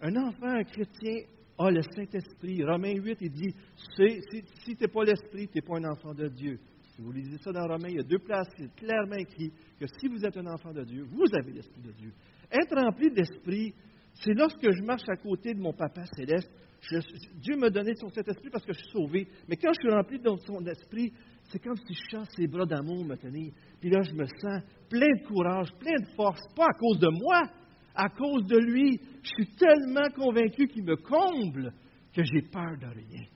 Un 0.00 0.14
enfant, 0.16 0.46
un 0.46 0.64
chrétien, 0.64 1.24
a 1.58 1.70
le 1.70 1.82
Saint-Esprit. 1.82 2.62
Romains 2.64 2.94
8, 2.94 3.18
il 3.20 3.30
dit, 3.30 3.54
si, 3.96 4.74
tu 4.76 4.82
n'es 4.82 4.88
pas 4.88 5.04
l'Esprit, 5.04 5.48
tu 5.48 5.56
n'es 5.56 5.62
pas 5.62 5.78
un 5.78 5.90
enfant 5.90 6.14
de 6.14 6.28
Dieu. 6.28 6.58
Si 6.94 7.02
vous 7.02 7.12
lisez 7.12 7.38
ça 7.38 7.52
dans 7.52 7.66
Romains, 7.66 7.88
il 7.88 7.96
y 7.96 8.00
a 8.00 8.04
deux 8.04 8.18
places, 8.18 8.48
c'est 8.56 8.74
clairement 8.74 9.16
écrit 9.16 9.52
que 9.78 9.86
si 9.98 10.08
vous 10.08 10.24
êtes 10.24 10.36
un 10.36 10.46
enfant 10.46 10.72
de 10.72 10.84
Dieu, 10.84 11.04
vous 11.04 11.26
avez 11.38 11.52
l'Esprit 11.52 11.82
de 11.82 11.92
Dieu. 11.92 12.12
Être 12.50 12.74
rempli 12.74 13.10
d'Esprit, 13.10 13.74
c'est 14.14 14.32
lorsque 14.32 14.70
je 14.70 14.82
marche 14.82 15.08
à 15.08 15.16
côté 15.16 15.52
de 15.52 15.60
mon 15.60 15.72
Papa 15.72 16.04
céleste, 16.14 16.50
Dieu 17.40 17.56
m'a 17.56 17.70
donné 17.70 17.94
son 17.96 18.08
Saint-Esprit 18.08 18.50
parce 18.50 18.64
que 18.64 18.72
je 18.72 18.78
suis 18.78 18.90
sauvé. 18.92 19.26
Mais 19.48 19.56
quand 19.56 19.72
je 19.72 19.80
suis 19.80 19.94
rempli 19.94 20.18
de 20.18 20.30
son 20.46 20.64
esprit, 20.66 21.12
c'est 21.48 21.62
comme 21.62 21.76
si 21.76 21.94
je 21.94 22.10
chasse 22.10 22.28
ses 22.36 22.46
bras 22.46 22.66
d'amour 22.66 23.04
me 23.04 23.16
tenir. 23.16 23.52
Puis 23.80 23.90
là, 23.90 24.02
je 24.02 24.12
me 24.12 24.26
sens 24.26 24.62
plein 24.88 25.14
de 25.14 25.26
courage, 25.26 25.68
plein 25.78 25.94
de 26.00 26.14
force, 26.16 26.40
pas 26.54 26.66
à 26.66 26.78
cause 26.78 26.98
de 26.98 27.08
moi, 27.08 27.42
à 27.94 28.08
cause 28.08 28.44
de 28.46 28.58
lui. 28.58 29.00
Je 29.22 29.28
suis 29.28 29.56
tellement 29.56 30.08
convaincu 30.14 30.66
qu'il 30.66 30.84
me 30.84 30.96
comble 30.96 31.72
que 32.14 32.22
j'ai 32.24 32.42
peur 32.42 32.76
de 32.80 32.86
rien. 32.86 33.26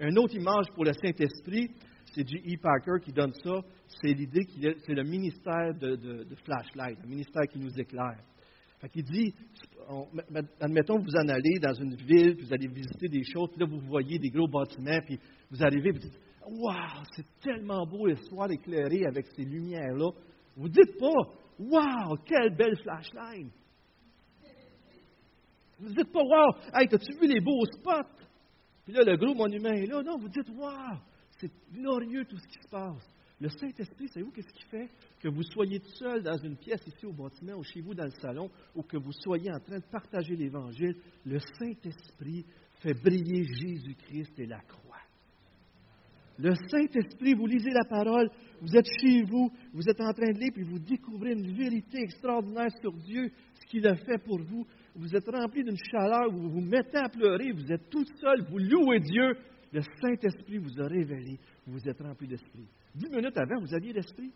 Une 0.00 0.18
autre 0.18 0.36
image 0.36 0.66
pour 0.74 0.84
le 0.84 0.92
Saint-Esprit, 0.92 1.70
c'est 2.12 2.26
J.E. 2.26 2.56
Parker 2.62 3.04
qui 3.04 3.12
donne 3.12 3.32
ça. 3.32 3.60
C'est 4.00 4.12
l'idée 4.12 4.44
que 4.44 4.78
c'est 4.86 4.94
le 4.94 5.02
ministère 5.02 5.74
de, 5.74 6.26
flashlight, 6.44 6.98
le 7.02 7.08
ministère 7.08 7.42
qui 7.50 7.58
nous 7.58 7.78
éclaire. 7.78 8.22
Fait 8.80 8.88
qu'il 8.88 9.02
dit, 9.02 9.34
admettons 10.60 10.98
que 10.98 11.02
vous 11.02 11.16
en 11.16 11.28
allez 11.28 11.58
dans 11.60 11.74
une 11.74 11.96
ville, 11.96 12.36
puis 12.36 12.46
vous 12.46 12.54
allez 12.54 12.68
visiter 12.68 13.08
des 13.08 13.24
choses, 13.24 13.50
puis 13.50 13.60
là 13.60 13.66
vous 13.66 13.80
voyez 13.80 14.20
des 14.20 14.30
gros 14.30 14.46
bâtiments, 14.46 15.00
puis 15.04 15.18
vous 15.50 15.60
arrivez, 15.64 15.90
vous 15.90 15.98
dites, 15.98 16.16
Waouh, 16.50 17.04
c'est 17.14 17.26
tellement 17.40 17.86
beau 17.86 18.06
le 18.06 18.16
soir 18.16 18.50
éclairé 18.50 19.04
avec 19.06 19.26
ces 19.36 19.44
lumières-là. 19.44 20.10
Vous 20.56 20.68
dites 20.68 20.98
pas, 20.98 21.32
Waouh, 21.58 22.16
quelle 22.24 22.54
belle 22.56 22.76
flashlight! 22.76 23.52
Vous 25.78 25.94
dites 25.94 26.12
pas, 26.12 26.22
Waouh, 26.22 26.52
hey, 26.74 26.88
as-tu 26.92 27.18
vu 27.18 27.28
les 27.28 27.40
beaux 27.40 27.64
spots? 27.66 28.24
Puis 28.84 28.94
là, 28.94 29.04
le 29.04 29.16
gros 29.16 29.34
monument 29.34 29.72
est 29.72 29.86
là. 29.86 30.02
Non, 30.02 30.16
vous 30.18 30.28
dites, 30.28 30.48
Waouh, 30.50 30.98
c'est 31.38 31.50
glorieux 31.72 32.24
tout 32.24 32.38
ce 32.38 32.48
qui 32.48 32.62
se 32.62 32.68
passe. 32.68 33.06
Le 33.40 33.48
Saint-Esprit, 33.48 34.08
savez-vous 34.08 34.32
qu'est-ce 34.32 34.52
qui 34.52 34.64
fait? 34.64 34.88
Que 35.20 35.28
vous 35.28 35.44
soyez 35.44 35.80
seul 35.98 36.22
dans 36.24 36.36
une 36.38 36.56
pièce 36.56 36.84
ici 36.86 37.06
au 37.06 37.12
bâtiment 37.12 37.54
ou 37.54 37.62
chez 37.62 37.80
vous 37.80 37.94
dans 37.94 38.04
le 38.04 38.20
salon, 38.20 38.50
ou 38.74 38.82
que 38.82 38.96
vous 38.96 39.12
soyez 39.12 39.52
en 39.52 39.60
train 39.60 39.78
de 39.78 39.86
partager 39.92 40.34
l'Évangile, 40.34 40.96
le 41.24 41.38
Saint-Esprit 41.38 42.44
fait 42.80 42.94
briller 42.94 43.44
Jésus-Christ 43.44 44.38
et 44.38 44.46
la 44.46 44.60
croix. 44.60 44.87
Le 46.38 46.54
Saint-Esprit, 46.70 47.34
vous 47.34 47.46
lisez 47.46 47.70
la 47.70 47.84
parole, 47.84 48.30
vous 48.60 48.76
êtes 48.76 48.86
chez 49.00 49.22
vous, 49.22 49.50
vous 49.72 49.88
êtes 49.88 50.00
en 50.00 50.12
train 50.12 50.30
de 50.32 50.38
lire, 50.38 50.52
puis 50.54 50.62
vous 50.62 50.78
découvrez 50.78 51.32
une 51.32 51.52
vérité 51.52 51.98
extraordinaire 51.98 52.70
sur 52.80 52.92
Dieu, 52.92 53.32
ce 53.54 53.66
qu'il 53.66 53.84
a 53.88 53.96
fait 53.96 54.18
pour 54.24 54.40
vous. 54.42 54.64
Vous 54.94 55.16
êtes 55.16 55.28
rempli 55.28 55.64
d'une 55.64 55.76
chaleur, 55.90 56.30
vous 56.30 56.48
vous 56.48 56.60
mettez 56.60 56.98
à 56.98 57.08
pleurer, 57.08 57.50
vous 57.50 57.72
êtes 57.72 57.90
tout 57.90 58.04
seul, 58.20 58.44
vous 58.48 58.58
louez 58.58 59.00
Dieu. 59.00 59.36
Le 59.72 59.80
Saint-Esprit 60.00 60.58
vous 60.58 60.80
a 60.80 60.86
révélé, 60.86 61.40
vous 61.66 61.88
êtes 61.88 62.00
rempli 62.00 62.28
d'esprit. 62.28 62.68
Dix 62.94 63.10
minutes 63.10 63.36
avant, 63.36 63.60
vous 63.60 63.74
aviez 63.74 63.92
l'esprit, 63.92 64.32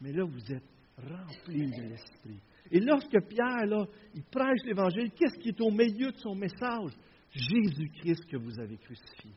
mais 0.00 0.12
là, 0.12 0.24
vous 0.24 0.52
êtes 0.52 0.62
rempli 0.96 1.70
de 1.70 1.82
l'esprit. 1.88 2.40
Et 2.70 2.78
lorsque 2.78 3.20
Pierre, 3.28 3.66
là, 3.66 3.84
il 4.14 4.22
prêche 4.22 4.60
l'Évangile, 4.64 5.10
qu'est-ce 5.10 5.38
qui 5.40 5.48
est 5.48 5.60
au 5.60 5.72
milieu 5.72 6.12
de 6.12 6.16
son 6.18 6.36
message? 6.36 6.92
Jésus-Christ 7.32 8.26
que 8.30 8.36
vous 8.36 8.60
avez 8.60 8.76
crucifié. 8.76 9.32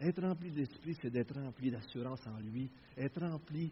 Être 0.00 0.22
rempli 0.22 0.50
d'esprit, 0.50 0.96
c'est 1.00 1.10
d'être 1.10 1.34
rempli 1.34 1.70
d'assurance 1.70 2.26
en 2.26 2.38
lui. 2.40 2.70
Être 2.96 3.20
rempli 3.20 3.70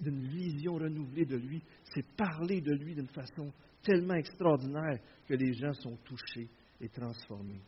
d'une 0.00 0.28
vision 0.28 0.74
renouvelée 0.74 1.26
de 1.26 1.36
lui, 1.36 1.62
c'est 1.94 2.06
parler 2.16 2.60
de 2.60 2.72
lui 2.72 2.94
d'une 2.94 3.08
façon 3.08 3.52
tellement 3.82 4.14
extraordinaire 4.14 4.98
que 5.26 5.34
les 5.34 5.52
gens 5.54 5.72
sont 5.74 5.96
touchés 6.04 6.48
et 6.80 6.88
transformés. 6.88 7.60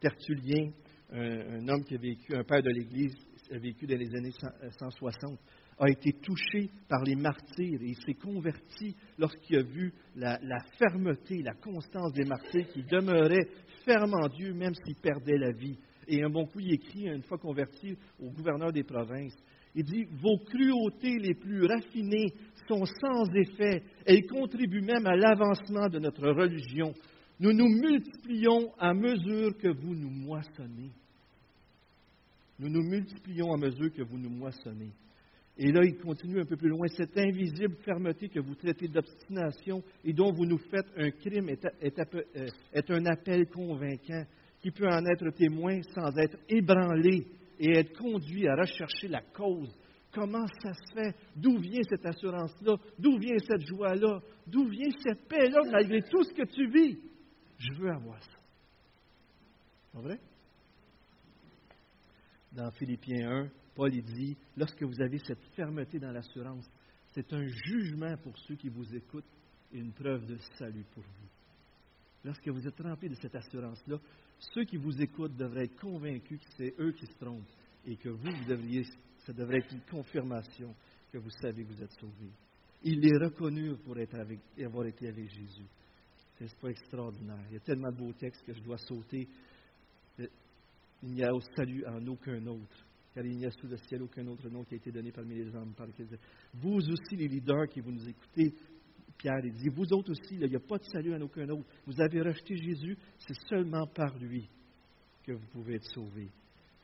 Tertullien, 0.00 0.70
un, 1.12 1.68
homme 1.68 1.84
qui 1.84 1.94
a 1.94 1.98
vécu, 1.98 2.34
un 2.34 2.44
père 2.44 2.62
de 2.62 2.70
l'Église, 2.70 3.14
a 3.50 3.58
vécu 3.58 3.86
dans 3.86 3.98
les 3.98 4.14
années 4.14 4.32
160, 4.78 5.32
euh, 5.32 5.36
a 5.78 5.90
été 5.90 6.12
touché 6.12 6.70
par 6.88 7.02
les 7.02 7.16
martyrs 7.16 7.82
et 7.82 7.88
il 7.88 7.96
s'est 7.96 8.14
converti 8.14 8.96
lorsqu'il 9.18 9.56
a 9.56 9.62
vu 9.62 9.92
la, 10.16 10.38
la, 10.42 10.60
fermeté, 10.78 11.42
la 11.42 11.54
constance 11.54 12.12
des 12.12 12.24
martyrs 12.24 12.68
qui 12.68 12.82
demeuraient 12.84 13.48
fermes 13.84 14.14
en 14.14 14.28
Dieu 14.28 14.54
même 14.54 14.74
s'ils 14.74 14.96
perdaient 14.96 15.38
la 15.38 15.52
vie. 15.52 15.78
Et 16.08 16.22
un 16.22 16.30
bon 16.30 16.46
coup, 16.46 16.60
il 16.60 16.72
écrit, 16.72 17.06
une 17.06 17.22
fois 17.22 17.38
converti 17.38 17.96
au 18.20 18.30
gouverneur 18.30 18.72
des 18.72 18.84
provinces, 18.84 19.36
il 19.74 19.84
dit, 19.84 20.04
Vos 20.20 20.38
cruautés 20.38 21.18
les 21.18 21.34
plus 21.34 21.64
raffinées 21.64 22.32
sont 22.68 22.84
sans 22.84 23.24
effet. 23.34 23.82
Elles 24.06 24.26
contribuent 24.26 24.82
même 24.82 25.06
à 25.06 25.16
l'avancement 25.16 25.88
de 25.88 25.98
notre 25.98 26.28
religion. 26.28 26.92
Nous 27.40 27.52
nous 27.52 27.68
multiplions 27.68 28.72
à 28.78 28.94
mesure 28.94 29.56
que 29.58 29.68
vous 29.68 29.94
nous 29.94 30.10
moissonnez. 30.10 30.90
Nous 32.58 32.68
nous 32.68 32.82
multiplions 32.88 33.52
à 33.52 33.56
mesure 33.56 33.92
que 33.92 34.02
vous 34.02 34.18
nous 34.18 34.30
moissonnez. 34.30 34.92
Et 35.56 35.70
là, 35.70 35.84
il 35.84 35.96
continue 35.98 36.40
un 36.40 36.44
peu 36.44 36.56
plus 36.56 36.68
loin. 36.68 36.86
Cette 36.88 37.16
invisible 37.16 37.76
fermeté 37.84 38.28
que 38.28 38.40
vous 38.40 38.54
traitez 38.54 38.88
d'obstination 38.88 39.82
et 40.04 40.12
dont 40.12 40.32
vous 40.32 40.46
nous 40.46 40.58
faites 40.58 40.86
un 40.96 41.10
crime 41.10 41.48
est, 41.48 41.66
est 41.80 42.90
un 42.90 43.06
appel 43.06 43.46
convaincant 43.46 44.24
qui 44.64 44.70
peut 44.70 44.88
en 44.88 45.04
être 45.04 45.28
témoin 45.36 45.82
sans 45.94 46.16
être 46.16 46.38
ébranlé 46.48 47.26
et 47.60 47.76
être 47.76 47.94
conduit 47.98 48.48
à 48.48 48.56
rechercher 48.56 49.08
la 49.08 49.20
cause. 49.20 49.76
Comment 50.10 50.46
ça 50.62 50.72
se 50.72 50.94
fait? 50.94 51.14
D'où 51.36 51.58
vient 51.58 51.82
cette 51.82 52.06
assurance-là? 52.06 52.76
D'où 52.98 53.18
vient 53.18 53.36
cette 53.46 53.66
joie-là? 53.66 54.22
D'où 54.46 54.66
vient 54.70 54.88
cette 55.06 55.28
paix-là 55.28 55.60
malgré 55.70 56.00
tout 56.00 56.24
ce 56.24 56.32
que 56.32 56.46
tu 56.46 56.70
vis? 56.70 56.98
Je 57.58 57.74
veux 57.74 57.90
avoir 57.90 58.22
ça. 58.22 58.38
Pas 59.92 60.00
vrai? 60.00 60.18
Dans 62.50 62.70
Philippiens 62.70 63.42
1, 63.44 63.48
Paul 63.74 63.90
dit, 63.90 64.34
lorsque 64.56 64.82
vous 64.82 64.98
avez 65.02 65.18
cette 65.18 65.44
fermeté 65.54 65.98
dans 65.98 66.10
l'assurance, 66.10 66.66
c'est 67.12 67.30
un 67.34 67.46
jugement 67.66 68.16
pour 68.16 68.38
ceux 68.38 68.54
qui 68.54 68.70
vous 68.70 68.96
écoutent 68.96 69.28
et 69.74 69.78
une 69.78 69.92
preuve 69.92 70.24
de 70.24 70.38
salut 70.56 70.86
pour 70.94 71.02
vous. 71.02 71.28
Lorsque 72.24 72.48
vous 72.48 72.66
êtes 72.66 72.80
rempli 72.80 73.10
de 73.10 73.14
cette 73.16 73.34
assurance-là, 73.34 73.98
ceux 74.52 74.64
qui 74.64 74.76
vous 74.76 75.00
écoutent 75.00 75.36
devraient 75.36 75.64
être 75.64 75.80
convaincus 75.80 76.40
que 76.40 76.52
c'est 76.56 76.74
eux 76.78 76.92
qui 76.92 77.06
se 77.06 77.18
trompent 77.18 77.48
et 77.86 77.96
que 77.96 78.08
vous, 78.08 78.30
vous 78.30 78.44
devriez, 78.44 78.84
ça 79.24 79.32
devrait 79.32 79.58
être 79.58 79.72
une 79.72 79.82
confirmation 79.82 80.74
que 81.12 81.18
vous 81.18 81.30
savez 81.40 81.64
que 81.64 81.72
vous 81.72 81.82
êtes 81.82 81.92
sauvés. 81.92 82.32
Il 82.82 83.04
est 83.06 83.24
reconnu 83.24 83.76
pour 83.84 83.98
être 83.98 84.14
avec, 84.16 84.40
avoir 84.62 84.86
été 84.86 85.08
avec 85.08 85.30
Jésus. 85.30 85.66
C'est 86.38 86.54
pas 86.58 86.68
extraordinaire. 86.68 87.44
Il 87.48 87.54
y 87.54 87.56
a 87.56 87.60
tellement 87.60 87.90
de 87.90 87.96
beaux 87.96 88.12
textes 88.12 88.44
que 88.44 88.52
je 88.52 88.60
dois 88.60 88.76
sauter. 88.78 89.28
Il 90.18 91.10
n'y 91.10 91.22
a 91.22 91.32
au 91.32 91.40
salut 91.56 91.84
en 91.86 92.04
aucun 92.08 92.44
autre, 92.46 92.84
car 93.14 93.24
il 93.24 93.36
n'y 93.36 93.46
a 93.46 93.50
sous 93.50 93.68
le 93.68 93.76
ciel 93.76 94.02
aucun 94.02 94.26
autre 94.26 94.48
nom 94.48 94.64
qui 94.64 94.74
a 94.74 94.76
été 94.76 94.90
donné 94.90 95.12
parmi 95.12 95.34
les 95.36 95.54
hommes. 95.54 95.72
Par 95.74 95.86
vous 96.54 96.74
aussi, 96.74 97.16
les 97.16 97.28
leaders 97.28 97.68
qui 97.68 97.80
vous 97.80 97.92
nous 97.92 98.08
écoutez, 98.08 98.54
Il 99.24 99.52
dit, 99.54 99.68
vous 99.68 99.92
autres 99.92 100.10
aussi, 100.10 100.34
il 100.34 100.48
n'y 100.48 100.56
a 100.56 100.60
pas 100.60 100.76
de 100.76 100.84
salut 100.84 101.14
en 101.14 101.20
aucun 101.22 101.48
autre. 101.48 101.66
Vous 101.86 102.00
avez 102.00 102.20
rejeté 102.20 102.56
Jésus, 102.56 102.96
c'est 103.18 103.36
seulement 103.48 103.86
par 103.86 104.16
lui 104.18 104.48
que 105.22 105.32
vous 105.32 105.46
pouvez 105.50 105.76
être 105.76 105.86
sauvés. 105.94 106.30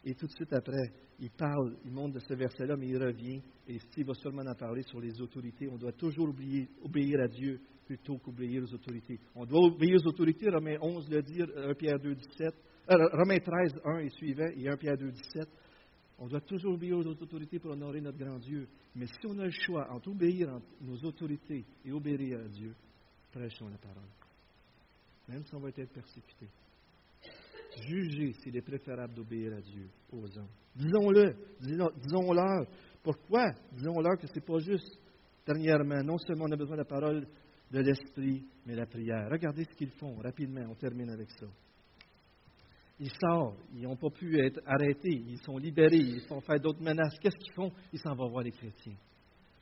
Et 0.05 0.15
tout 0.15 0.27
de 0.27 0.33
suite 0.33 0.53
après, 0.55 0.91
il 1.19 1.31
parle, 1.31 1.77
il 1.85 1.93
monte 1.93 2.15
de 2.15 2.21
ce 2.21 2.33
verset-là, 2.33 2.77
mais 2.79 2.89
il 2.89 2.97
revient, 2.97 3.43
et 3.69 3.79
Steve 3.79 4.07
va 4.07 4.15
seulement 4.15 4.43
en 4.43 4.55
parler 4.55 4.83
sur 4.83 4.99
les 5.01 5.21
autorités. 5.21 5.69
On 5.69 5.77
doit 5.77 5.93
toujours 5.93 6.35
obéir 6.83 7.21
à 7.21 7.29
Dieu 7.29 7.61
plutôt 7.85 8.17
qu'obéir 8.17 8.63
aux 8.63 8.75
autorités. 8.75 9.21
On 9.35 9.45
doit 9.45 9.67
obéir 9.67 9.97
aux 10.03 10.09
autorités, 10.09 10.49
Romains 10.49 10.79
11 10.81 11.11
le 11.11 11.23
dit, 11.23 11.43
1 11.43 11.75
Pierre 11.75 11.99
2, 11.99 12.15
17, 12.15 12.55
euh, 12.91 13.09
Romains 13.13 13.39
13, 13.39 13.81
1 13.85 13.99
et 13.99 14.09
suivant, 14.11 14.49
et 14.57 14.69
1 14.69 14.77
Pierre 14.79 14.97
2, 14.97 15.11
17. 15.11 15.49
On 16.23 16.27
doit 16.27 16.43
toujours 16.43 16.75
obéir 16.75 16.99
aux 16.99 17.07
autorités 17.07 17.59
pour 17.59 17.71
honorer 17.71 18.03
notre 18.03 18.19
grand 18.19 18.39
Dieu. 18.39 18.69
Mais 18.95 19.07
si 19.07 19.27
on 19.27 19.39
a 19.39 19.47
le 19.47 19.51
choix 19.51 19.91
entre 19.91 20.11
obéir 20.11 20.51
à 20.51 20.61
nos 20.83 20.97
autorités 20.99 21.65
et 21.83 21.93
obéir 21.93 22.41
à 22.41 22.49
Dieu, 22.49 22.75
prêchons 23.33 23.69
la 23.69 23.79
parole. 23.79 24.09
Même 25.29 25.43
si 25.45 25.55
on 25.55 25.61
va 25.61 25.71
être 25.71 25.93
persécuté. 25.93 26.47
Jugez 27.87 28.33
s'il 28.35 28.55
est 28.55 28.63
préférable 28.63 29.15
d'obéir 29.15 29.55
à 29.55 29.63
Dieu 29.63 29.89
aux 30.13 30.39
hommes. 30.39 30.49
Disons-le, 30.77 31.35
disons-leur. 31.59 32.67
Pourquoi? 33.03 33.53
Disons-leur 33.73 34.19
que 34.19 34.27
ce 34.27 34.35
n'est 34.35 34.45
pas 34.45 34.59
juste. 34.59 34.99
Dernièrement, 35.47 36.03
non 36.03 36.19
seulement 36.19 36.45
on 36.49 36.53
a 36.53 36.57
besoin 36.57 36.77
de 36.77 36.83
la 36.83 36.85
parole 36.85 37.27
de 37.71 37.79
l'Esprit, 37.79 38.45
mais 38.67 38.75
la 38.75 38.85
prière. 38.85 39.29
Regardez 39.31 39.65
ce 39.65 39.75
qu'ils 39.75 39.93
font 39.93 40.17
rapidement, 40.17 40.67
on 40.69 40.75
termine 40.75 41.09
avec 41.09 41.31
ça. 41.31 41.47
Ils 43.01 43.11
sortent, 43.19 43.57
ils 43.75 43.83
n'ont 43.83 43.97
pas 43.97 44.11
pu 44.11 44.39
être 44.39 44.61
arrêtés, 44.67 45.25
ils 45.27 45.41
sont 45.41 45.57
libérés, 45.57 45.97
ils 45.97 46.21
font 46.29 46.41
faire 46.43 46.61
d'autres 46.61 46.83
menaces. 46.83 47.19
Qu'est-ce 47.19 47.37
qu'ils 47.37 47.55
font? 47.55 47.73
Ils 47.95 47.99
s'en 47.99 48.15
vont 48.15 48.29
voir 48.29 48.45
les 48.45 48.53
chrétiens. 48.53 48.97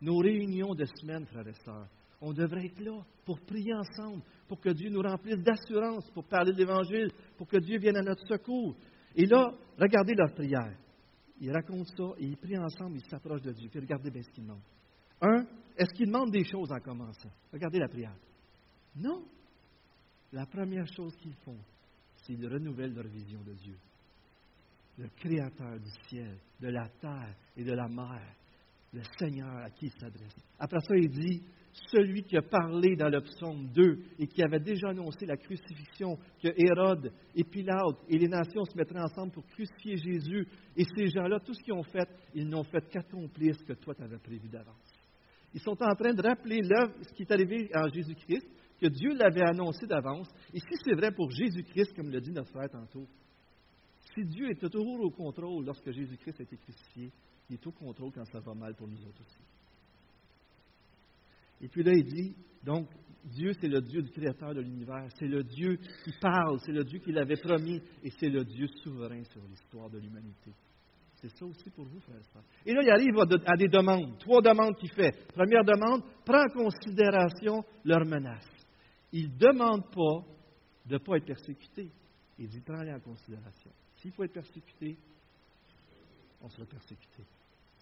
Nos 0.01 0.19
réunions 0.19 0.75
de 0.75 0.85
semaine, 0.85 1.25
frères 1.27 1.47
et 1.47 1.55
sœurs, 1.65 1.87
on 2.21 2.33
devrait 2.33 2.67
être 2.67 2.81
là 2.81 3.01
pour 3.25 3.39
prier 3.41 3.73
ensemble, 3.75 4.23
pour 4.49 4.61
que 4.61 4.71
Dieu 4.71 4.91
nous 4.91 5.03
remplisse 5.03 5.41
d'assurance, 5.43 6.11
pour 6.11 6.25
parler 6.25 6.53
de 6.53 6.59
l'Évangile, 6.59 7.13
pour 7.37 7.47
que 7.47 7.59
Dieu 7.59 7.79
vienne 7.79 7.97
à 7.97 8.03
notre 8.03 8.27
secours. 8.27 8.75
Et 9.15 9.27
là, 9.27 9.55
regardez 9.79 10.15
leur 10.15 10.33
prière. 10.35 10.77
Ils 11.41 11.53
racontent 11.53 11.93
ça 11.97 12.15
et 12.19 12.25
ils 12.25 12.37
prient 12.37 12.59
ensemble, 12.59 12.97
ils 12.97 13.09
s'approchent 13.09 13.43
de 13.43 13.53
Dieu. 13.53 13.69
Puis 13.71 13.79
regardez 13.79 14.11
bien 14.11 14.23
ce 14.23 14.31
qu'ils 14.31 14.43
demandent. 14.43 14.63
Un, 15.21 15.47
est-ce 15.77 15.95
qu'ils 15.95 16.07
demandent 16.07 16.33
des 16.33 16.45
choses 16.45 16.73
en 16.73 16.81
commençant? 16.81 17.31
Regardez 17.53 17.79
la 17.79 17.89
prière. 17.89 18.17
Non. 18.97 19.23
La 20.33 20.45
première 20.45 20.87
chose 20.89 21.15
qu'ils 21.17 21.37
font, 21.45 21.57
qu'ils 22.29 22.47
renouvellent 22.47 22.95
leur 22.95 23.07
vision 23.07 23.41
de 23.41 23.55
Dieu. 23.55 23.77
Le 24.99 25.09
Créateur 25.17 25.81
du 25.81 25.91
ciel, 26.09 26.37
de 26.61 26.69
la 26.69 26.87
terre 27.01 27.35
et 27.57 27.65
de 27.65 27.73
la 27.73 27.89
mer, 27.89 28.21
le 28.93 29.01
Seigneur 29.19 29.57
à 29.65 29.71
qui 29.71 29.87
il 29.87 29.93
s'adresse. 29.93 30.37
Après 30.59 30.81
ça, 30.81 30.95
il 30.95 31.09
dit, 31.09 31.43
celui 31.91 32.25
qui 32.25 32.37
a 32.37 32.43
parlé 32.43 32.97
dans 32.97 33.09
le 33.09 33.23
psaume 33.23 33.69
2 33.73 33.99
et 34.19 34.27
qui 34.27 34.43
avait 34.43 34.61
déjà 34.61 34.89
annoncé 34.89 35.25
la 35.25 35.37
crucifixion, 35.37 36.19
que 36.43 36.49
Hérode 36.57 37.13
et 37.35 37.45
Pilate 37.45 37.97
et 38.09 38.19
les 38.19 38.29
nations 38.29 38.65
se 38.65 38.77
mettraient 38.77 39.01
ensemble 39.01 39.33
pour 39.33 39.47
crucifier 39.47 39.97
Jésus. 39.97 40.47
Et 40.77 40.85
ces 40.97 41.09
gens-là, 41.09 41.39
tout 41.41 41.55
ce 41.55 41.63
qu'ils 41.63 41.75
ont 41.75 41.85
fait, 41.85 42.09
ils 42.35 42.49
n'ont 42.49 42.65
fait 42.65 42.87
qu'accomplir 42.91 43.55
ce 43.55 43.65
que 43.65 43.75
toi 43.75 43.95
tu 43.95 44.03
avais 44.03 44.19
prévu 44.19 44.49
d'avance. 44.49 44.77
Ils 45.55 45.61
sont 45.61 45.81
en 45.83 45.95
train 45.95 46.13
de 46.13 46.23
rappeler 46.23 46.61
l'œuvre, 46.61 46.93
ce 47.03 47.15
qui 47.15 47.23
est 47.23 47.33
arrivé 47.33 47.71
en 47.75 47.89
Jésus-Christ, 47.89 48.47
que 48.81 48.87
Dieu 48.87 49.15
l'avait 49.15 49.43
annoncé 49.43 49.87
d'avance. 49.87 50.29
Et 50.53 50.61
si 50.61 50.77
c'est 50.85 50.95
vrai 50.95 51.13
pour 51.13 51.31
Jésus-Christ, 51.31 51.95
comme 51.95 52.11
le 52.11 52.21
dit 52.21 52.33
notre 52.33 52.51
frère 52.51 52.71
tantôt, 52.71 53.07
si 54.15 54.25
Dieu 54.25 54.51
était 54.51 54.69
toujours 54.69 55.01
au 55.01 55.11
contrôle 55.11 55.65
lorsque 55.65 55.91
Jésus-Christ 55.91 56.41
a 56.41 56.43
été 56.43 56.57
crucifié, 56.57 57.11
il 57.51 57.55
est 57.55 57.67
au 57.67 57.73
contrôle 57.73 58.13
quand 58.13 58.25
ça 58.27 58.41
va 58.41 58.55
mal 58.55 58.75
pour 58.75 58.89
nous 58.89 59.01
autres 59.07 59.23
aussi. 59.23 59.43
Et 61.61 61.69
puis 61.69 61.83
là, 61.83 61.93
il 61.93 62.05
dit, 62.05 62.35
donc, 62.65 62.89
Dieu, 63.25 63.53
c'est 63.61 63.69
le 63.69 63.81
Dieu 63.81 64.01
du 64.03 64.11
Créateur 64.11 64.55
de 64.55 64.61
l'univers, 64.61 65.09
c'est 65.19 65.27
le 65.27 65.43
Dieu 65.43 65.77
qui 66.05 66.13
parle, 66.21 66.59
c'est 66.65 66.73
le 66.73 66.85
Dieu 66.85 67.01
qui 67.01 67.13
l'avait 67.13 67.37
promis, 67.37 67.81
et 68.03 68.11
c'est 68.19 68.29
le 68.29 68.45
Dieu 68.45 68.69
souverain 68.83 69.25
sur 69.25 69.43
l'histoire 69.43 69.91
de 69.91 69.99
l'humanité. 69.99 70.53
C'est 71.21 71.31
ça 71.37 71.45
aussi 71.45 71.69
pour 71.71 71.85
vous, 71.85 71.99
frères 72.01 72.21
et 72.65 72.71
Et 72.71 72.75
là, 72.75 72.81
il 72.83 72.91
arrive 72.91 73.19
à 73.47 73.57
des 73.57 73.67
demandes, 73.67 74.17
trois 74.19 74.41
demandes 74.41 74.77
qu'il 74.77 74.93
fait. 74.93 75.27
Première 75.35 75.65
demande, 75.65 76.03
prends 76.25 76.45
en 76.45 76.63
considération 76.63 77.65
leurs 77.85 78.07
menaces. 78.07 78.58
Il 79.13 79.31
ne 79.31 79.39
demande 79.39 79.91
pas 79.91 80.27
de 80.87 80.95
ne 80.95 80.99
pas 80.99 81.17
être 81.17 81.27
persécuté. 81.27 81.91
Il 82.39 82.49
dit, 82.49 82.61
prends-les 82.61 82.93
en 82.93 83.01
considération. 83.01 83.71
S'il 83.97 84.13
faut 84.13 84.25
être 84.25 84.33
persécuté, 84.33 84.97
on 86.41 86.49
sera 86.49 86.67
persécuté. 86.67 87.23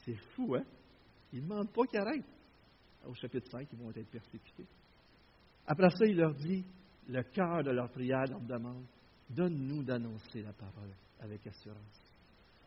C'est 0.05 0.17
fou, 0.35 0.55
hein? 0.55 0.65
Il 1.33 1.41
ne 1.41 1.49
demande 1.49 1.73
pas 1.73 1.85
qu'ils 1.87 2.01
arrêtent 2.01 2.25
au 3.07 3.15
chapitre 3.15 3.49
5, 3.51 3.69
ils 3.73 3.79
vont 3.79 3.91
être 3.91 4.11
persécutés. 4.11 4.67
Après 5.67 5.91
ça, 5.91 6.07
il 6.07 6.17
leur 6.17 6.35
dit, 6.35 6.65
le 7.09 7.23
cœur 7.23 7.63
de 7.63 7.71
leur 7.71 7.91
prière 7.91 8.25
leur 8.29 8.41
demande, 8.41 8.85
donne-nous 9.31 9.83
d'annoncer 9.83 10.43
la 10.43 10.53
parole 10.53 10.91
avec 11.21 11.47
assurance. 11.47 12.13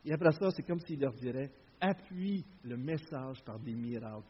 Et 0.06 0.14
après 0.14 0.32
ça, 0.32 0.50
c'est 0.52 0.64
comme 0.64 0.80
s'il 0.80 1.00
leur 1.00 1.14
dirait, 1.14 1.52
appuie 1.80 2.46
le 2.64 2.78
message 2.78 3.44
par 3.44 3.60
des 3.60 3.74
miracles, 3.74 4.24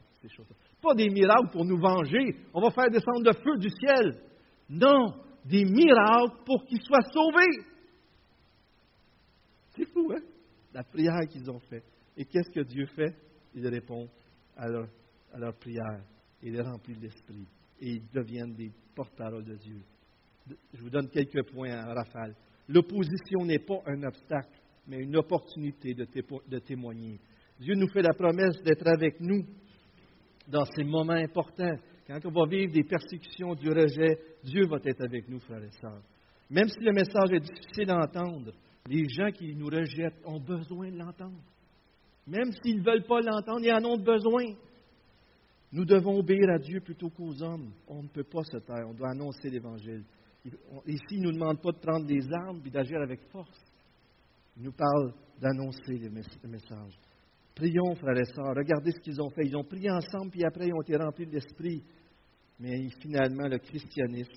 Pas 0.82 0.94
des 0.96 1.10
miracles 1.10 1.50
pour 1.52 1.66
nous 1.66 1.80
venger, 1.80 2.36
on 2.54 2.62
va 2.62 2.72
faire 2.72 2.90
descendre 2.90 3.24
le 3.24 3.34
feu 3.34 3.58
du 3.58 3.70
ciel. 3.70 4.22
Non, 4.70 5.14
des 5.46 5.66
miracles 5.66 6.44
pour 6.46 6.66
qu'ils 6.66 6.82
soient 6.82 7.10
sauvés. 7.12 7.66
C'est 9.76 9.86
fou, 9.86 10.12
hein? 10.14 10.22
La 10.74 10.84
prière 10.84 11.20
qu'ils 11.30 11.50
ont 11.50 11.60
faite. 11.60 11.86
Et 12.18 12.26
qu'est-ce 12.26 12.52
que 12.52 12.62
Dieu 12.62 12.86
fait? 12.88 13.16
Il 13.56 13.68
répond 13.68 14.08
à 14.56 14.68
leur 14.68 15.56
prière 15.58 16.04
et 16.44 16.52
les 16.52 16.62
remplit 16.62 16.96
de 16.96 17.02
l'Esprit. 17.02 17.48
Et 17.80 17.94
ils 17.94 18.12
deviennent 18.12 18.54
des 18.54 18.72
porte-parole 18.94 19.46
de 19.46 19.56
Dieu. 19.56 19.82
Je 20.74 20.82
vous 20.82 20.90
donne 20.90 21.10
quelques 21.10 21.50
points 21.52 21.72
à 21.72 21.94
rafale. 21.94 22.36
L'opposition 22.68 23.46
n'est 23.46 23.60
pas 23.60 23.82
un 23.86 24.04
obstacle, 24.04 24.60
mais 24.86 24.98
une 24.98 25.16
opportunité 25.16 25.94
de 25.94 26.60
témoigner. 26.60 27.20
Dieu 27.60 27.76
nous 27.76 27.88
fait 27.88 28.02
la 28.02 28.14
promesse 28.14 28.62
d'être 28.64 28.88
avec 28.88 29.20
nous 29.22 29.46
dans 30.50 30.66
ces 30.66 30.84
moments 30.84 31.14
importants. 31.14 31.76
Quand 32.08 32.20
on 32.26 32.32
va 32.32 32.46
vivre 32.48 32.74
des 32.74 32.84
persécutions, 32.84 33.54
du 33.54 33.70
rejet, 33.70 34.20
Dieu 34.44 34.66
va 34.66 34.78
être 34.84 35.04
avec 35.04 35.30
nous, 35.30 35.40
frères 35.40 35.64
et 35.64 35.72
sœurs. 35.80 36.02
Même 36.50 36.68
si 36.68 36.80
le 36.80 36.92
message 36.92 37.32
est 37.32 37.40
difficile 37.40 37.92
à 37.92 38.00
entendre, 38.00 38.52
les 38.88 39.08
gens 39.08 39.32
qui 39.32 39.56
nous 39.56 39.68
rejettent 39.68 40.26
ont 40.26 40.40
besoin 40.40 40.90
de 40.90 40.98
l'entendre. 40.98 41.40
Même 42.26 42.52
s'ils 42.52 42.80
ne 42.80 42.84
veulent 42.84 43.06
pas 43.06 43.22
l'entendre, 43.22 43.62
ils 43.64 43.72
en 43.72 43.86
ont 43.86 43.98
besoin. 43.98 44.46
Nous 45.72 45.86
devons 45.86 46.18
obéir 46.18 46.50
à 46.50 46.58
Dieu 46.58 46.80
plutôt 46.80 47.10
qu'aux 47.10 47.44
hommes. 47.44 47.72
On 47.88 48.02
ne 48.02 48.08
peut 48.08 48.24
pas 48.24 48.44
se 48.44 48.58
taire, 48.58 48.88
on 48.88 48.94
doit 48.94 49.12
annoncer 49.12 49.50
l'Évangile. 49.50 50.04
Ici, 50.88 51.04
il 51.12 51.22
ne 51.22 51.28
nous 51.28 51.34
demande 51.34 51.62
pas 51.62 51.72
de 51.72 51.78
prendre 51.78 52.06
des 52.08 52.26
armes 52.32 52.62
et 52.66 52.70
d'agir 52.72 53.00
avec 53.02 53.22
force. 53.32 53.60
Il 54.58 54.64
nous 54.64 54.72
parle 54.72 55.14
d'annoncer 55.40 55.98
le 55.98 56.10
message. 56.50 57.00
Prions, 57.60 57.94
frères 57.96 58.18
et 58.18 58.24
sœurs, 58.24 58.56
regardez 58.56 58.92
ce 58.92 59.02
qu'ils 59.02 59.22
ont 59.22 59.30
fait. 59.32 59.46
Ils 59.46 59.58
ont 59.58 59.66
prié 59.66 59.92
ensemble, 59.92 60.32
puis 60.32 60.46
après, 60.46 60.68
ils 60.68 60.74
ont 60.74 60.82
été 60.82 60.96
remplis 60.96 61.26
de 61.26 61.34
l'Esprit. 61.34 61.84
Mais 62.58 62.90
finalement, 63.02 63.50
le 63.50 63.58
christianisme 63.58 64.32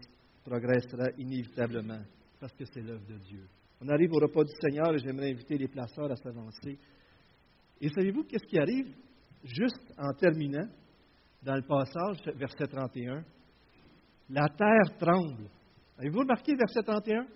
progressera 0.45 1.07
inévitablement, 1.19 2.01
parce 2.41 2.53
que 2.53 2.65
c'est 2.65 2.81
l'œuvre 2.81 3.07
de 3.07 3.19
Dieu. 3.19 3.47
On 3.81 3.89
arrive 3.89 4.11
au 4.13 4.19
repas 4.19 4.43
du 4.43 4.53
Seigneur 4.61 4.93
et 4.93 4.99
j'aimerais 4.99 5.31
inviter 5.31 5.57
les 5.57 5.69
placeurs 5.69 6.11
à 6.11 6.17
s'avancer. 6.17 6.77
Et 7.81 7.89
savez-vous 7.91 8.25
qu'est-ce 8.25 8.47
qui 8.47 8.59
arrive? 8.59 8.93
Juste 9.45 9.95
en 9.97 10.13
terminant, 10.15 10.67
dans 11.45 11.55
le 11.55 11.63
passage, 11.63 12.17
verset 12.37 12.67
31, 12.67 13.23
la 14.31 14.49
terre 14.49 14.99
tremble. 14.99 15.49
Avez-vous 15.97 16.21
remarqué 16.21 16.57
verset 16.57 16.83
31? 16.83 17.27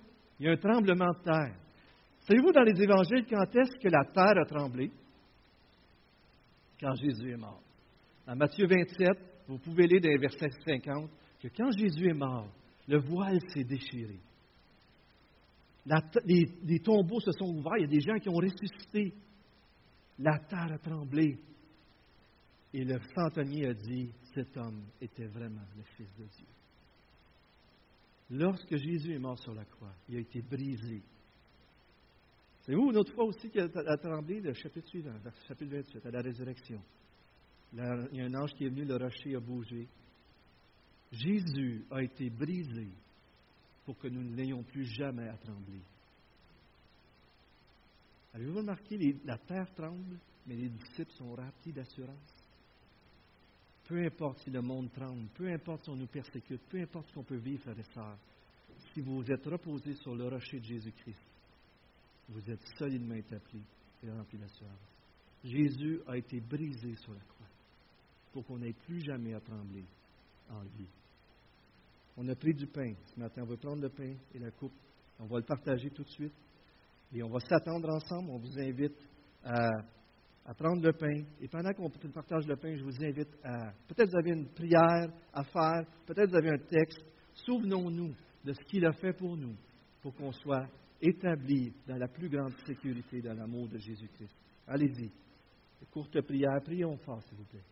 Il 0.41 0.47
y 0.47 0.49
a 0.49 0.53
un 0.53 0.57
tremblement 0.57 1.13
de 1.13 1.23
terre. 1.23 1.57
Savez-vous 2.27 2.51
dans 2.51 2.63
les 2.63 2.83
évangiles 2.83 3.25
quand 3.31 3.55
est-ce 3.55 3.79
que 3.81 3.89
la 3.89 4.05
terre 4.13 4.43
a 4.43 4.45
tremblé? 4.47 4.91
Quand 6.81 6.95
Jésus 6.95 7.33
est 7.33 7.37
mort. 7.37 7.63
Dans 8.27 8.37
Matthieu 8.37 8.67
27, 8.67 9.09
vous 9.49 9.59
pouvez 9.59 9.87
lire 9.87 10.01
dans 10.01 10.09
les 10.09 10.19
versets 10.19 10.51
50 10.67 11.11
que 11.41 11.49
quand 11.49 11.71
Jésus 11.71 12.09
est 12.09 12.15
mort, 12.15 12.49
le 12.89 13.01
voile 13.01 13.41
s'est 13.53 13.65
déchiré. 13.65 14.21
les, 16.25 16.81
tombeaux 16.81 17.21
se 17.21 17.33
sont 17.33 17.57
ouverts, 17.57 17.79
il 17.79 17.83
y 17.83 17.85
a 17.85 17.89
des 17.89 18.01
gens 18.01 18.19
qui 18.19 18.29
ont 18.29 18.35
ressuscité. 18.35 19.15
La 20.19 20.39
terre 20.39 20.73
a 20.73 20.79
tremblé. 20.79 21.39
Et 22.73 22.85
le 22.85 22.99
centenier 23.15 23.69
a 23.69 23.75
dit, 23.75 24.11
cet 24.35 24.57
homme 24.57 24.85
était 25.01 25.27
vraiment 25.27 25.65
le 25.77 25.83
Fils 25.97 26.09
de 26.19 26.25
Dieu. 26.25 26.47
Lorsque 28.31 28.77
Jésus 28.77 29.15
est 29.15 29.19
mort 29.19 29.39
sur 29.39 29.55
la 29.55 29.65
croix, 29.65 29.95
il 30.09 30.17
a 30.17 30.21
été 30.21 30.43
brisé. 30.43 31.03
C'est 32.67 32.75
vous, 32.75 32.91
une 32.91 32.97
autre 32.97 33.13
fois 33.13 33.25
aussi, 33.25 33.49
qu'il 33.49 33.61
a 33.61 33.97
tremblé, 33.97 34.41
le 34.41 34.53
chapitre 34.53 34.89
suivant, 34.89 35.15
chapitre 35.47 35.77
28, 35.77 36.07
à 36.07 36.11
la 36.11 36.21
résurrection. 36.21 36.83
il 37.73 37.79
y 37.79 38.21
a 38.21 38.25
un 38.25 38.35
ange 38.35 38.55
qui 38.55 38.65
est 38.65 38.69
venu, 38.69 38.85
le 38.85 38.97
rocher 38.97 39.37
a 39.37 39.41
bougé. 39.41 39.87
Jésus 41.13 41.85
a 41.93 42.03
été 42.03 42.29
brisé 42.29 42.89
pour 43.85 43.97
que 43.97 44.09
nous 44.09 44.23
n'ayons 44.23 44.65
plus 44.65 44.85
jamais 44.85 45.29
à 45.29 45.37
trembler. 45.37 45.81
Avez-vous 48.35 48.57
remarqué, 48.57 49.17
la 49.25 49.39
terre 49.39 49.73
tremble, 49.77 50.19
mais 50.45 50.57
les 50.57 50.69
disciples 50.69 51.13
sont 51.13 51.37
remplis 51.37 51.73
d'assurance? 51.73 52.35
Peu 53.87 54.05
importe 54.05 54.41
si 54.41 54.51
le 54.51 54.61
monde 54.61 54.91
tremble, 54.93 55.29
peu 55.35 55.49
importe 55.53 55.85
si 55.85 55.91
on 55.91 55.97
nous 55.97 56.09
persécute, 56.09 56.61
peu 56.69 56.81
importe 56.81 57.07
ce 57.09 57.15
qu'on 57.15 57.23
peut 57.23 57.37
vivre, 57.37 57.63
frères 57.63 57.79
et 57.79 57.95
sœurs, 57.95 58.19
si 58.93 59.01
vous 59.01 59.23
êtes 59.31 59.47
reposés 59.47 59.95
sur 59.95 60.17
le 60.17 60.27
rocher 60.27 60.59
de 60.59 60.65
Jésus-Christ, 60.65 61.23
vous 62.29 62.51
êtes 62.51 62.65
solidement 62.79 63.15
établis 63.15 63.65
et 64.03 64.11
remplit 64.11 64.39
l'assurance. 64.39 64.73
Jésus 65.45 66.01
a 66.07 66.17
été 66.17 66.41
brisé 66.41 66.95
sur 66.97 67.13
la 67.13 67.21
croix 67.21 67.47
pour 68.33 68.45
qu'on 68.45 68.59
n'ait 68.59 68.73
plus 68.73 69.01
jamais 69.01 69.35
à 69.35 69.41
trembler 69.41 69.85
en 70.51 70.63
lui. 70.77 70.89
On 72.17 72.29
a 72.29 72.35
pris 72.35 72.55
du 72.55 72.67
pain. 72.67 72.93
Ce 73.15 73.21
matin, 73.21 73.43
on 73.43 73.47
va 73.47 73.57
prendre 73.57 73.83
le 73.83 73.91
pain 73.91 74.15
et 74.35 74.39
la 74.39 74.51
coupe. 74.51 74.73
On 75.21 75.27
va 75.27 75.39
le 75.39 75.45
partager 75.45 75.91
tout 75.91 76.03
de 76.03 76.11
suite. 76.11 76.35
Et 77.15 77.23
on 77.23 77.29
va 77.29 77.41
s'attendre 77.41 77.89
ensemble. 77.91 78.31
On 78.31 78.39
vous 78.39 78.59
invite 78.59 78.97
à, 79.45 79.69
à, 80.47 80.55
prendre 80.55 80.83
le 80.83 80.93
pain. 80.93 81.25
Et 81.41 81.49
pendant 81.49 81.73
qu'on 81.75 81.91
partage 81.91 82.47
le 82.47 82.57
pain, 82.57 82.75
je 82.75 82.83
vous 82.83 83.05
invite 83.05 83.29
à. 83.45 83.73
Peut-être 83.89 84.11
vous 84.11 84.19
avez 84.19 84.31
une 84.31 84.49
prière 84.49 85.13
à 85.33 85.45
faire. 85.45 85.87
Peut-être 86.07 86.31
vous 86.31 86.37
avez 86.37 86.51
un 86.51 86.59
texte. 86.59 87.05
Souvenons-nous 87.35 88.15
de 88.45 88.53
ce 88.53 88.65
qu'il 88.65 88.85
a 88.87 88.93
fait 88.93 89.13
pour 89.13 89.37
nous, 89.37 89.55
pour 90.01 90.15
qu'on 90.15 90.33
soit 90.33 90.67
établis 91.01 91.73
dans 91.87 91.97
la 91.97 92.09
plus 92.09 92.29
grande 92.29 92.55
sécurité, 92.67 93.21
dans 93.21 93.35
l'amour 93.35 93.69
de 93.69 93.79
Jésus-Christ. 93.79 94.35
Allez-y. 94.67 95.11
Courte 95.91 96.21
prière. 96.23 96.61
Prions 96.65 96.97
fort, 96.99 97.23
s'il 97.23 97.39
vous 97.39 97.45
plaît. 97.45 97.65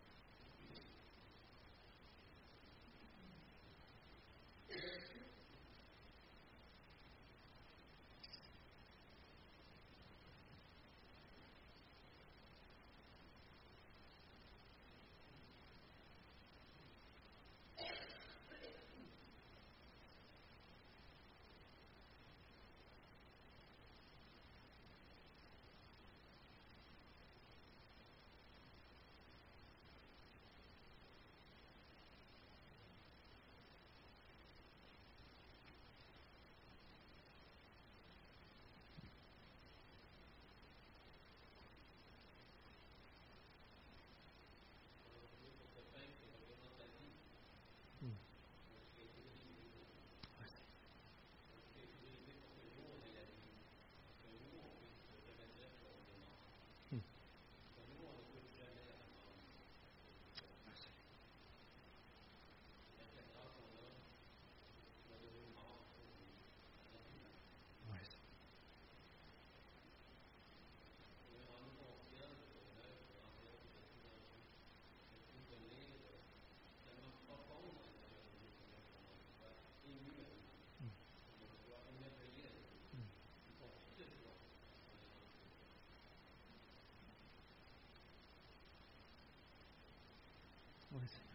Excellent 91.03 91.34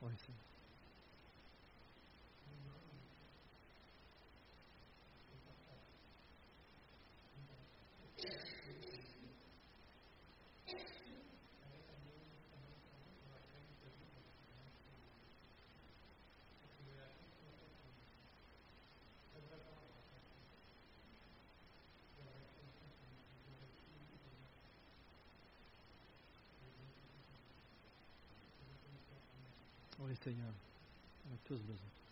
Oui, 0.00 0.16
Oui, 30.06 30.14
Seigneur. 30.22 30.52
On 31.28 31.34
a 31.34 31.38
tous 31.48 31.58
besoin. 31.62 32.05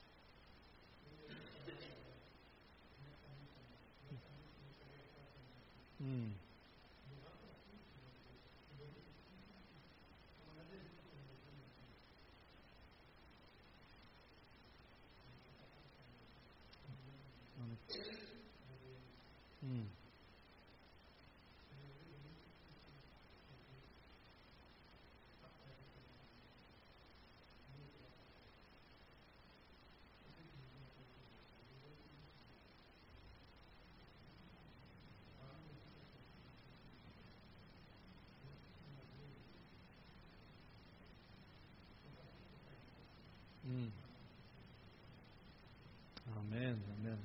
Amen, 46.50 46.78
amen. 47.00 47.18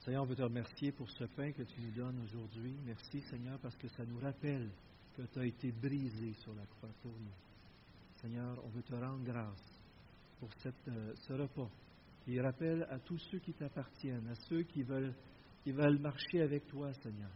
Seigneur, 0.00 0.22
on 0.22 0.26
veut 0.26 0.34
te 0.34 0.42
remercier 0.42 0.90
pour 0.92 1.08
ce 1.10 1.24
pain 1.24 1.52
que 1.52 1.62
tu 1.62 1.80
nous 1.80 1.92
donnes 1.92 2.20
aujourd'hui. 2.24 2.74
Merci, 2.84 3.20
Seigneur, 3.30 3.58
parce 3.60 3.76
que 3.76 3.88
ça 3.88 4.04
nous 4.04 4.18
rappelle 4.18 4.68
que 5.16 5.22
tu 5.22 5.38
as 5.38 5.46
été 5.46 5.70
brisé 5.70 6.32
sur 6.34 6.54
la 6.54 6.64
croix 6.66 6.88
pour 7.02 7.12
nous. 7.12 7.34
Seigneur, 8.20 8.58
on 8.64 8.68
veut 8.68 8.82
te 8.82 8.94
rendre 8.94 9.22
grâce 9.24 9.62
pour 10.40 10.48
euh, 10.66 11.14
ce 11.14 11.32
repas 11.34 11.70
qui 12.24 12.40
rappelle 12.40 12.86
à 12.90 12.98
tous 12.98 13.18
ceux 13.30 13.38
qui 13.38 13.52
t'appartiennent, 13.52 14.28
à 14.28 14.34
ceux 14.48 14.62
qui 14.62 14.82
veulent, 14.82 15.14
qui 15.62 15.72
veulent 15.72 16.00
marcher 16.00 16.42
avec 16.42 16.66
toi, 16.66 16.92
Seigneur. 16.94 17.30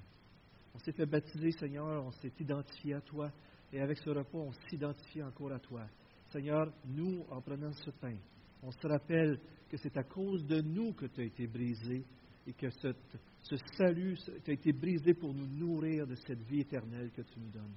On 0.75 0.79
s'est 0.79 0.93
fait 0.93 1.07
baptiser, 1.07 1.53
Seigneur, 1.53 2.05
on 2.05 2.13
s'est 2.13 2.33
identifié 2.41 2.95
à 2.95 3.01
toi, 3.01 3.31
et 3.73 3.81
avec 3.81 3.99
ce 3.99 4.11
repas, 4.11 4.39
on 4.39 4.53
s'identifie 4.69 5.23
encore 5.23 5.53
à 5.53 5.61
toi. 5.61 5.87
Seigneur, 6.31 6.73
nous, 6.87 7.25
en 7.31 7.41
prenant 7.41 7.73
ce 7.73 7.91
pain, 7.91 8.17
on 8.63 8.71
se 8.71 8.87
rappelle 8.87 9.39
que 9.69 9.77
c'est 9.77 9.97
à 9.97 10.05
cause 10.05 10.45
de 10.47 10.61
nous 10.61 10.93
que 10.93 11.07
tu 11.07 11.21
as 11.21 11.25
été 11.25 11.47
brisé 11.47 12.05
et 12.47 12.53
que 12.53 12.71
ce, 12.71 13.57
salut 13.77 14.17
a 14.47 14.51
été 14.51 14.73
brisé 14.73 15.15
pour 15.15 15.35
nous 15.35 15.47
nourrir 15.47 16.07
de 16.07 16.15
cette 16.15 16.43
vie 16.43 16.61
éternelle 16.61 17.11
que 17.11 17.23
tu 17.23 17.41
nous 17.41 17.51
donnes. 17.51 17.75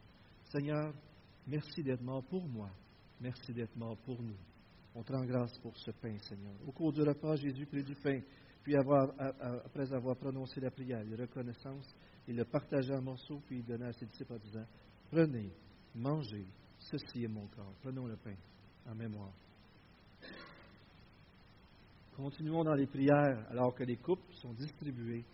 Seigneur, 0.52 0.94
merci 1.48 1.84
d'être 1.84 2.02
mort 2.02 2.24
pour 2.24 2.48
moi. 2.48 2.70
Merci 3.22 3.54
d'être 3.54 3.76
mort 3.76 3.98
pour 3.98 4.22
nous. 4.22 4.38
On 4.94 5.04
te 5.04 5.12
rend 5.12 5.26
grâce 5.26 5.58
pour 5.60 5.76
ce 5.78 5.92
pain, 5.92 6.18
Seigneur. 6.20 6.54
Au 6.66 6.72
cours 6.72 6.94
du 6.94 7.02
repas, 7.02 7.36
Jésus 7.36 7.66
prit 7.66 7.84
du 7.84 7.96
pain, 7.96 8.20
puis 8.64 8.76
après 8.76 9.94
avoir 9.94 10.16
prononcé 10.16 10.60
la 10.60 10.72
prière 10.72 11.06
de 11.06 11.16
reconnaissance, 11.16 11.94
Il 12.28 12.36
le 12.36 12.46
partagea 12.46 12.98
en 12.98 13.02
morceaux, 13.02 13.42
puis 13.46 13.60
il 13.60 13.66
donna 13.66 13.88
à 13.88 13.94
ses 13.94 14.06
disciples 14.06 14.34
en 14.34 14.38
disant 14.38 14.66
Prenez, 15.12 15.52
mangez, 15.94 16.48
ceci 16.80 17.24
est 17.24 17.28
mon 17.28 17.48
corps. 17.48 17.74
Prenons 17.82 18.08
le 18.08 18.16
pain 18.16 18.36
en 18.88 18.96
mémoire. 18.96 19.34
Continuons 22.16 22.63
dans 22.63 22.76
les 22.76 22.88
prières 22.88 23.45
alors 23.51 23.76
que 23.76 23.84
les 23.84 23.97
coupes 23.97 24.32
sont 24.36 24.53
distribuées. 24.53 25.26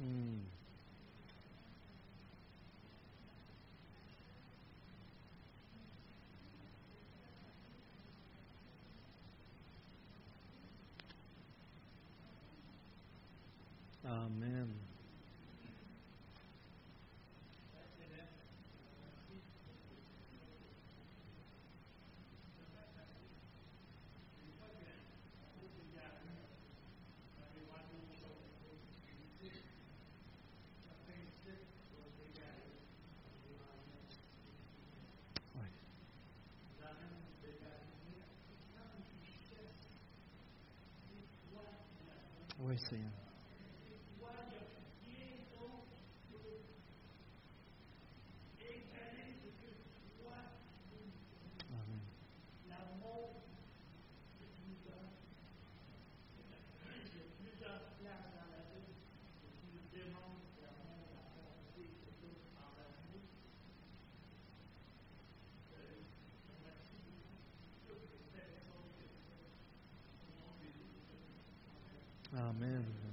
Hmm. 0.00 0.40
Amen. 14.02 14.68
Oui. 42.58 42.59
Oui, 42.70 42.78
Amen. 72.36 73.09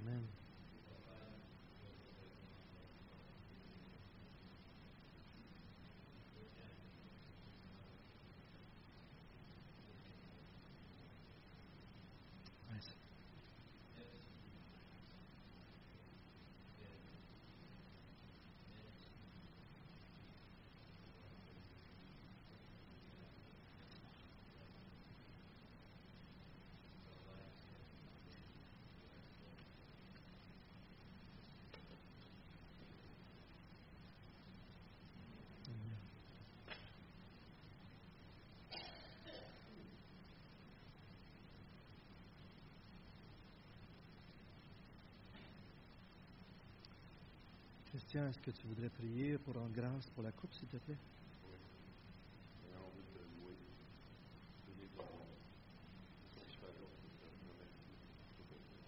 Christian, 47.98 48.28
est-ce 48.28 48.40
que 48.44 48.52
tu 48.52 48.68
voudrais 48.68 48.92
prier 48.92 49.40
pour 49.40 49.56
rendre 49.56 49.74
grâce 49.74 50.08
pour 50.12 50.22
la 50.22 50.32
coupe, 50.32 50.54
s'il 50.54 50.68
te 50.68 50.78
plaît? 50.78 51.00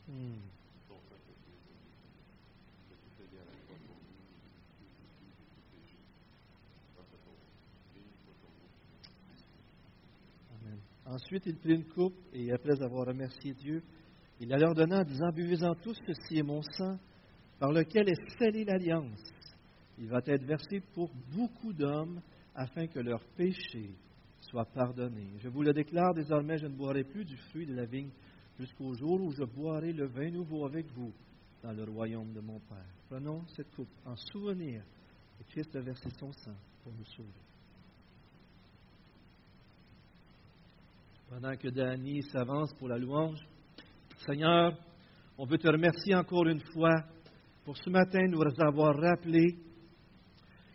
Hmm. 0.08 0.36
Ensuite, 11.08 11.48
il 11.48 11.58
prit 11.58 11.74
une 11.74 11.86
coupe 11.86 12.14
et 12.32 12.52
après 12.52 12.80
avoir 12.84 13.08
remercié 13.08 13.54
Dieu, 13.56 13.82
il 14.40 14.50
la 14.50 14.58
leur 14.58 14.76
donna 14.76 15.00
en 15.00 15.04
disant 15.04 15.32
Buvez-en 15.32 15.74
tous, 15.82 15.98
ceci 16.06 16.38
est 16.38 16.44
mon 16.44 16.62
sang, 16.62 17.00
par 17.60 17.72
lequel 17.72 18.10
est 18.10 18.38
scellée 18.38 18.64
l'alliance. 18.64 19.22
Il 19.98 20.08
va 20.08 20.22
être 20.26 20.46
versé 20.46 20.82
pour 20.94 21.12
beaucoup 21.36 21.74
d'hommes 21.74 22.22
afin 22.56 22.88
que 22.88 23.00
leurs 23.00 23.24
péchés 23.36 23.92
soient 24.40 24.66
pardonnés. 24.66 25.34
Je 25.40 25.50
vous 25.50 25.62
le 25.62 25.74
déclare 25.74 26.14
désormais, 26.14 26.58
je 26.58 26.68
ne 26.68 26.76
boirai 26.76 27.04
plus 27.04 27.26
du 27.26 27.36
fruit 27.36 27.66
de 27.66 27.76
la 27.76 27.86
vigne 27.86 28.12
jusqu'au 28.58 28.94
jour 28.94 29.22
où 29.22 29.32
je 29.32 29.44
boirai 29.44 29.92
le 29.92 30.08
vin 30.08 30.32
nouveau 30.32 30.66
avec 30.66 30.86
vous 30.94 31.14
dans 31.62 31.74
le 31.74 31.84
royaume 31.84 32.34
de 32.34 32.40
mon 32.40 32.60
Père. 32.60 32.86
Prenons 33.10 33.46
cette 33.56 33.74
coupe 33.76 33.90
en 34.06 34.16
souvenir 34.16 34.82
que 35.38 35.44
Christ 35.52 35.76
a 35.76 35.82
versé 35.82 36.10
son 36.18 36.32
sang 36.32 36.56
pour 36.84 36.94
nous 36.94 37.06
sauver. 37.06 37.30
Pendant 41.30 41.56
que 41.58 41.68
Dany 41.68 42.24
s'avance 42.24 42.74
pour 42.74 42.88
la 42.88 42.98
louange, 42.98 43.40
Seigneur, 44.26 44.78
on 45.38 45.46
veut 45.46 45.58
te 45.58 45.68
remercier 45.68 46.16
encore 46.16 46.48
une 46.48 46.62
fois 46.74 47.04
pour 47.70 47.78
ce 47.78 47.90
matin 47.92 48.26
nous 48.30 48.42
avoir 48.66 48.96
rappelé 48.96 49.56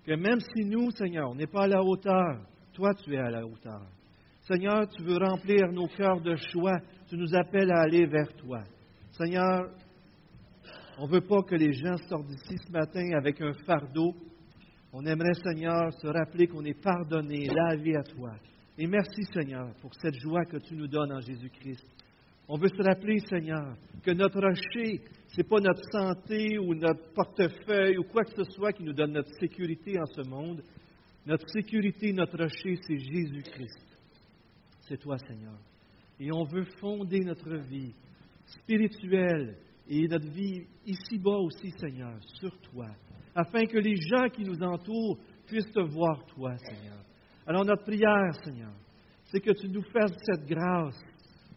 que 0.07 0.13
même 0.13 0.39
si 0.39 0.65
nous, 0.65 0.93
Seigneur, 0.93 1.29
on 1.29 1.35
n'est 1.35 1.49
pas 1.49 1.65
à 1.65 1.67
la 1.67 1.83
hauteur, 1.83 2.47
toi 2.73 2.95
tu 2.95 3.15
es 3.15 3.19
à 3.19 3.31
la 3.31 3.45
hauteur. 3.45 3.83
Seigneur, 4.43 4.87
tu 4.91 5.03
veux 5.03 5.17
remplir 5.17 5.73
nos 5.73 5.89
cœurs 5.89 6.21
de 6.21 6.37
choix, 6.37 6.79
tu 7.09 7.17
nous 7.17 7.35
appelles 7.35 7.73
à 7.73 7.81
aller 7.81 8.07
vers 8.07 8.33
toi. 8.37 8.63
Seigneur, 9.11 9.73
on 10.97 11.09
ne 11.09 11.13
veut 11.15 11.27
pas 11.27 11.43
que 11.43 11.57
les 11.57 11.73
gens 11.73 11.97
sortent 12.09 12.29
d'ici 12.29 12.57
ce 12.65 12.71
matin 12.71 13.11
avec 13.19 13.41
un 13.41 13.55
fardeau. 13.67 14.15
On 14.93 15.05
aimerait, 15.05 15.35
Seigneur, 15.43 15.93
se 15.95 16.07
rappeler 16.07 16.47
qu'on 16.47 16.65
est 16.65 16.81
pardonné, 16.81 17.49
lavé 17.49 17.97
à 17.97 18.05
toi. 18.05 18.37
Et 18.79 18.87
merci, 18.87 19.25
Seigneur, 19.33 19.75
pour 19.81 19.93
cette 19.97 20.15
joie 20.21 20.45
que 20.45 20.59
tu 20.59 20.77
nous 20.77 20.87
donnes 20.87 21.13
en 21.13 21.21
Jésus-Christ. 21.21 21.85
On 22.47 22.57
veut 22.57 22.69
se 22.69 22.83
rappeler, 22.83 23.19
Seigneur, 23.29 23.75
que 24.05 24.11
notre 24.11 24.39
rocher, 24.39 25.01
n'est 25.39 25.49
pas 25.49 25.61
notre 25.61 25.83
santé 25.91 26.59
ou 26.59 26.75
notre 26.75 27.13
portefeuille 27.13 27.99
ou 27.99 28.05
quoi 28.05 28.25
que 28.25 28.45
ce 28.45 28.51
soit 28.53 28.73
qui 28.73 28.85
nous 28.85 28.93
donne 28.93 29.13
notre 29.13 29.33
sécurité 29.41 29.99
en 29.99 30.07
ce 30.07 30.29
monde. 30.29 30.63
Notre 31.27 31.49
sécurité, 31.49 32.13
notre 32.13 32.37
rocher, 32.37 32.77
c'est 32.87 32.99
Jésus-Christ. 32.99 33.85
C'est 34.83 34.99
toi, 34.99 35.17
Seigneur. 35.19 35.59
Et 36.21 36.31
on 36.33 36.45
veut 36.45 36.67
fonder 36.79 37.21
notre 37.21 37.57
vie 37.57 37.95
spirituelle 38.47 39.57
et 39.89 40.07
notre 40.07 40.31
vie 40.31 40.67
ici-bas 40.87 41.39
aussi, 41.39 41.71
Seigneur, 41.79 42.17
sur 42.41 42.57
toi, 42.71 42.87
afin 43.35 43.65
que 43.67 43.79
les 43.79 43.97
gens 43.97 44.29
qui 44.29 44.45
nous 44.45 44.63
entourent 44.63 45.19
puissent 45.47 45.73
te 45.73 45.81
voir, 45.81 46.25
toi, 46.27 46.57
Seigneur. 46.59 46.99
Alors 47.47 47.65
notre 47.65 47.85
prière, 47.85 48.35
Seigneur, 48.45 48.73
c'est 49.25 49.41
que 49.41 49.53
tu 49.53 49.69
nous 49.69 49.83
fasses 49.83 50.17
cette 50.25 50.47
grâce 50.47 51.01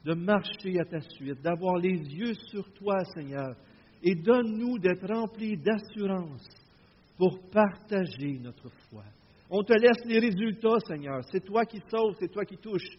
de 0.04 0.14
marcher 0.14 0.80
à 0.80 0.86
ta 0.86 1.02
suite, 1.02 1.42
d'avoir 1.42 1.78
les 1.78 1.98
yeux 1.98 2.34
sur 2.50 2.72
toi, 2.74 3.04
Seigneur, 3.14 3.56
et 4.04 4.16
donne-nous 4.16 4.80
d'être 4.80 5.08
remplis 5.08 5.58
d'assurance 5.58 6.48
pour 7.18 7.40
partager 7.50 8.38
notre 8.40 8.70
foi. 8.90 9.04
On 9.50 9.64
te 9.64 9.74
laisse 9.74 10.06
les 10.06 10.20
résultats, 10.20 10.80
Seigneur. 10.88 11.22
C'est 11.32 11.44
toi 11.44 11.66
qui 11.66 11.80
sauves, 11.90 12.16
c'est 12.20 12.32
toi 12.32 12.46
qui 12.46 12.58
touches. 12.58 12.98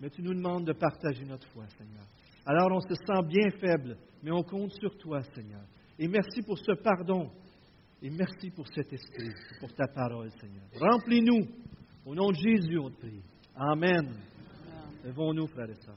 Mais 0.00 0.10
tu 0.10 0.22
nous 0.22 0.34
demandes 0.34 0.64
de 0.64 0.72
partager 0.72 1.24
notre 1.24 1.46
foi, 1.48 1.64
Seigneur. 1.76 2.04
Alors 2.46 2.70
on 2.72 2.80
se 2.80 2.94
sent 2.94 3.26
bien 3.28 3.50
faible, 3.60 3.96
mais 4.22 4.30
on 4.30 4.42
compte 4.42 4.72
sur 4.72 4.96
toi, 4.98 5.22
Seigneur. 5.34 5.62
Et 5.98 6.08
merci 6.08 6.42
pour 6.42 6.58
ce 6.58 6.72
pardon. 6.82 7.30
Et 8.02 8.10
merci 8.10 8.50
pour 8.50 8.66
cet 8.66 8.92
esprit, 8.92 9.30
pour 9.60 9.72
ta 9.74 9.86
parole, 9.86 10.30
Seigneur. 10.40 10.64
Remplis-nous. 10.74 11.46
Au 12.04 12.16
nom 12.16 12.30
de 12.30 12.36
Jésus, 12.36 12.78
on 12.78 12.90
te 12.90 12.98
prie. 12.98 13.22
Amen. 13.54 14.12
Levons-nous, 15.04 15.46
frères 15.46 15.70
et 15.70 15.74
sœurs. 15.74 15.94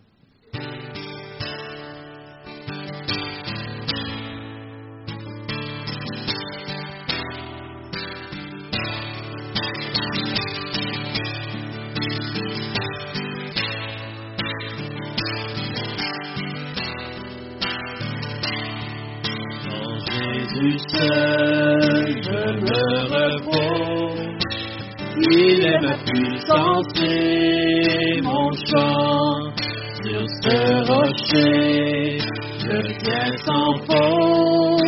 Rocher, 31.25 32.17
je 32.59 32.77
tiens 33.03 33.37
sans 33.45 33.73
faute. 33.85 34.81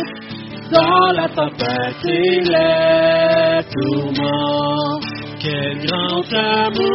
Dans 0.70 1.12
la 1.12 1.28
tempête 1.28 2.04
et 2.04 2.40
les 2.40 3.60
tourments. 3.72 5.00
Quel 5.40 5.86
grand 5.86 6.32
amour, 6.32 6.87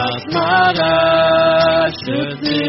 grâce 0.00 0.26
m'a 0.32 0.72
racheté. 1.82 2.60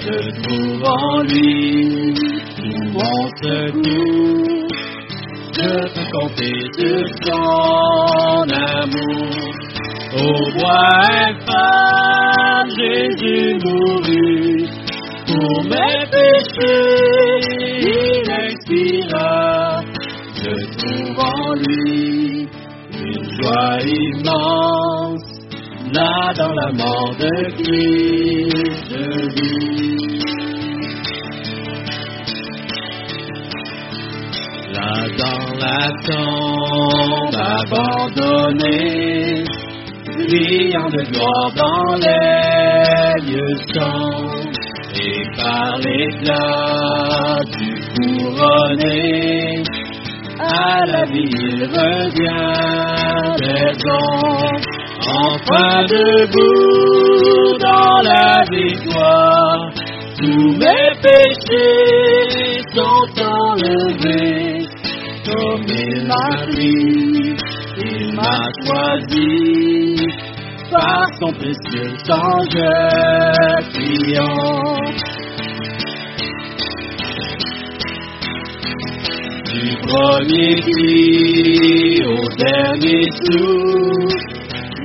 Je 0.00 0.16
trouve 0.42 0.84
en 0.84 1.22
lui 1.22 2.14
tout 2.56 2.84
mon 2.92 3.18
secours. 3.42 4.68
Je 5.54 5.72
peux 5.94 6.08
compter 6.12 6.58
sur 6.76 7.04
son 7.24 8.46
amour. 8.52 9.30
Au 10.14 10.38
bois 10.58 11.32
Mort 26.72 27.16
de 27.18 27.30
Christ, 27.56 28.90
je 28.90 29.04
vis. 29.34 30.20
Là 34.74 34.94
dans 35.16 35.48
la 35.64 35.82
tombe 36.06 37.38
abandonnée, 37.62 39.44
brillant 40.14 40.90
de 40.90 41.02
gloire 41.10 41.50
dans 41.56 41.94
les 42.04 43.32
lieux 43.32 43.56
sombres, 43.72 44.52
et 44.94 45.24
par 45.36 45.78
l'éclat 45.78 47.38
du 47.56 47.70
couronné, 47.94 49.62
à 50.38 50.84
la 50.84 51.04
vie 51.06 51.30
il 51.32 51.64
revient 51.64 52.88
des. 53.38 53.68
Enfin 55.10 55.84
debout 55.84 57.58
dans 57.58 58.00
la 58.02 58.44
victoire, 58.50 59.72
tous 60.18 60.52
mes 60.52 60.90
péchés 61.02 62.60
sont 62.74 63.10
enlevés. 63.22 64.66
Comme 65.26 65.64
il 65.68 66.06
m'a 66.06 66.30
pris, 66.46 67.36
il 67.78 68.14
m'a 68.14 68.40
choisi. 68.64 69.96
Par 70.70 71.06
son 71.18 71.32
précieux 71.32 71.96
sang, 72.04 72.40
je. 72.52 73.08
Du 79.52 79.76
premier 79.82 80.54
cri 80.60 82.02
au 82.04 82.28
dernier 82.36 83.04
souffle, 83.24 84.37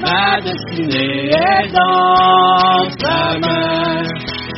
ma 0.04 0.42
destinée 0.42 1.30
est 1.30 1.68
dans 1.72 2.90
sa 3.00 3.40
main, 3.40 4.04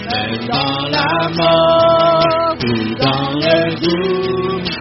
même 0.10 0.48
dans 0.48 0.82
la 0.98 1.30
mort 1.40 2.56
ou 2.64 2.76
dans 2.96 3.30
le 3.46 3.76
doute, 3.84 4.74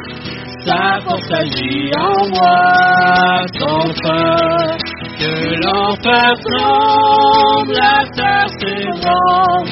sa 0.67 1.01
force 1.05 1.31
agit 1.33 1.91
en 1.99 2.29
moi 2.29 3.47
sans 3.59 3.87
peur. 4.03 4.77
Que 5.19 5.35
l'enfer 5.65 6.33
tremble, 6.49 7.73
la 7.75 7.99
terre 8.17 8.51
s'ébranle, 8.59 9.69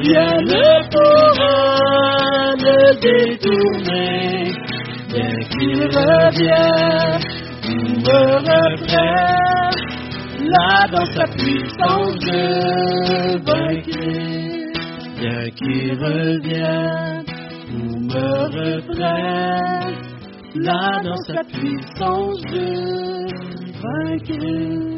rien 0.00 0.34
ne 0.52 0.68
pourra 0.90 1.56
le 2.56 2.80
détourner, 3.00 4.52
bien 5.12 5.36
qu'il 5.50 5.80
revienne 5.84 7.22
ou 7.68 7.74
me 8.00 8.20
reprenne. 8.48 9.89
Là 10.50 10.88
dans 10.90 11.04
sa 11.04 11.26
puissance 11.26 12.18
je 12.26 13.38
vaincrai, 13.46 14.72
bien 15.20 15.50
qu'il 15.50 15.92
revienne 15.94 17.24
ou 17.72 17.80
me 18.10 18.30
reprenne. 18.58 19.94
Là 20.56 21.00
dans 21.04 21.22
sa 21.28 21.44
puissance 21.44 22.42
je 22.50 22.66
vaincrai. 23.80 24.90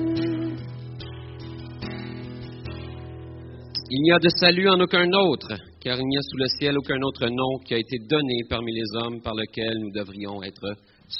Il 3.95 4.03
n'y 4.05 4.13
a 4.13 4.19
de 4.19 4.29
salut 4.37 4.71
en 4.71 4.81
aucun 4.81 5.07
autre, 5.13 5.53
car 5.83 5.99
il 5.99 6.07
n'y 6.07 6.17
a 6.17 6.23
sous 6.23 6.39
le 6.39 6.47
ciel 6.59 6.79
aucun 6.79 7.03
autre 7.03 7.29
nom 7.29 7.59
qui 7.67 7.75
a 7.75 7.79
été 7.79 7.99
donné 8.09 8.41
parmi 8.49 8.73
les 8.73 8.87
hommes 8.95 9.21
par 9.21 9.35
lequel 9.35 9.75
nous 9.81 9.91
devrions 9.91 10.43
être 10.43 10.77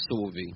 sauvés. 0.09 0.53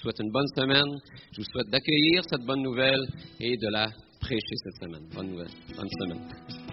Je 0.00 0.04
vous 0.04 0.12
souhaite 0.12 0.20
une 0.20 0.32
bonne 0.32 0.48
semaine. 0.56 0.98
Je 1.32 1.42
vous 1.42 1.46
souhaite 1.52 1.68
d'accueillir 1.68 2.22
cette 2.24 2.46
bonne 2.46 2.62
nouvelle 2.62 3.06
et 3.38 3.54
de 3.54 3.68
la 3.68 3.90
prêcher 4.18 4.56
cette 4.64 4.82
semaine. 4.82 5.06
Bonne 5.14 5.28
nouvelle. 5.28 5.50
Bonne 5.76 5.90
semaine. 6.00 6.69